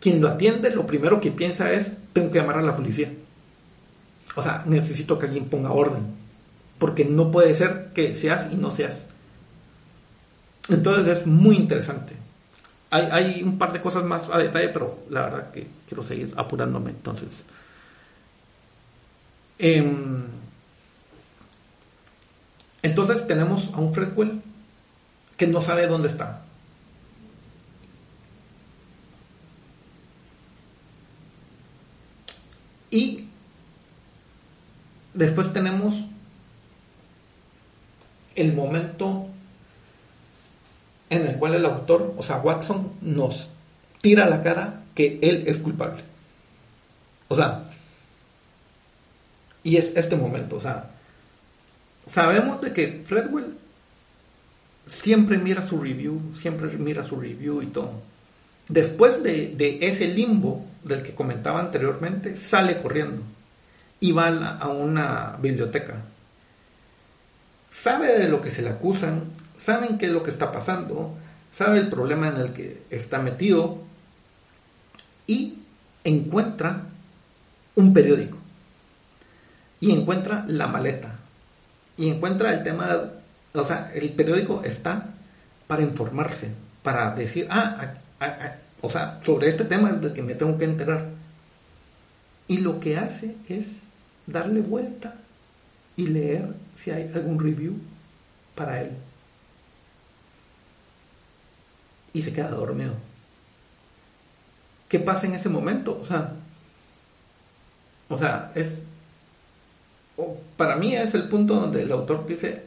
quien 0.00 0.20
lo 0.20 0.28
atiende 0.28 0.70
lo 0.70 0.86
primero 0.86 1.20
que 1.20 1.32
piensa 1.32 1.72
es, 1.72 1.92
tengo 2.12 2.30
que 2.30 2.38
llamar 2.38 2.58
a 2.58 2.62
la 2.62 2.76
policía. 2.76 3.12
O 4.36 4.42
sea, 4.42 4.62
necesito 4.64 5.18
que 5.18 5.26
alguien 5.26 5.46
ponga 5.46 5.72
orden, 5.72 6.04
porque 6.78 7.04
no 7.04 7.32
puede 7.32 7.54
ser 7.54 7.90
que 7.92 8.14
seas 8.14 8.46
y 8.52 8.54
no 8.54 8.70
seas. 8.70 9.06
Entonces 10.68 11.18
es 11.18 11.26
muy 11.26 11.56
interesante. 11.56 12.14
Hay, 12.90 13.08
hay 13.10 13.42
un 13.42 13.58
par 13.58 13.72
de 13.72 13.80
cosas 13.80 14.04
más 14.04 14.30
a 14.30 14.38
detalle, 14.38 14.68
pero 14.68 15.00
la 15.10 15.22
verdad 15.22 15.50
que 15.50 15.66
quiero 15.88 16.04
seguir 16.04 16.32
apurándome. 16.36 16.90
Entonces, 16.90 17.28
em, 19.62 20.24
entonces 22.82 23.26
tenemos 23.28 23.70
a 23.72 23.78
un 23.78 23.94
Fredwell 23.94 24.42
que 25.36 25.46
no 25.46 25.62
sabe 25.62 25.86
dónde 25.86 26.08
está. 26.08 26.42
Y 32.90 33.28
después 35.14 35.52
tenemos 35.52 35.94
el 38.34 38.52
momento 38.54 39.28
en 41.08 41.26
el 41.26 41.36
cual 41.36 41.54
el 41.54 41.64
autor, 41.64 42.14
o 42.16 42.22
sea, 42.22 42.38
Watson, 42.38 42.92
nos 43.00 43.46
tira 44.00 44.28
la 44.28 44.42
cara 44.42 44.82
que 44.94 45.20
él 45.22 45.44
es 45.46 45.58
culpable. 45.58 46.02
O 47.28 47.36
sea, 47.36 47.71
y 49.64 49.76
es 49.76 49.92
este 49.96 50.16
momento, 50.16 50.56
o 50.56 50.60
sea, 50.60 50.90
sabemos 52.06 52.60
de 52.60 52.72
que 52.72 53.02
Fredwell 53.04 53.54
siempre 54.86 55.38
mira 55.38 55.62
su 55.62 55.80
review, 55.80 56.20
siempre 56.34 56.68
mira 56.76 57.04
su 57.04 57.20
review 57.20 57.62
y 57.62 57.66
todo. 57.66 57.92
Después 58.68 59.22
de, 59.22 59.78
ese 59.80 60.08
limbo 60.08 60.66
del 60.82 61.02
que 61.02 61.14
comentaba 61.14 61.60
anteriormente, 61.60 62.36
sale 62.36 62.80
corriendo 62.80 63.22
y 64.00 64.12
va 64.12 64.56
a 64.56 64.68
una 64.68 65.36
biblioteca. 65.40 65.94
Sabe 67.70 68.18
de 68.18 68.28
lo 68.28 68.40
que 68.40 68.50
se 68.50 68.62
le 68.62 68.70
acusan, 68.70 69.24
saben 69.56 69.98
qué 69.98 70.06
es 70.06 70.12
lo 70.12 70.22
que 70.22 70.30
está 70.30 70.52
pasando, 70.52 71.16
sabe 71.50 71.78
el 71.78 71.88
problema 71.88 72.28
en 72.28 72.36
el 72.36 72.52
que 72.52 72.82
está 72.90 73.18
metido 73.18 73.78
y 75.26 75.58
encuentra 76.04 76.82
un 77.76 77.92
periódico 77.92 78.41
y 79.82 79.90
encuentra 79.90 80.44
la 80.46 80.68
maleta 80.68 81.18
y 81.96 82.08
encuentra 82.08 82.54
el 82.54 82.62
tema, 82.62 83.10
o 83.52 83.64
sea, 83.64 83.90
el 83.94 84.10
periódico 84.10 84.62
está 84.64 85.08
para 85.66 85.82
informarse, 85.82 86.52
para 86.84 87.10
decir, 87.14 87.48
ah, 87.50 87.94
o 88.80 88.88
sea, 88.88 89.20
sobre 89.26 89.48
este 89.48 89.64
tema 89.64 89.90
del 89.92 90.12
que 90.12 90.22
me 90.22 90.34
tengo 90.34 90.56
que 90.56 90.66
enterar. 90.66 91.08
Y 92.46 92.58
lo 92.58 92.78
que 92.78 92.96
hace 92.96 93.36
es 93.48 93.80
darle 94.26 94.60
vuelta 94.60 95.16
y 95.96 96.06
leer 96.06 96.54
si 96.76 96.92
hay 96.92 97.10
algún 97.12 97.40
review 97.40 97.74
para 98.54 98.82
él 98.82 98.90
y 102.12 102.22
se 102.22 102.32
queda 102.32 102.50
dormido. 102.50 102.94
¿Qué 104.88 105.00
pasa 105.00 105.26
en 105.26 105.34
ese 105.34 105.48
momento? 105.48 105.98
O 106.00 106.06
sea, 106.06 106.34
o 108.08 108.16
sea, 108.16 108.52
es 108.54 108.84
para 110.56 110.76
mí 110.76 110.94
es 110.94 111.14
el 111.14 111.24
punto 111.24 111.54
donde 111.54 111.82
el 111.82 111.92
autor 111.92 112.26
dice, 112.26 112.62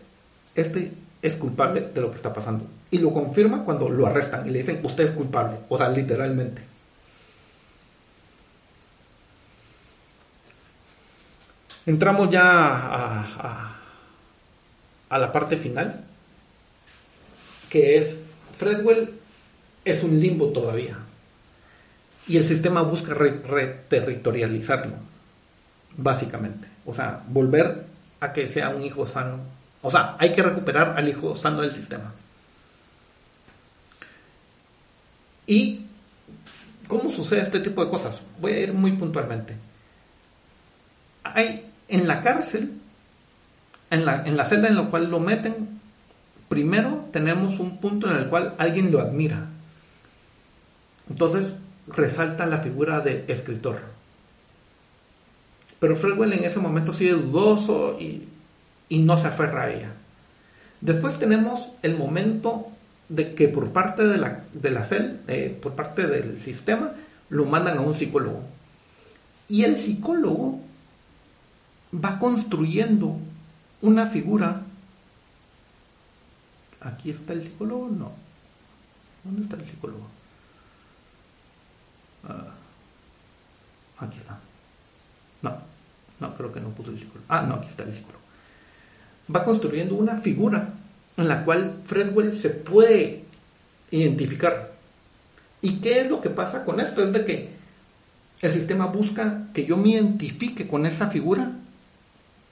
este 0.56 0.92
es 1.22 1.36
culpable 1.36 1.82
de 1.94 2.02
lo 2.02 2.10
que 2.10 2.18
está 2.18 2.34
pasando. 2.34 2.66
Y 2.92 3.00
lo 3.00 3.12
confirma 3.12 3.64
cuando 3.64 3.90
lo 3.90 4.08
arrestan 4.08 4.48
y 4.48 4.52
le 4.52 4.60
dicen, 4.60 4.80
usted 4.84 5.06
es 5.06 5.12
culpable. 5.12 5.58
O 5.70 5.78
sea, 5.78 5.90
literalmente. 5.90 6.62
Entramos 11.86 12.32
ya 12.32 12.42
a, 12.42 13.76
a, 15.10 15.18
la 15.20 15.32
parte 15.32 15.56
final, 15.56 16.04
que 17.70 17.98
es 17.98 18.20
Fredwell 18.58 19.14
es 19.84 20.04
un 20.04 20.20
limbo 20.20 20.48
todavía. 20.48 20.98
Y 22.28 22.38
el 22.38 22.44
sistema 22.44 22.82
busca 22.82 23.14
reterritorializarlo, 23.14 24.96
básicamente. 25.98 26.68
O 26.86 26.94
sea, 26.94 27.24
volver 27.28 27.86
a 28.20 28.34
que 28.34 28.48
sea 28.48 28.70
un 28.70 28.84
hijo 28.84 29.06
sano. 29.06 29.40
O 29.82 29.92
sea, 29.92 30.16
hay 30.20 30.34
que 30.34 30.42
recuperar 30.42 30.96
al 30.98 31.08
hijo 31.08 31.36
sano 31.36 31.62
del 31.62 31.72
sistema. 31.72 32.12
¿Y 35.48 35.86
cómo 36.88 37.12
sucede 37.12 37.42
este 37.42 37.60
tipo 37.60 37.84
de 37.84 37.92
cosas? 37.92 38.20
Voy 38.40 38.54
a 38.54 38.60
ir 38.60 38.74
muy 38.74 38.94
puntualmente. 38.94 39.56
Hay 41.24 41.72
en 41.88 42.08
la 42.08 42.22
cárcel, 42.22 42.74
en 43.90 44.06
la, 44.06 44.24
en 44.26 44.38
la 44.38 44.46
celda 44.46 44.68
en 44.68 44.76
la 44.76 44.84
cual 44.84 45.10
lo 45.10 45.20
meten, 45.20 45.80
primero 46.50 47.10
tenemos 47.12 47.60
un 47.60 47.78
punto 47.78 48.10
en 48.10 48.18
el 48.18 48.28
cual 48.28 48.56
alguien 48.58 48.92
lo 48.92 49.02
admira. 49.02 49.46
Entonces 51.10 51.54
resalta 51.88 52.46
la 52.46 52.60
figura 52.60 53.02
de 53.02 53.26
escritor. 53.28 53.95
Pero 55.86 55.98
Fredwell 55.98 56.34
en 56.34 56.44
ese 56.44 56.58
momento 56.58 56.94
sigue 56.94 57.12
dudoso 57.12 58.00
y, 58.00 58.28
no 58.90 59.20
se 59.20 59.28
aferra 59.28 59.66
a 59.66 59.72
ella. 59.72 59.92
Después 60.82 61.20
tenemos 61.20 61.70
el 61.84 61.96
momento 61.96 62.70
de 63.08 63.36
que 63.36 63.50
por 63.50 63.70
parte 63.70 64.08
de 64.08 64.18
la, 64.18 64.46
de 64.52 64.84
CEL, 64.84 65.20
eh, 65.28 65.60
por 65.62 65.76
parte 65.76 66.08
del 66.08 66.42
sistema, 66.42 66.94
lo 67.30 67.46
mandan 67.46 67.78
a 67.78 67.82
un 67.82 67.94
psicólogo. 67.94 68.42
Y 69.48 69.64
el 69.64 69.78
psicólogo 69.78 70.60
va 71.94 72.18
construyendo 72.18 73.20
una 73.84 74.08
figura. 74.08 74.64
¿Aquí 76.82 77.12
está 77.12 77.34
el 77.34 77.44
psicólogo? 77.44 77.90
No. 77.90 78.12
¿Dónde 79.24 79.44
está 79.44 79.56
el 79.56 79.66
psicólogo? 79.66 80.08
Ah, 82.28 82.56
aquí 84.00 84.18
está. 84.18 84.40
No, 85.44 85.75
no, 86.28 86.36
creo 86.36 86.52
que 86.52 86.60
no 86.60 86.70
puso 86.70 86.92
el 86.92 86.98
psicólogo. 86.98 87.26
Ah, 87.30 87.42
no, 87.42 87.56
aquí 87.56 87.68
está 87.68 87.84
el 87.84 87.94
psicólogo. 87.94 88.24
Va 89.34 89.44
construyendo 89.44 89.96
una 89.96 90.18
figura 90.18 90.70
en 91.18 91.28
la 91.28 91.44
cual 91.44 91.82
Fredwell 91.86 92.38
se 92.38 92.50
puede 92.50 93.24
identificar. 93.92 94.74
¿Y 95.62 95.78
qué 95.78 96.02
es 96.02 96.10
lo 96.10 96.22
que 96.22 96.30
pasa 96.30 96.64
con 96.64 96.80
esto? 96.80 97.04
Es 97.04 97.12
de 97.12 97.26
que 97.26 97.50
el 98.42 98.52
sistema 98.52 98.86
busca 98.88 99.48
que 99.54 99.66
yo 99.66 99.78
me 99.78 99.90
identifique 99.90 100.68
con 100.68 100.86
esa 100.86 101.08
figura 101.08 101.52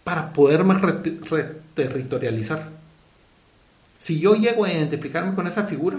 para 0.04 0.34
poderme 0.34 0.76
reterritorializar. 0.76 2.70
Si 4.00 4.20
yo 4.20 4.36
llego 4.36 4.66
a 4.66 4.72
identificarme 4.72 5.34
con 5.34 5.48
esa 5.48 5.64
figura, 5.66 5.98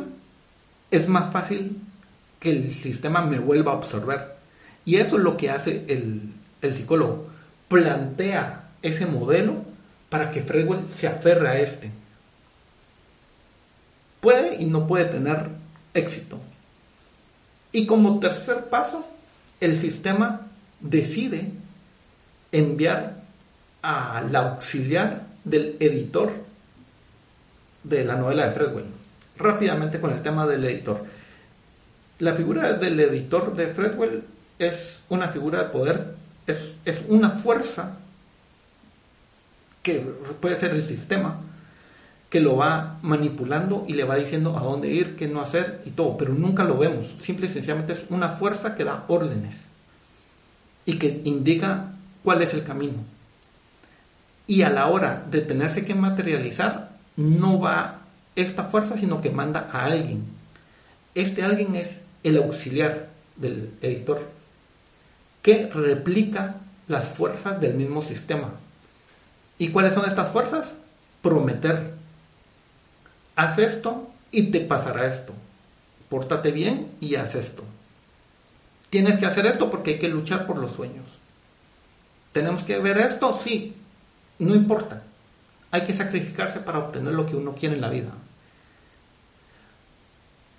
es 0.90 1.08
más 1.08 1.32
fácil 1.32 1.78
que 2.38 2.50
el 2.50 2.70
sistema 2.70 3.24
me 3.24 3.38
vuelva 3.38 3.72
a 3.72 3.76
absorber. 3.76 4.34
Y 4.84 4.96
eso 4.96 5.16
es 5.16 5.22
lo 5.22 5.36
que 5.36 5.50
hace 5.50 5.84
el, 5.88 6.20
psicólogo. 6.72 7.28
Plantea 7.68 8.68
ese 8.82 9.06
modelo 9.06 9.64
para 10.08 10.30
que 10.30 10.42
Fredwell 10.42 10.90
se 10.90 11.06
aferre 11.06 11.48
a 11.48 11.58
este. 11.58 11.90
Puede 14.20 14.56
y 14.62 14.66
no 14.66 14.86
puede 14.86 15.06
tener 15.06 15.48
éxito. 15.92 16.38
Y 17.72 17.86
como 17.86 18.20
tercer 18.20 18.66
paso, 18.66 19.06
el 19.60 19.78
sistema 19.78 20.46
decide 20.80 21.50
enviar 22.52 23.16
a 23.82 24.22
la 24.30 24.38
auxiliar 24.50 25.22
del 25.44 25.76
editor 25.80 26.32
de 27.82 28.04
la 28.04 28.16
novela 28.16 28.46
de 28.46 28.52
Fredwell. 28.52 28.86
Rápidamente 29.36 30.00
con 30.00 30.12
el 30.12 30.22
tema 30.22 30.46
del 30.46 30.64
editor. 30.64 31.04
La 32.20 32.34
figura 32.34 32.72
del 32.74 32.98
editor 33.00 33.54
de 33.54 33.66
Fredwell 33.66 34.22
es 34.58 35.02
una 35.08 35.28
figura 35.28 35.64
de 35.64 35.70
poder, 35.70 36.14
es, 36.46 36.70
es 36.84 37.02
una 37.08 37.30
fuerza 37.30 37.96
que 39.82 40.00
puede 40.40 40.56
ser 40.56 40.72
el 40.72 40.82
sistema, 40.82 41.40
que 42.30 42.40
lo 42.40 42.56
va 42.56 42.98
manipulando 43.02 43.84
y 43.86 43.92
le 43.92 44.04
va 44.04 44.16
diciendo 44.16 44.58
a 44.58 44.62
dónde 44.62 44.88
ir, 44.88 45.14
qué 45.14 45.28
no 45.28 45.40
hacer 45.40 45.82
y 45.84 45.90
todo, 45.90 46.16
pero 46.16 46.32
nunca 46.34 46.64
lo 46.64 46.78
vemos. 46.78 47.14
Simple 47.20 47.46
y 47.46 47.50
sencillamente 47.50 47.92
es 47.92 48.06
una 48.08 48.30
fuerza 48.30 48.74
que 48.74 48.84
da 48.84 49.04
órdenes 49.08 49.66
y 50.86 50.98
que 50.98 51.20
indica 51.24 51.92
cuál 52.24 52.42
es 52.42 52.54
el 52.54 52.64
camino. 52.64 53.04
Y 54.46 54.62
a 54.62 54.70
la 54.70 54.88
hora 54.88 55.24
de 55.30 55.42
tenerse 55.42 55.84
que 55.84 55.94
materializar, 55.94 56.90
no 57.16 57.60
va 57.60 58.00
esta 58.36 58.64
fuerza, 58.64 58.98
sino 58.98 59.20
que 59.20 59.30
manda 59.30 59.70
a 59.72 59.84
alguien. 59.84 60.24
Este 61.14 61.44
alguien 61.44 61.76
es 61.76 62.00
el 62.24 62.38
auxiliar 62.38 63.08
del 63.36 63.70
editor, 63.80 64.28
que 65.44 65.66
replica 65.66 66.56
las 66.88 67.10
fuerzas 67.10 67.60
del 67.60 67.74
mismo 67.74 68.00
sistema. 68.00 68.54
¿Y 69.58 69.68
cuáles 69.68 69.92
son 69.92 70.08
estas 70.08 70.32
fuerzas? 70.32 70.72
Prometer 71.20 71.92
haz 73.36 73.58
esto 73.58 74.10
y 74.30 74.44
te 74.44 74.60
pasará 74.60 75.06
esto. 75.06 75.34
Pórtate 76.08 76.50
bien 76.50 76.92
y 76.98 77.16
haz 77.16 77.34
esto. 77.34 77.62
Tienes 78.88 79.18
que 79.18 79.26
hacer 79.26 79.44
esto 79.44 79.70
porque 79.70 79.92
hay 79.92 79.98
que 79.98 80.08
luchar 80.08 80.46
por 80.46 80.56
los 80.56 80.72
sueños. 80.72 81.04
Tenemos 82.32 82.64
que 82.64 82.78
ver 82.78 82.96
esto, 82.96 83.34
sí, 83.34 83.76
no 84.38 84.54
importa. 84.54 85.02
Hay 85.70 85.82
que 85.82 85.92
sacrificarse 85.92 86.60
para 86.60 86.78
obtener 86.78 87.12
lo 87.12 87.26
que 87.26 87.36
uno 87.36 87.54
quiere 87.54 87.74
en 87.74 87.82
la 87.82 87.90
vida. 87.90 88.12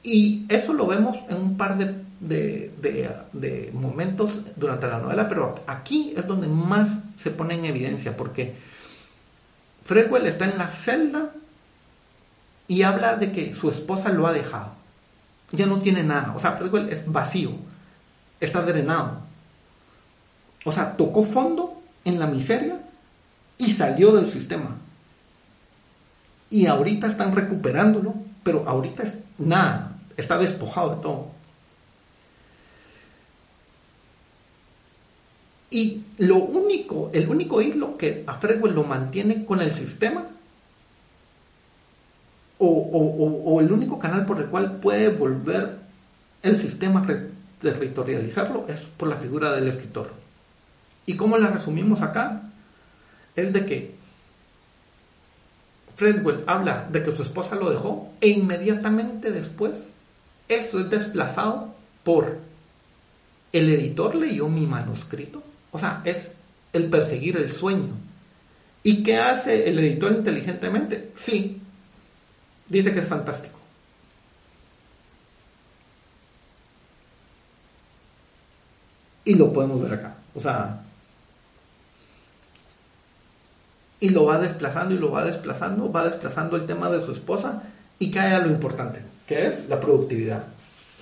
Y 0.03 0.45
eso 0.48 0.74
lo 0.74 0.86
vemos 0.86 1.18
en 1.28 1.38
un 1.38 1.57
par 1.57 1.76
de, 1.80 2.05
de, 2.27 3.72
momentos 3.73 4.41
durante 4.56 4.88
la 4.88 4.99
novela, 4.99 5.27
pero 5.27 5.56
aquí 5.68 6.14
es 6.15 6.27
donde 6.27 6.47
más 6.47 6.97
se 7.15 7.31
pone 7.31 7.56
en 7.56 7.65
evidencia, 7.65 8.15
porque 8.15 8.56
Fredwell 9.84 10.26
está 10.26 10.45
en 10.45 10.57
la 10.57 10.68
celda 10.68 11.31
y 12.68 12.81
habla 12.81 13.15
de 13.15 13.31
que 13.31 13.53
su 13.53 13.69
esposa 13.69 14.10
lo 14.10 14.27
ha 14.27 14.34
dejado. 14.34 14.72
Ya 15.52 15.68
no 15.68 15.80
tiene 15.80 16.03
nada. 16.03 16.34
O 16.35 16.39
sea, 16.39 16.53
Fredwell 16.53 16.89
es 16.89 17.03
vacío. 17.06 17.52
Está 18.39 18.61
drenado. 18.64 19.19
O 20.65 20.72
sea, 20.72 20.97
tocó 20.97 21.23
fondo 21.23 21.81
en 22.03 22.19
la 22.19 22.26
miseria 22.26 22.80
y 23.57 23.73
salió 23.73 24.11
del 24.11 24.26
sistema. 24.26 24.77
Y 26.49 26.65
ahorita 26.65 27.07
están 27.07 27.35
recuperándolo, 27.35 28.15
pero 28.43 28.68
ahorita 28.68 29.03
es 29.03 29.15
nada. 29.38 29.91
Está 30.18 30.38
despojado 30.38 30.95
de 30.95 31.02
todo. 31.02 31.35
Y 35.76 36.06
lo 36.19 36.38
único, 36.38 37.10
el 37.11 37.27
único 37.27 37.61
hilo 37.61 37.97
que 37.97 38.23
a 38.27 38.35
Fredwell 38.35 38.73
lo 38.73 38.85
mantiene 38.85 39.43
con 39.43 39.60
el 39.60 39.73
sistema 39.73 40.23
o, 42.60 43.60
el 43.60 43.69
único 43.69 43.99
canal 43.99 44.26
por 44.26 44.39
el 44.39 44.45
cual 44.45 44.77
puede 44.77 45.10
volver 45.10 45.80
el 46.43 46.56
sistema 46.56 47.02
a 47.02 47.18
territorializarlo 47.61 48.64
es 48.69 48.84
por 48.84 49.10
la 49.10 49.18
figura 49.18 49.52
del 49.52 49.68
escritor. 49.68 50.14
¿Y 51.06 51.18
cómo 51.18 51.38
la 51.38 51.49
resumimos 51.49 52.02
acá? 52.02 52.43
Es 53.35 53.52
de 53.52 53.65
que 53.65 53.95
Fredwell 55.97 56.45
habla 56.47 56.88
de 56.89 57.03
que 57.03 57.14
su 57.14 57.22
esposa 57.22 57.57
lo 57.57 57.69
dejó 57.69 58.14
e 58.22 58.30
inmediatamente 58.30 59.30
después 59.30 59.88
eso 60.47 60.80
es 60.80 60.89
desplazado 60.89 61.76
por 62.06 62.38
el 63.52 63.69
editor 63.73 64.15
leyó 64.15 64.47
mi 64.47 64.65
manuscrito. 64.65 65.43
O 65.76 65.77
sea, 65.77 66.02
es 66.06 66.31
el 66.72 66.89
perseguir 66.89 67.35
el 67.35 67.52
sueño. 67.52 67.91
¿Y 68.81 69.03
qué 69.03 69.18
hace 69.18 69.68
el 69.68 69.77
editor 69.77 70.14
inteligentemente? 70.14 71.11
Sí, 71.15 71.61
dice 72.69 72.93
que 72.93 72.99
es 72.99 73.06
fantástico. 73.06 73.60
Y 79.26 79.35
lo 79.35 79.52
podemos 79.52 79.81
ver 79.81 79.95
acá. 79.95 80.15
O 80.34 80.39
sea, 80.39 80.81
y 83.99 84.11
lo 84.11 84.23
va 84.23 84.38
desplazando 84.38 84.95
y 84.95 84.97
lo 84.97 85.11
va 85.11 85.26
desplazando, 85.26 85.91
va 85.91 86.06
desplazando 86.06 86.56
el 86.56 86.65
tema 86.65 86.89
de 86.89 87.02
su 87.02 87.11
esposa 87.11 87.64
y 87.99 88.11
cae 88.11 88.34
a 88.34 88.39
lo 88.39 88.47
importante, 88.47 89.02
que 89.27 89.45
es 89.47 89.68
la 89.68 89.81
productividad. 89.81 90.45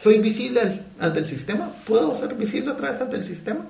¿Soy 0.01 0.17
visible 0.17 0.61
ante 0.97 1.19
el 1.19 1.25
sistema? 1.25 1.69
¿Puedo 1.85 2.17
ser 2.17 2.33
visible 2.33 2.71
otra 2.71 2.89
vez 2.89 2.99
ante 2.99 3.17
el 3.17 3.23
sistema? 3.23 3.67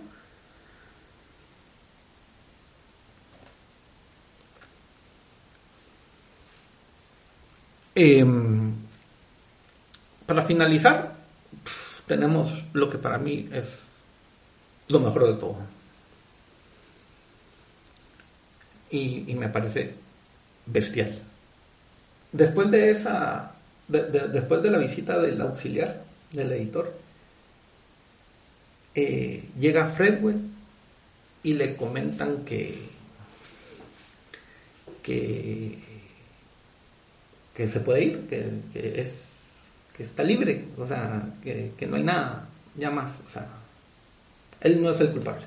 Em, 7.96 8.74
para 10.26 10.44
finalizar, 10.46 11.16
tenemos 12.08 12.64
lo 12.74 12.90
que 12.90 12.98
para 12.98 13.18
mí 13.18 13.50
es 13.52 13.80
lo 14.88 15.00
mejor 15.00 15.28
de 15.28 15.40
todo. 15.40 15.58
Y, 18.90 19.34
me 19.36 19.50
parece 19.50 19.96
bestial. 20.68 21.20
Después 22.32 22.70
de 22.70 22.92
esa, 22.92 23.56
después 23.88 24.62
de 24.62 24.70
la 24.72 24.78
visita 24.78 25.20
del 25.20 25.42
auxiliar, 25.42 26.04
del 26.32 26.52
editor, 26.52 26.94
eh, 28.94 29.50
llega 29.58 29.88
Fredwell 29.88 30.42
y 31.42 31.54
le 31.54 31.76
comentan 31.76 32.46
que, 32.46 32.78
que 35.02 35.93
que 37.56 37.68
se 37.68 37.80
puede 37.80 38.04
ir, 38.04 38.28
que, 38.28 39.02
es 39.02 39.28
que 39.96 40.04
está 40.04 40.24
libre, 40.24 40.66
o 40.78 40.88
sea, 40.88 41.24
que, 41.44 41.74
que, 41.78 41.86
no 41.86 41.98
hay 41.98 42.04
nada 42.04 42.48
ya 42.76 42.90
más, 42.90 43.20
o 43.26 43.30
sea, 43.30 43.48
él 44.62 44.82
no 44.82 44.90
es 44.90 45.00
el 45.02 45.12
culpable. 45.12 45.44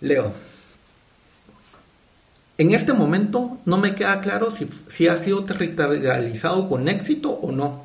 Leo. 0.00 0.32
En 2.58 2.72
este 2.72 2.92
momento 2.92 3.58
no 3.64 3.76
me 3.76 3.94
queda 3.94 4.20
claro 4.20 4.50
si, 4.50 4.68
si 4.88 5.08
ha 5.08 5.16
sido 5.16 5.44
territorializado 5.44 6.68
con 6.68 6.88
éxito 6.88 7.30
o 7.30 7.52
no. 7.52 7.84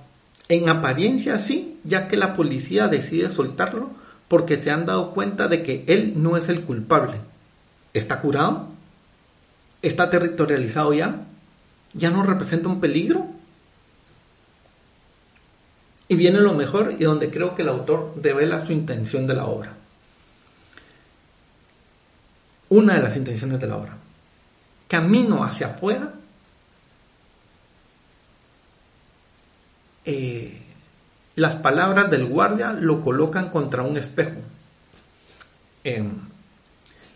En 0.50 0.70
apariencia 0.70 1.40
sí, 1.40 1.80
ya 1.84 2.08
que 2.08 2.18
la 2.18 2.36
policía 2.36 2.88
decide 2.88 3.32
soltarlo 3.32 3.92
porque 4.28 4.58
se 4.58 4.72
han 4.72 4.86
dado 4.86 5.12
cuenta 5.12 5.48
de 5.48 5.64
que 5.64 5.84
él 5.88 6.14
no 6.16 6.38
es 6.38 6.48
el 6.48 6.62
culpable. 6.62 7.16
¿Está 7.94 8.22
curado? 8.22 8.70
¿Está 9.82 10.10
territorializado 10.10 10.94
ya? 10.94 11.26
¿Ya 11.94 12.10
no 12.10 12.24
representa 12.24 12.68
un 12.68 12.80
peligro? 12.80 13.28
Y 16.08 16.16
viene 16.16 16.40
lo 16.40 16.54
mejor 16.54 16.94
y 17.00 17.04
donde 17.04 17.30
creo 17.30 17.56
que 17.56 17.62
el 17.62 17.70
autor 17.70 18.14
devela 18.16 18.66
su 18.66 18.74
intención 18.74 19.28
de 19.28 19.34
la 19.34 19.46
obra. 19.46 19.74
Una 22.70 22.96
de 22.96 23.02
las 23.02 23.16
intenciones 23.18 23.60
de 23.60 23.68
la 23.68 23.78
obra. 23.78 23.98
Camino 24.88 25.44
hacia 25.44 25.68
afuera. 25.68 26.14
Eh, 30.04 30.62
las 31.36 31.56
palabras 31.56 32.10
del 32.10 32.26
guardia 32.26 32.74
lo 32.74 33.02
colocan 33.02 33.50
contra 33.50 33.84
un 33.84 33.98
espejo. 33.98 34.40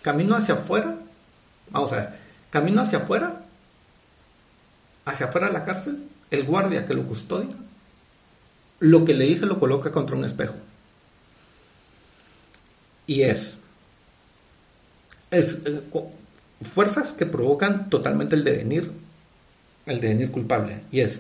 camino 0.02 0.36
hacia 0.36 0.56
afuera. 0.56 0.96
Vamos 1.70 1.92
a 1.94 1.96
ver. 1.98 2.20
Camino 2.50 2.82
hacia 2.82 3.00
afuera. 3.00 3.45
Hacia 5.06 5.28
afuera 5.28 5.48
de 5.48 5.54
la 5.54 5.64
cárcel. 5.64 6.04
El 6.32 6.44
guardia 6.44 6.86
que 6.86 6.94
lo 6.94 7.06
custodia. 7.06 7.56
Lo 8.80 9.06
que 9.06 9.14
le 9.14 9.26
dice 9.26 9.46
lo 9.46 9.60
coloca 9.60 9.92
contra 9.92 10.16
un 10.16 10.26
espejo. 10.26 10.56
Y 13.08 13.22
es. 13.22 13.56
Es. 15.32 15.62
Eh, 15.66 15.82
fuerzas 16.62 17.12
que 17.12 17.26
provocan 17.26 17.90
totalmente 17.90 18.36
el 18.36 18.44
devenir. 18.44 18.92
El 19.86 20.02
devenir 20.02 20.32
culpable. 20.32 20.82
Y 20.92 21.02
es. 21.02 21.20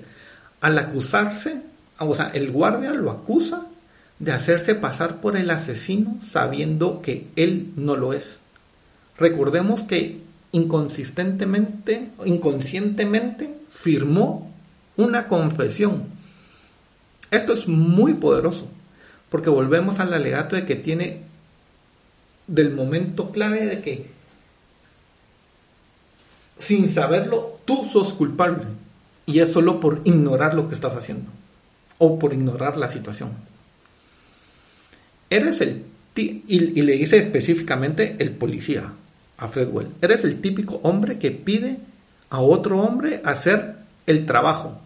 Al 0.61 0.77
acusarse 0.77 1.61
o 1.97 2.15
sea, 2.15 2.31
el 2.33 2.51
guardia 2.51 2.93
lo 2.93 3.11
acusa 3.11 3.67
de 4.19 4.31
hacerse 4.31 4.75
pasar 4.75 5.21
por 5.21 5.37
el 5.37 5.49
asesino 5.49 6.17
sabiendo 6.25 7.01
que 7.01 7.27
él 7.35 7.71
no 7.75 7.95
lo 7.95 8.13
es. 8.13 8.37
Recordemos 9.17 9.83
que 9.83 10.19
inconsistentemente, 10.51 12.09
inconscientemente 12.25 13.54
firmó 13.75 14.51
una 14.95 15.27
confesión. 15.27 16.05
Esto 17.29 17.53
es 17.53 17.67
muy 17.67 18.15
poderoso, 18.15 18.67
porque 19.29 19.51
volvemos 19.51 19.99
al 19.99 20.13
alegato 20.13 20.55
de 20.55 20.65
que 20.65 20.75
tiene 20.75 21.21
del 22.47 22.73
momento 22.73 23.31
clave 23.31 23.65
de 23.65 23.81
que 23.81 24.09
sin 26.57 26.89
saberlo 26.89 27.59
tú 27.65 27.87
sos 27.91 28.13
culpable 28.13 28.63
y 29.25 29.39
es 29.39 29.51
solo 29.51 29.79
por 29.79 30.01
ignorar 30.05 30.53
lo 30.53 30.69
que 30.69 30.75
estás 30.75 30.95
haciendo 30.95 31.29
o 31.97 32.17
por 32.17 32.33
ignorar 32.33 32.77
la 32.77 32.87
situación. 32.87 33.31
Eres 35.29 35.61
el 35.61 35.85
y, 36.17 36.81
le 36.81 36.93
dice 36.93 37.17
específicamente 37.17 38.15
el 38.19 38.31
policía 38.31 38.93
a 39.37 39.47
Fredwell, 39.49 39.89
eres 40.01 40.23
el 40.23 40.39
típico 40.39 40.79
hombre 40.83 41.19
que 41.19 41.31
pide 41.31 41.77
a 42.35 42.41
otro 42.41 42.81
hombre 42.81 43.21
hacer 43.23 43.77
el 44.05 44.25
trabajo 44.25 44.77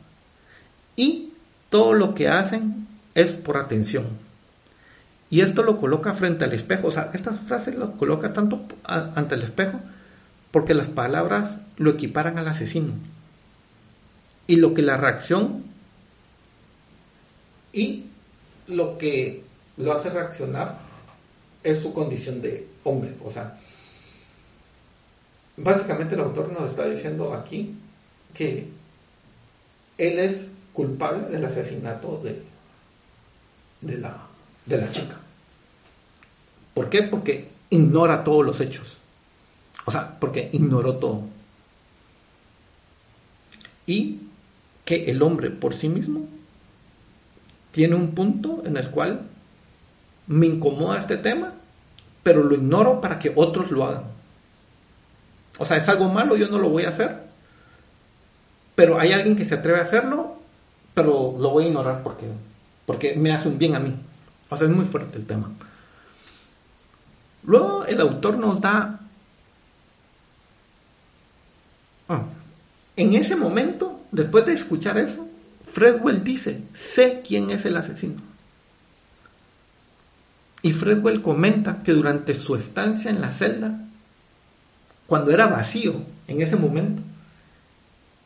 y 0.96 1.34
todo 1.72 1.94
lo 1.94 2.14
que 2.14 2.28
hacen 2.28 2.88
es 3.16 3.32
por 3.32 3.58
atención. 3.58 4.06
Y 5.32 5.42
esto 5.42 5.64
lo 5.64 5.78
coloca 5.78 6.14
frente 6.14 6.46
al 6.46 6.54
espejo, 6.54 6.90
o 6.90 6.92
sea, 6.92 7.10
estas 7.12 7.40
frases 7.40 7.76
lo 7.76 7.94
coloca 7.94 8.34
tanto 8.34 8.62
ante 8.84 9.34
el 9.34 9.42
espejo 9.42 9.80
porque 10.52 10.76
las 10.76 10.88
palabras 10.88 11.58
lo 11.78 11.90
equiparan 11.90 12.38
al 12.38 12.48
asesino. 12.48 12.94
Y 14.46 14.58
lo 14.58 14.76
que 14.76 14.84
la 14.84 14.98
reacción 14.98 15.64
y 17.74 18.06
lo 18.68 19.00
que 19.00 19.44
lo 19.78 19.92
hace 19.92 20.12
reaccionar 20.12 20.78
es 21.64 21.80
su 21.80 21.94
condición 21.94 22.44
de 22.44 22.68
hombre. 22.84 23.16
O 23.26 23.32
sea, 23.32 23.58
básicamente 25.64 26.16
el 26.16 26.22
autor 26.22 26.52
nos 26.52 26.70
está 26.70 26.86
diciendo 26.86 27.34
aquí 27.34 27.76
que 28.34 28.68
él 29.98 30.20
es 30.20 30.48
culpable 30.74 31.28
del 31.28 31.46
asesinato 31.46 32.22
de, 32.24 32.42
de, 33.82 33.98
la, 33.98 34.18
de 34.66 34.78
la 34.78 34.92
chica. 34.92 35.18
¿Por 36.74 36.90
qué? 36.90 37.04
Porque 37.04 37.50
ignora 37.70 38.24
todos 38.24 38.46
los 38.46 38.62
hechos. 38.62 38.98
O 39.86 39.92
sea, 39.92 40.20
porque 40.20 40.50
ignoró 40.54 40.96
todo. 40.96 41.24
Y 43.86 44.20
que 44.86 45.12
el 45.12 45.22
hombre 45.22 45.50
por 45.50 45.74
sí 45.74 45.90
mismo 45.90 46.28
tiene 47.72 47.96
un 47.96 48.12
punto 48.12 48.64
en 48.66 48.78
el 48.78 48.90
cual 48.92 49.28
me 50.28 50.46
incomoda 50.46 51.00
este 51.00 51.18
tema, 51.18 51.54
pero 52.24 52.44
lo 52.44 52.56
ignoro 52.56 53.02
para 53.02 53.20
que 53.20 53.34
otros 53.36 53.72
lo 53.72 53.86
hagan. 53.86 54.19
O 55.60 55.66
sea, 55.66 55.78
es 55.78 55.88
algo 55.88 56.10
malo, 56.10 56.36
yo 56.38 56.48
no 56.48 56.58
lo 56.58 56.70
voy 56.70 56.86
a 56.86 56.90
hacer, 56.90 57.22
pero 58.76 58.98
hay 58.98 59.12
alguien 59.12 59.36
que 59.36 59.46
se 59.46 59.56
atreve 59.56 59.80
a 59.80 59.84
hacerlo, 59.84 60.38
pero 60.94 61.36
lo 61.38 61.50
voy 61.50 61.66
a 61.66 61.68
ignorar 61.68 62.02
porque, 62.02 62.28
porque 62.86 63.16
me 63.16 63.34
hace 63.34 63.50
un 63.50 63.58
bien 63.58 63.76
a 63.76 63.80
mí. 63.80 63.94
O 64.50 64.58
sea, 64.58 64.68
es 64.68 64.74
muy 64.74 64.86
fuerte 64.86 65.18
el 65.18 65.26
tema. 65.26 65.52
Luego 67.44 67.86
el 67.86 68.00
autor 68.00 68.38
nos 68.38 68.62
da... 68.62 69.00
Ah, 72.08 72.24
en 72.96 73.14
ese 73.14 73.36
momento, 73.36 74.02
después 74.12 74.46
de 74.46 74.54
escuchar 74.54 74.98
eso, 74.98 75.28
Fredwell 75.64 76.24
dice, 76.24 76.64
sé 76.74 77.22
quién 77.26 77.52
es 77.52 77.66
el 77.66 77.76
asesino. 77.76 78.22
Y 80.62 80.72
Fredwell 80.72 81.22
comenta 81.22 81.84
que 81.84 81.92
durante 81.92 82.34
su 82.34 82.56
estancia 82.56 83.12
en 83.12 83.20
la 83.20 83.32
celda, 83.32 83.89
cuando 85.10 85.32
era 85.32 85.48
vacío 85.48 85.96
en 86.28 86.42
ese 86.42 86.56
momento, 86.56 87.02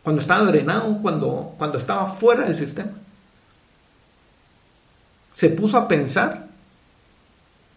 cuando 0.04 0.22
estaba 0.22 0.44
drenado, 0.44 1.02
cuando, 1.02 1.56
cuando 1.58 1.78
estaba 1.78 2.12
fuera 2.12 2.44
del 2.44 2.56
sistema, 2.56 2.92
se 5.34 5.50
puso 5.50 5.78
a 5.78 5.88
pensar, 5.88 6.48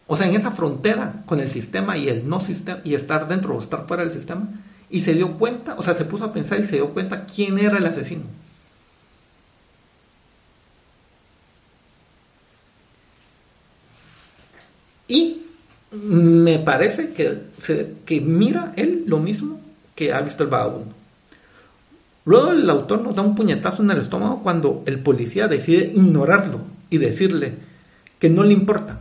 o 0.09 0.17
sea, 0.17 0.27
en 0.27 0.35
esa 0.35 0.51
frontera 0.51 1.23
con 1.25 1.39
el 1.39 1.49
sistema 1.49 1.97
y 1.97 2.09
el 2.09 2.29
no 2.29 2.41
sistema, 2.41 2.81
y 2.83 2.97
estar 2.97 3.29
dentro 3.29 3.57
o 3.57 3.61
estar 3.61 3.87
fuera 3.87 4.03
del 4.03 4.13
sistema, 4.13 4.49
y 4.91 5.01
se 5.01 5.15
dio 5.15 5.39
cuenta, 5.39 5.77
o 5.79 5.85
sea, 5.85 5.95
se 5.95 6.05
puso 6.05 6.25
a 6.25 6.33
pensar 6.33 6.61
y 6.61 6.67
se 6.67 6.77
dio 6.77 6.91
cuenta 6.91 7.27
quién 7.27 7.59
era 7.61 7.79
el 7.79 7.87
asesino. 7.87 8.25
Y 15.07 15.47
me 16.47 16.61
parece 16.61 17.13
que, 17.13 18.21
mira 18.21 18.73
él 18.77 19.03
lo 19.09 19.19
mismo 19.19 19.61
que 19.97 20.13
ha 20.13 20.21
visto 20.21 20.45
el 20.45 20.49
vagabundo. 20.49 20.95
Luego 22.25 22.53
el 22.53 22.71
autor 22.71 23.03
nos 23.03 23.17
da 23.17 23.23
un 23.23 23.35
puñetazo 23.35 23.83
en 23.83 23.91
el 23.91 23.99
estómago 23.99 24.45
cuando 24.45 24.85
el 24.87 25.01
policía 25.01 25.49
decide 25.49 25.91
ignorarlo 25.93 26.61
y 26.89 26.99
decirle 26.99 27.55
que 28.21 28.31
no 28.31 28.45
le 28.45 28.53
importa. 28.53 29.01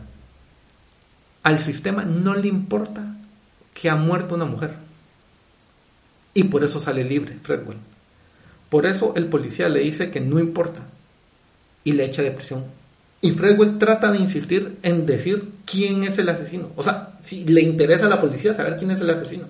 Al 1.44 1.60
sistema 1.60 2.04
no 2.04 2.34
le 2.34 2.48
importa 2.48 3.14
que 3.72 3.90
ha 3.90 3.94
muerto 3.94 4.34
una 4.34 4.46
mujer. 4.46 4.72
Y 6.34 6.44
por 6.44 6.64
eso 6.64 6.80
sale 6.80 7.04
libre 7.04 7.38
Fredwell. 7.40 7.78
Por 8.68 8.86
eso 8.86 9.12
el 9.14 9.26
policía 9.26 9.68
le 9.68 9.80
dice 9.80 10.10
que 10.10 10.20
no 10.20 10.40
importa 10.40 10.80
y 11.84 11.92
le 11.92 12.06
echa 12.06 12.22
de 12.22 12.32
prisión. 12.32 12.64
Y 13.26 13.32
Fredwell 13.32 13.78
trata 13.78 14.12
de 14.12 14.18
insistir 14.18 14.78
en 14.84 15.04
decir 15.04 15.52
quién 15.64 16.04
es 16.04 16.16
el 16.16 16.28
asesino. 16.28 16.70
O 16.76 16.84
sea, 16.84 17.18
si 17.24 17.44
le 17.44 17.60
interesa 17.60 18.06
a 18.06 18.08
la 18.08 18.20
policía 18.20 18.54
saber 18.54 18.76
quién 18.76 18.92
es 18.92 19.00
el 19.00 19.10
asesino. 19.10 19.46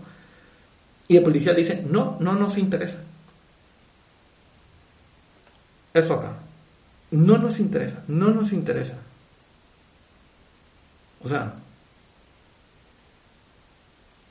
Y 1.08 1.18
el 1.18 1.22
policía 1.22 1.52
dice, 1.52 1.84
no, 1.86 2.16
no 2.18 2.34
nos 2.36 2.56
interesa. 2.56 2.96
Eso 5.92 6.14
acá. 6.14 6.38
No 7.10 7.36
nos 7.36 7.60
interesa, 7.60 8.02
no 8.08 8.30
nos 8.30 8.54
interesa. 8.54 8.96
O 11.22 11.28
sea, 11.28 11.56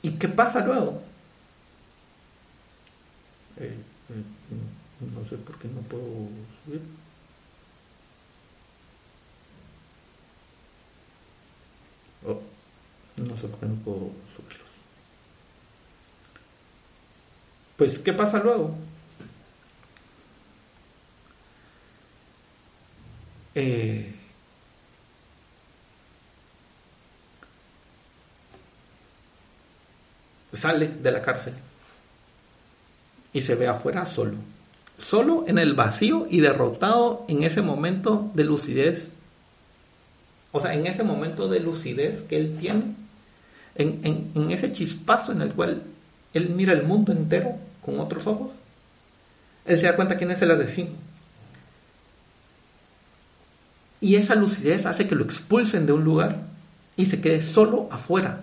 ¿y 0.02 0.10
qué 0.10 0.26
pasa 0.26 0.66
luego? 0.66 1.02
Eh, 3.58 3.76
eh, 4.10 5.06
no 5.14 5.28
sé 5.28 5.36
por 5.36 5.56
qué 5.60 5.68
no 5.68 5.82
puedo 5.82 6.04
subir. 6.64 6.80
Oh, 12.26 12.40
no 13.18 13.36
sé 13.36 13.48
por 13.48 13.60
qué 13.60 13.66
no 13.66 13.74
puedo 13.76 14.10
subirlos. 14.34 14.66
Pues, 17.76 17.98
¿qué 17.98 18.12
pasa 18.12 18.38
luego? 18.38 18.74
Eh, 23.54 24.12
sale 30.52 30.88
de 30.88 31.12
la 31.12 31.22
cárcel 31.22 31.54
y 33.32 33.42
se 33.42 33.54
ve 33.54 33.68
afuera 33.68 34.06
solo. 34.06 34.36
Solo 34.98 35.44
en 35.46 35.58
el 35.58 35.74
vacío 35.74 36.26
y 36.28 36.40
derrotado 36.40 37.24
en 37.28 37.44
ese 37.44 37.62
momento 37.62 38.30
de 38.34 38.44
lucidez. 38.44 39.10
O 40.56 40.60
sea, 40.60 40.72
en 40.72 40.86
ese 40.86 41.02
momento 41.02 41.48
de 41.48 41.60
lucidez 41.60 42.22
que 42.22 42.38
él 42.38 42.56
tiene, 42.58 42.94
en, 43.74 44.50
ese 44.50 44.72
chispazo 44.72 45.32
en 45.32 45.42
el 45.42 45.52
cual 45.52 45.82
él 46.32 46.48
mira 46.48 46.72
el 46.72 46.82
mundo 46.82 47.12
entero 47.12 47.56
con 47.82 48.00
otros 48.00 48.26
ojos, 48.26 48.52
él 49.66 49.78
se 49.78 49.84
da 49.84 49.94
cuenta 49.94 50.16
quién 50.16 50.30
es 50.30 50.40
el 50.40 50.50
asesino. 50.50 50.92
Y 54.00 54.16
esa 54.16 54.34
lucidez 54.34 54.86
hace 54.86 55.06
que 55.06 55.14
lo 55.14 55.24
expulsen 55.24 55.84
de 55.84 55.92
un 55.92 56.04
lugar 56.04 56.44
y 56.96 57.04
se 57.04 57.20
quede 57.20 57.42
solo 57.42 57.90
afuera. 57.90 58.40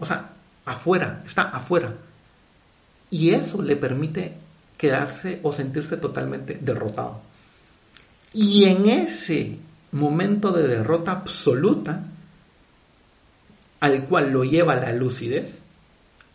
O 0.00 0.06
sea, 0.06 0.30
afuera, 0.64 1.22
está 1.24 1.42
afuera. 1.42 1.94
Y 3.10 3.30
eso 3.30 3.62
le 3.62 3.76
permite 3.76 4.32
quedarse 4.76 5.38
o 5.44 5.52
sentirse 5.52 5.98
totalmente 5.98 6.58
derrotado. 6.60 7.20
Y 8.32 8.64
en 8.64 8.88
ese 8.88 9.58
momento 9.92 10.52
de 10.52 10.66
derrota 10.66 11.12
absoluta, 11.12 12.04
al 13.80 14.04
cual 14.04 14.32
lo 14.32 14.44
lleva 14.44 14.74
la 14.74 14.92
lucidez, 14.92 15.58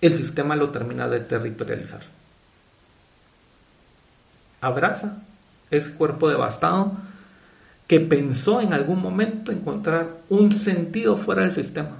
el 0.02 0.14
sistema 0.14 0.56
lo 0.56 0.70
termina 0.70 1.10
de 1.10 1.20
territorializar. 1.20 2.02
Abraza 4.62 5.18
ese 5.72 5.92
cuerpo 5.94 6.30
devastado 6.30 6.98
que 7.88 8.00
pensó 8.00 8.62
en 8.62 8.74
algún 8.74 9.02
momento 9.02 9.52
encontrar 9.52 10.18
un 10.30 10.52
sentido 10.52 11.18
fuera 11.18 11.44
del 11.44 11.54
sistema. 11.54 11.98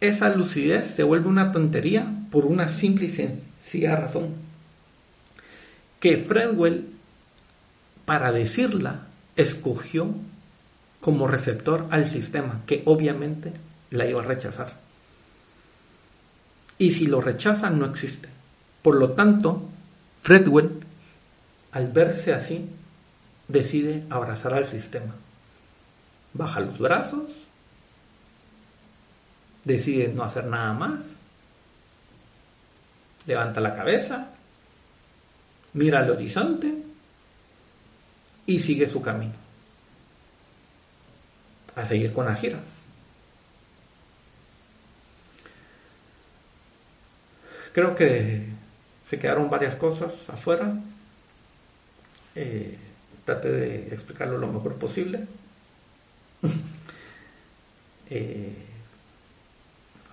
Esa 0.00 0.34
lucidez 0.34 0.94
se 0.94 1.02
vuelve 1.02 1.28
una 1.28 1.52
tontería 1.52 2.06
por 2.30 2.46
una 2.46 2.68
simple 2.68 3.06
y 3.06 3.10
sencilla 3.10 3.96
razón. 3.96 4.28
Que 5.98 6.16
Fredwell, 6.16 6.86
para 8.10 8.32
decirla, 8.32 9.02
escogió 9.36 10.12
como 11.00 11.28
receptor 11.28 11.86
al 11.92 12.08
sistema, 12.08 12.60
que 12.66 12.82
obviamente 12.86 13.52
la 13.90 14.04
iba 14.04 14.20
a 14.20 14.24
rechazar. 14.24 14.72
Y 16.76 16.90
si 16.90 17.06
lo 17.06 17.20
rechazan, 17.20 17.78
no 17.78 17.86
existe. 17.86 18.28
Por 18.82 18.96
lo 18.96 19.12
tanto, 19.12 19.68
Fredwell, 20.22 20.80
al 21.70 21.92
verse 21.92 22.34
así, 22.34 22.68
decide 23.46 24.02
abrazar 24.10 24.54
al 24.54 24.66
sistema. 24.66 25.14
Baja 26.32 26.58
los 26.58 26.80
brazos, 26.80 27.30
decide 29.64 30.08
no 30.08 30.24
hacer 30.24 30.46
nada 30.46 30.72
más, 30.72 30.98
levanta 33.28 33.60
la 33.60 33.72
cabeza, 33.72 34.30
mira 35.74 36.00
al 36.00 36.10
horizonte 36.10 36.89
y 38.50 38.58
sigue 38.58 38.88
su 38.88 39.00
camino. 39.00 39.32
A 41.76 41.84
seguir 41.84 42.12
con 42.12 42.26
la 42.26 42.34
gira. 42.34 42.58
Creo 47.72 47.94
que 47.94 48.44
se 49.08 49.20
quedaron 49.20 49.48
varias 49.48 49.76
cosas 49.76 50.28
afuera. 50.28 50.74
Eh, 52.34 52.76
traté 53.24 53.52
de 53.52 53.94
explicarlo 53.94 54.36
lo 54.36 54.48
mejor 54.48 54.74
posible. 54.74 55.28
eh, 58.10 58.66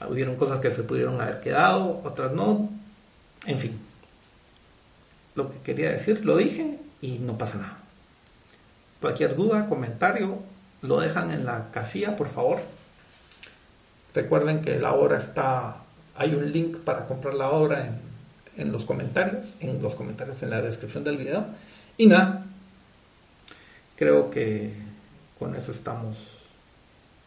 hubieron 0.08 0.36
cosas 0.36 0.60
que 0.60 0.70
se 0.70 0.84
pudieron 0.84 1.20
haber 1.20 1.40
quedado, 1.40 2.02
otras 2.04 2.34
no. 2.34 2.70
En 3.48 3.58
fin, 3.58 3.80
lo 5.34 5.52
que 5.52 5.58
quería 5.62 5.90
decir 5.90 6.24
lo 6.24 6.38
dije 6.38 6.78
y 7.02 7.18
no 7.18 7.36
pasa 7.36 7.58
nada. 7.58 7.77
Cualquier 9.02 9.36
duda, 9.36 9.68
comentario, 9.68 10.40
lo 10.82 11.00
dejan 11.00 11.32
en 11.32 11.46
la 11.46 11.70
casilla, 11.72 12.16
por 12.16 12.30
favor. 12.30 12.60
Recuerden 14.14 14.62
que 14.62 14.80
la 14.80 14.94
obra 14.94 15.18
está 15.18 15.78
hay 16.18 16.34
un 16.34 16.52
link 16.52 16.78
para 16.78 17.06
comprar 17.06 17.36
la 17.36 17.52
obra 17.52 17.96
en, 18.58 18.72
los 18.72 18.86
comentarios, 18.86 19.46
en 19.60 19.82
los 19.82 19.94
comentarios 19.94 20.42
en 20.42 20.50
la 20.50 20.62
descripción 20.62 21.04
del 21.04 21.18
video. 21.18 21.46
Y 21.96 22.08
nada, 22.08 22.44
creo 23.96 24.32
que 24.32 24.74
con 25.38 25.56
eso 25.56 25.72
estamos 25.72 26.18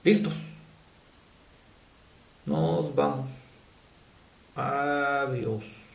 listos. 0.03 0.35
Nos 2.47 2.93
vamos. 2.95 3.31
Adiós. 4.57 5.90